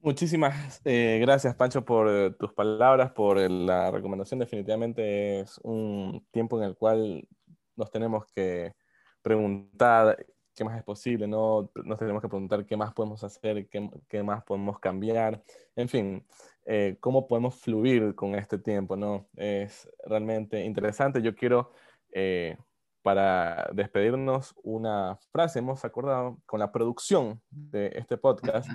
Muchísimas 0.00 0.80
eh, 0.84 1.18
gracias, 1.20 1.56
Pancho, 1.56 1.84
por 1.84 2.08
eh, 2.08 2.30
tus 2.38 2.52
palabras, 2.52 3.10
por 3.12 3.38
la 3.38 3.90
recomendación. 3.90 4.38
Definitivamente 4.38 5.40
es 5.40 5.58
un 5.64 6.24
tiempo 6.30 6.58
en 6.58 6.68
el 6.68 6.76
cual 6.76 7.26
nos 7.74 7.90
tenemos 7.90 8.24
que 8.34 8.74
preguntar 9.22 10.24
qué 10.54 10.64
más 10.64 10.76
es 10.78 10.84
posible, 10.84 11.26
no 11.26 11.70
nos 11.84 11.98
tenemos 11.98 12.22
que 12.22 12.28
preguntar 12.28 12.64
qué 12.64 12.76
más 12.76 12.92
podemos 12.92 13.22
hacer, 13.24 13.68
qué, 13.68 13.90
qué 14.08 14.22
más 14.22 14.44
podemos 14.44 14.78
cambiar, 14.78 15.42
en 15.76 15.88
fin, 15.88 16.24
eh, 16.66 16.96
cómo 17.00 17.26
podemos 17.26 17.56
fluir 17.56 18.14
con 18.14 18.34
este 18.34 18.58
tiempo, 18.58 18.96
¿no? 18.96 19.28
Es 19.36 19.88
realmente 20.06 20.64
interesante. 20.64 21.20
Yo 21.20 21.34
quiero, 21.34 21.72
eh, 22.10 22.56
para 23.02 23.68
despedirnos, 23.74 24.54
una 24.62 25.18
frase, 25.30 25.58
hemos 25.58 25.84
acordado 25.84 26.38
con 26.46 26.60
la 26.60 26.72
producción 26.72 27.42
de 27.50 27.92
este 27.96 28.16
podcast, 28.16 28.70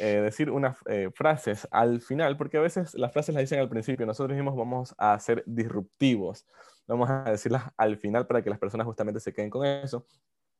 eh, 0.00 0.20
decir 0.20 0.50
unas 0.50 0.78
frases 1.14 1.68
al 1.70 2.00
final, 2.00 2.36
porque 2.36 2.56
a 2.56 2.60
veces 2.60 2.94
las 2.94 3.12
frases 3.12 3.34
las 3.34 3.42
dicen 3.42 3.60
al 3.60 3.68
principio, 3.68 4.04
nosotros 4.04 4.34
mismos 4.34 4.56
vamos 4.56 4.94
a 4.98 5.18
ser 5.20 5.44
disruptivos, 5.46 6.44
vamos 6.88 7.08
a 7.08 7.22
decirlas 7.22 7.64
al 7.76 7.98
final 7.98 8.26
para 8.26 8.42
que 8.42 8.50
las 8.50 8.58
personas 8.58 8.84
justamente 8.86 9.20
se 9.20 9.32
queden 9.32 9.50
con 9.50 9.64
eso. 9.64 10.04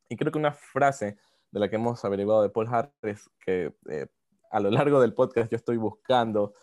Y 0.09 0.17
creo 0.17 0.33
que 0.33 0.39
una 0.39 0.53
frase 0.53 1.17
de 1.51 1.61
la 1.61 1.69
que 1.69 1.77
hemos 1.77 2.05
averiguado 2.05 2.43
de 2.43 2.51
Paul 2.51 2.69
Harris, 2.69 3.31
que 3.41 3.75
eh, 3.91 4.07
a 4.51 4.61
lo 4.61 4.71
largo 4.71 5.01
del 5.01 5.15
podcast 5.15 5.51
yo 5.51 5.57
estoy 5.57 5.77
buscando 5.77 6.55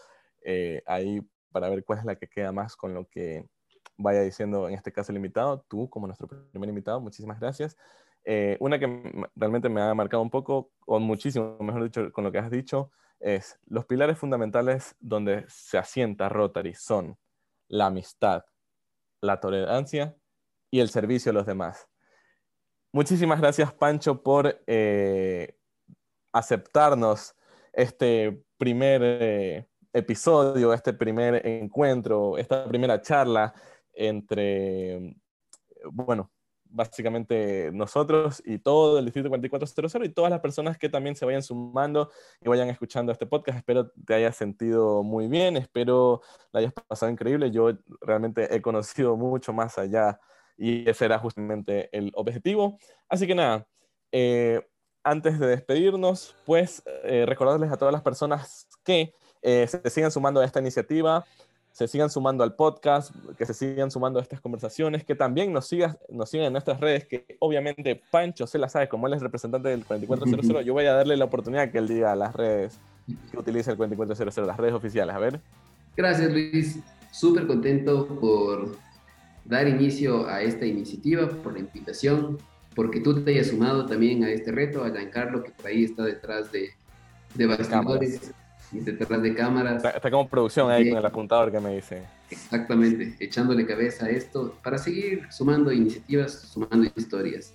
eh, 0.43 0.81
ahí 0.85 1.21
para 1.51 1.69
ver 1.69 1.83
cuál 1.83 1.99
es 1.99 2.05
la 2.05 2.15
que 2.15 2.27
queda 2.27 2.51
más 2.51 2.75
con 2.75 2.93
lo 2.93 3.07
que 3.07 3.47
vaya 3.97 4.21
diciendo, 4.21 4.67
en 4.67 4.75
este 4.75 4.91
caso 4.91 5.11
el 5.11 5.17
invitado, 5.17 5.65
tú 5.67 5.89
como 5.89 6.07
nuestro 6.07 6.27
primer 6.27 6.69
invitado, 6.69 6.99
muchísimas 6.99 7.39
gracias. 7.39 7.77
Eh, 8.25 8.57
una 8.59 8.79
que 8.79 9.27
realmente 9.35 9.69
me 9.69 9.81
ha 9.81 9.93
marcado 9.93 10.21
un 10.21 10.29
poco, 10.29 10.71
o 10.85 10.99
muchísimo, 10.99 11.57
mejor 11.59 11.83
dicho, 11.83 12.11
con 12.11 12.23
lo 12.23 12.31
que 12.31 12.39
has 12.39 12.49
dicho, 12.49 12.91
es 13.19 13.59
los 13.65 13.85
pilares 13.85 14.17
fundamentales 14.17 14.95
donde 14.99 15.45
se 15.47 15.77
asienta 15.77 16.27
Rotary 16.27 16.73
son 16.73 17.17
la 17.67 17.87
amistad, 17.87 18.43
la 19.21 19.39
tolerancia 19.39 20.17
y 20.69 20.79
el 20.79 20.89
servicio 20.89 21.31
a 21.31 21.33
los 21.33 21.45
demás. 21.45 21.87
Muchísimas 22.95 23.41
gracias, 23.41 23.73
Pancho, 23.73 24.23
por 24.23 24.63
eh, 24.67 25.57
aceptarnos 26.31 27.35
este 27.73 28.41
primer 28.57 29.01
eh, 29.03 29.67
episodio, 29.91 30.71
este 30.71 30.93
primer 30.93 31.45
encuentro, 31.45 32.37
esta 32.37 32.65
primera 32.65 33.01
charla 33.01 33.53
entre, 33.91 35.17
bueno, 35.91 36.31
básicamente 36.63 37.69
nosotros 37.73 38.41
y 38.45 38.59
todo 38.59 38.97
el 38.97 39.03
Distrito 39.03 39.27
4400 39.27 40.09
y 40.09 40.13
todas 40.13 40.31
las 40.31 40.39
personas 40.39 40.77
que 40.77 40.87
también 40.87 41.17
se 41.17 41.25
vayan 41.25 41.43
sumando 41.43 42.09
y 42.39 42.47
vayan 42.47 42.69
escuchando 42.69 43.11
este 43.11 43.25
podcast. 43.25 43.57
Espero 43.57 43.91
te 43.91 44.13
hayas 44.13 44.37
sentido 44.37 45.03
muy 45.03 45.27
bien, 45.27 45.57
espero 45.57 46.21
la 46.53 46.61
hayas 46.61 46.71
pasado 46.87 47.11
increíble. 47.11 47.51
Yo 47.51 47.73
realmente 47.99 48.55
he 48.55 48.61
conocido 48.61 49.17
mucho 49.17 49.51
más 49.51 49.77
allá 49.77 50.17
y 50.57 50.89
ese 50.89 51.05
era 51.05 51.19
justamente 51.19 51.89
el 51.91 52.11
objetivo. 52.15 52.77
Así 53.09 53.27
que 53.27 53.35
nada, 53.35 53.67
eh, 54.11 54.61
antes 55.03 55.39
de 55.39 55.47
despedirnos, 55.47 56.35
pues 56.45 56.83
eh, 57.03 57.25
recordarles 57.27 57.71
a 57.71 57.77
todas 57.77 57.93
las 57.93 58.01
personas 58.01 58.67
que 58.83 59.13
eh, 59.41 59.67
se 59.67 59.89
sigan 59.89 60.11
sumando 60.11 60.41
a 60.41 60.45
esta 60.45 60.59
iniciativa, 60.59 61.25
se 61.71 61.87
sigan 61.87 62.09
sumando 62.09 62.43
al 62.43 62.55
podcast, 62.55 63.13
que 63.37 63.45
se 63.45 63.53
sigan 63.53 63.91
sumando 63.91 64.17
a 64.17 64.21
estas 64.21 64.39
conversaciones, 64.39 65.03
que 65.03 65.13
también 65.13 65.51
nos, 65.51 65.67
sigan, 65.67 65.97
nos 66.09 66.29
sigan 66.29 66.47
en 66.47 66.53
nuestras 66.53 66.79
redes, 66.79 67.05
que 67.05 67.37
obviamente 67.39 68.01
Pancho 68.09 68.47
se 68.47 68.57
la 68.57 68.69
sabe, 68.69 68.87
como 68.87 69.07
él 69.07 69.13
es 69.13 69.21
representante 69.21 69.69
del 69.69 69.85
4400, 69.85 70.65
yo 70.65 70.73
voy 70.73 70.85
a 70.85 70.93
darle 70.93 71.17
la 71.17 71.25
oportunidad 71.25 71.69
que 71.71 71.77
él 71.77 71.87
diga 71.87 72.15
las 72.15 72.33
redes 72.33 72.79
que 73.29 73.37
utiliza 73.37 73.71
el 73.71 73.77
4400, 73.77 74.47
las 74.47 74.57
redes 74.57 74.73
oficiales. 74.73 75.15
A 75.15 75.19
ver. 75.19 75.39
Gracias, 75.95 76.31
Luis. 76.31 76.79
Súper 77.11 77.45
contento 77.45 78.07
por 78.19 78.77
dar 79.45 79.67
inicio 79.67 80.27
a 80.27 80.41
esta 80.41 80.65
iniciativa, 80.65 81.29
por 81.29 81.53
la 81.53 81.59
invitación, 81.59 82.37
porque 82.75 82.99
tú 82.99 83.23
te 83.23 83.31
hayas 83.31 83.47
sumado 83.47 83.85
también 83.85 84.23
a 84.23 84.31
este 84.31 84.51
reto, 84.51 84.83
a 84.83 84.89
Giancarlo, 84.89 85.43
que 85.43 85.51
por 85.51 85.67
ahí 85.67 85.85
está 85.85 86.03
detrás 86.03 86.51
de, 86.51 86.71
de 87.35 87.45
bastidores, 87.45 88.33
y 88.71 88.79
detrás 88.79 89.21
de 89.21 89.33
cámaras. 89.33 89.83
Está, 89.83 90.11
como 90.11 90.27
producción 90.27 90.69
ahí 90.69 90.89
con 90.89 90.97
el 90.97 91.05
apuntador 91.05 91.51
que 91.51 91.59
me 91.59 91.75
dice. 91.75 92.03
Exactamente, 92.29 93.15
echándole 93.19 93.65
cabeza 93.65 94.07
a 94.07 94.09
esto 94.09 94.57
para 94.63 94.77
seguir 94.77 95.27
sumando 95.31 95.71
iniciativas, 95.71 96.33
sumando 96.33 96.89
historias. 96.95 97.53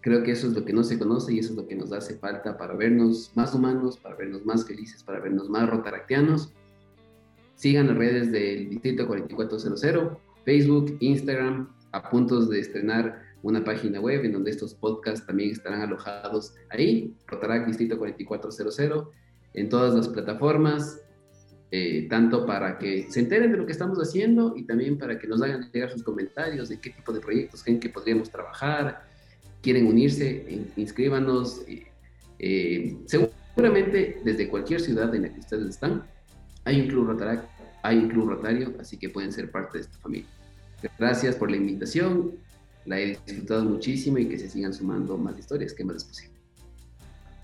Creo 0.00 0.22
que 0.22 0.32
eso 0.32 0.46
es 0.46 0.54
lo 0.54 0.64
que 0.64 0.72
no 0.72 0.82
se 0.84 0.98
conoce 0.98 1.34
y 1.34 1.40
eso 1.40 1.50
es 1.50 1.56
lo 1.56 1.66
que 1.66 1.74
nos 1.74 1.92
hace 1.92 2.16
falta 2.16 2.56
para 2.56 2.74
vernos 2.74 3.32
más 3.34 3.54
humanos, 3.54 3.98
para 3.98 4.14
vernos 4.14 4.44
más 4.46 4.66
felices, 4.66 5.02
para 5.02 5.20
vernos 5.20 5.48
más 5.50 5.68
rotaractianos. 5.68 6.52
Sigan 7.56 7.88
las 7.88 7.96
redes 7.96 8.32
del 8.32 8.70
Distrito 8.70 9.06
4400, 9.06 10.16
Facebook, 10.48 10.96
Instagram, 11.00 11.68
a 11.92 12.08
puntos 12.08 12.48
de 12.48 12.58
estrenar 12.58 13.20
una 13.42 13.62
página 13.62 14.00
web 14.00 14.24
en 14.24 14.32
donde 14.32 14.50
estos 14.50 14.72
podcasts 14.72 15.26
también 15.26 15.50
estarán 15.50 15.82
alojados 15.82 16.54
ahí, 16.70 17.14
Rotaract 17.26 17.66
Distrito 17.66 17.98
4400, 17.98 19.08
en 19.52 19.68
todas 19.68 19.94
las 19.94 20.08
plataformas, 20.08 21.02
eh, 21.70 22.06
tanto 22.08 22.46
para 22.46 22.78
que 22.78 23.10
se 23.10 23.20
enteren 23.20 23.52
de 23.52 23.58
lo 23.58 23.66
que 23.66 23.72
estamos 23.72 23.98
haciendo 23.98 24.54
y 24.56 24.64
también 24.64 24.96
para 24.96 25.18
que 25.18 25.26
nos 25.26 25.42
hagan 25.42 25.70
llegar 25.70 25.90
sus 25.90 26.02
comentarios 26.02 26.70
de 26.70 26.80
qué 26.80 26.88
tipo 26.88 27.12
de 27.12 27.20
proyectos 27.20 27.62
creen 27.62 27.78
que 27.78 27.90
podríamos 27.90 28.30
trabajar, 28.30 29.02
quieren 29.60 29.86
unirse, 29.86 30.64
inscríbanos. 30.76 31.60
Eh, 32.38 32.96
seguramente 33.04 34.22
desde 34.24 34.48
cualquier 34.48 34.80
ciudad 34.80 35.14
en 35.14 35.22
la 35.22 35.28
que 35.30 35.40
ustedes 35.40 35.68
están, 35.68 36.04
hay 36.64 36.80
un 36.80 36.88
club 36.88 37.08
Rotaract, 37.08 37.44
hay 37.82 37.98
un 37.98 38.08
club 38.08 38.30
rotario, 38.30 38.72
así 38.80 38.96
que 38.96 39.10
pueden 39.10 39.30
ser 39.30 39.50
parte 39.50 39.76
de 39.76 39.84
esta 39.84 39.98
familia. 39.98 40.37
Gracias 40.98 41.36
por 41.36 41.50
la 41.50 41.56
invitación, 41.56 42.32
la 42.84 42.98
he 42.98 43.18
disfrutado 43.24 43.64
muchísimo 43.64 44.18
y 44.18 44.28
que 44.28 44.38
se 44.38 44.48
sigan 44.48 44.72
sumando 44.72 45.16
más 45.16 45.38
historias 45.38 45.74
que 45.74 45.84
más 45.84 45.96
es 45.96 46.04
posible. 46.04 46.38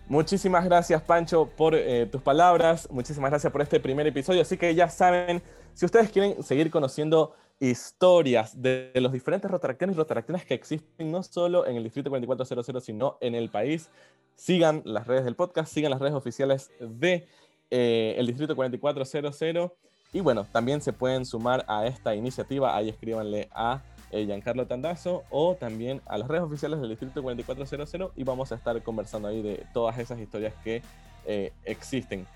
Muchísimas 0.06 0.64
gracias, 0.66 1.00
Pancho, 1.02 1.48
por 1.56 1.74
eh, 1.74 2.06
tus 2.06 2.20
palabras. 2.20 2.88
Muchísimas 2.90 3.30
gracias 3.30 3.50
por 3.50 3.62
este 3.62 3.80
primer 3.80 4.06
episodio. 4.06 4.42
Así 4.42 4.58
que 4.58 4.74
ya 4.74 4.88
saben, 4.88 5.42
si 5.72 5.86
ustedes 5.86 6.10
quieren 6.10 6.42
seguir 6.42 6.70
conociendo 6.70 7.34
historias 7.58 8.60
de, 8.60 8.90
los 8.96 9.12
diferentes 9.12 9.50
rotaractianos 9.50 9.96
y 9.96 9.98
rotaractianas 9.98 10.44
que 10.44 10.54
existen 10.54 11.10
no 11.10 11.22
solo 11.22 11.66
en 11.66 11.76
el 11.76 11.84
Distrito 11.84 12.10
4400, 12.10 12.84
sino 12.84 13.16
en 13.20 13.34
el 13.34 13.48
país, 13.48 13.88
sigan 14.36 14.82
las 14.84 15.06
redes 15.06 15.24
del 15.24 15.36
podcast, 15.36 15.72
sigan 15.72 15.90
las 15.90 16.00
redes 16.00 16.14
oficiales 16.14 16.70
de 16.80 17.26
eh, 17.70 18.22
Distrito 18.26 18.54
4400. 18.54 19.72
Y 20.14 20.20
bueno, 20.20 20.46
también 20.52 20.80
se 20.80 20.92
pueden 20.92 21.26
sumar 21.26 21.64
a 21.66 21.86
esta 21.86 22.14
iniciativa. 22.14 22.76
Ahí 22.76 22.88
escríbanle 22.88 23.48
a 23.52 23.82
eh, 24.12 24.24
Giancarlo 24.24 24.64
Tandazo 24.64 25.24
o 25.28 25.56
también 25.56 26.00
a 26.06 26.16
las 26.16 26.28
redes 26.28 26.44
oficiales 26.44 26.80
del 26.80 26.90
Distrito 26.90 27.20
4400 27.20 28.12
y 28.14 28.22
vamos 28.22 28.52
a 28.52 28.54
estar 28.54 28.80
conversando 28.84 29.26
ahí 29.26 29.42
de 29.42 29.66
todas 29.74 29.98
esas 29.98 30.20
historias 30.20 30.54
que 30.62 30.82
eh, 31.26 31.52
existen. 31.64 32.28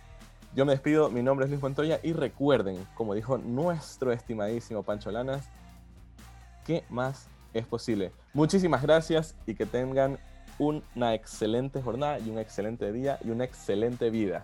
Yo 0.57 0.67
me 0.67 0.73
despido, 0.73 1.09
mi 1.09 1.23
nombre 1.23 1.45
es 1.45 1.51
Luis 1.51 1.63
Montoya 1.63 2.01
y 2.03 2.15
recuerden, 2.15 2.85
como 2.97 3.15
dijo 3.15 3.39
nuestro 3.39 4.11
estimadísimo 4.11 4.83
Pancho 4.83 5.13
Lanas, 5.13 5.49
¿qué 6.67 6.83
más 6.89 7.29
es 7.55 7.65
posible? 7.65 8.11
Muchísimas 8.33 8.83
gracias 8.83 9.37
y 9.47 9.55
que 9.55 9.67
tengan 9.67 10.19
una 10.59 11.15
excelente 11.15 11.81
jornada 11.81 12.19
y 12.19 12.29
un 12.29 12.41
excelente 12.41 12.91
día 12.91 13.21
y 13.25 13.31
una 13.31 13.45
excelente 13.45 14.11
vida. 14.11 14.43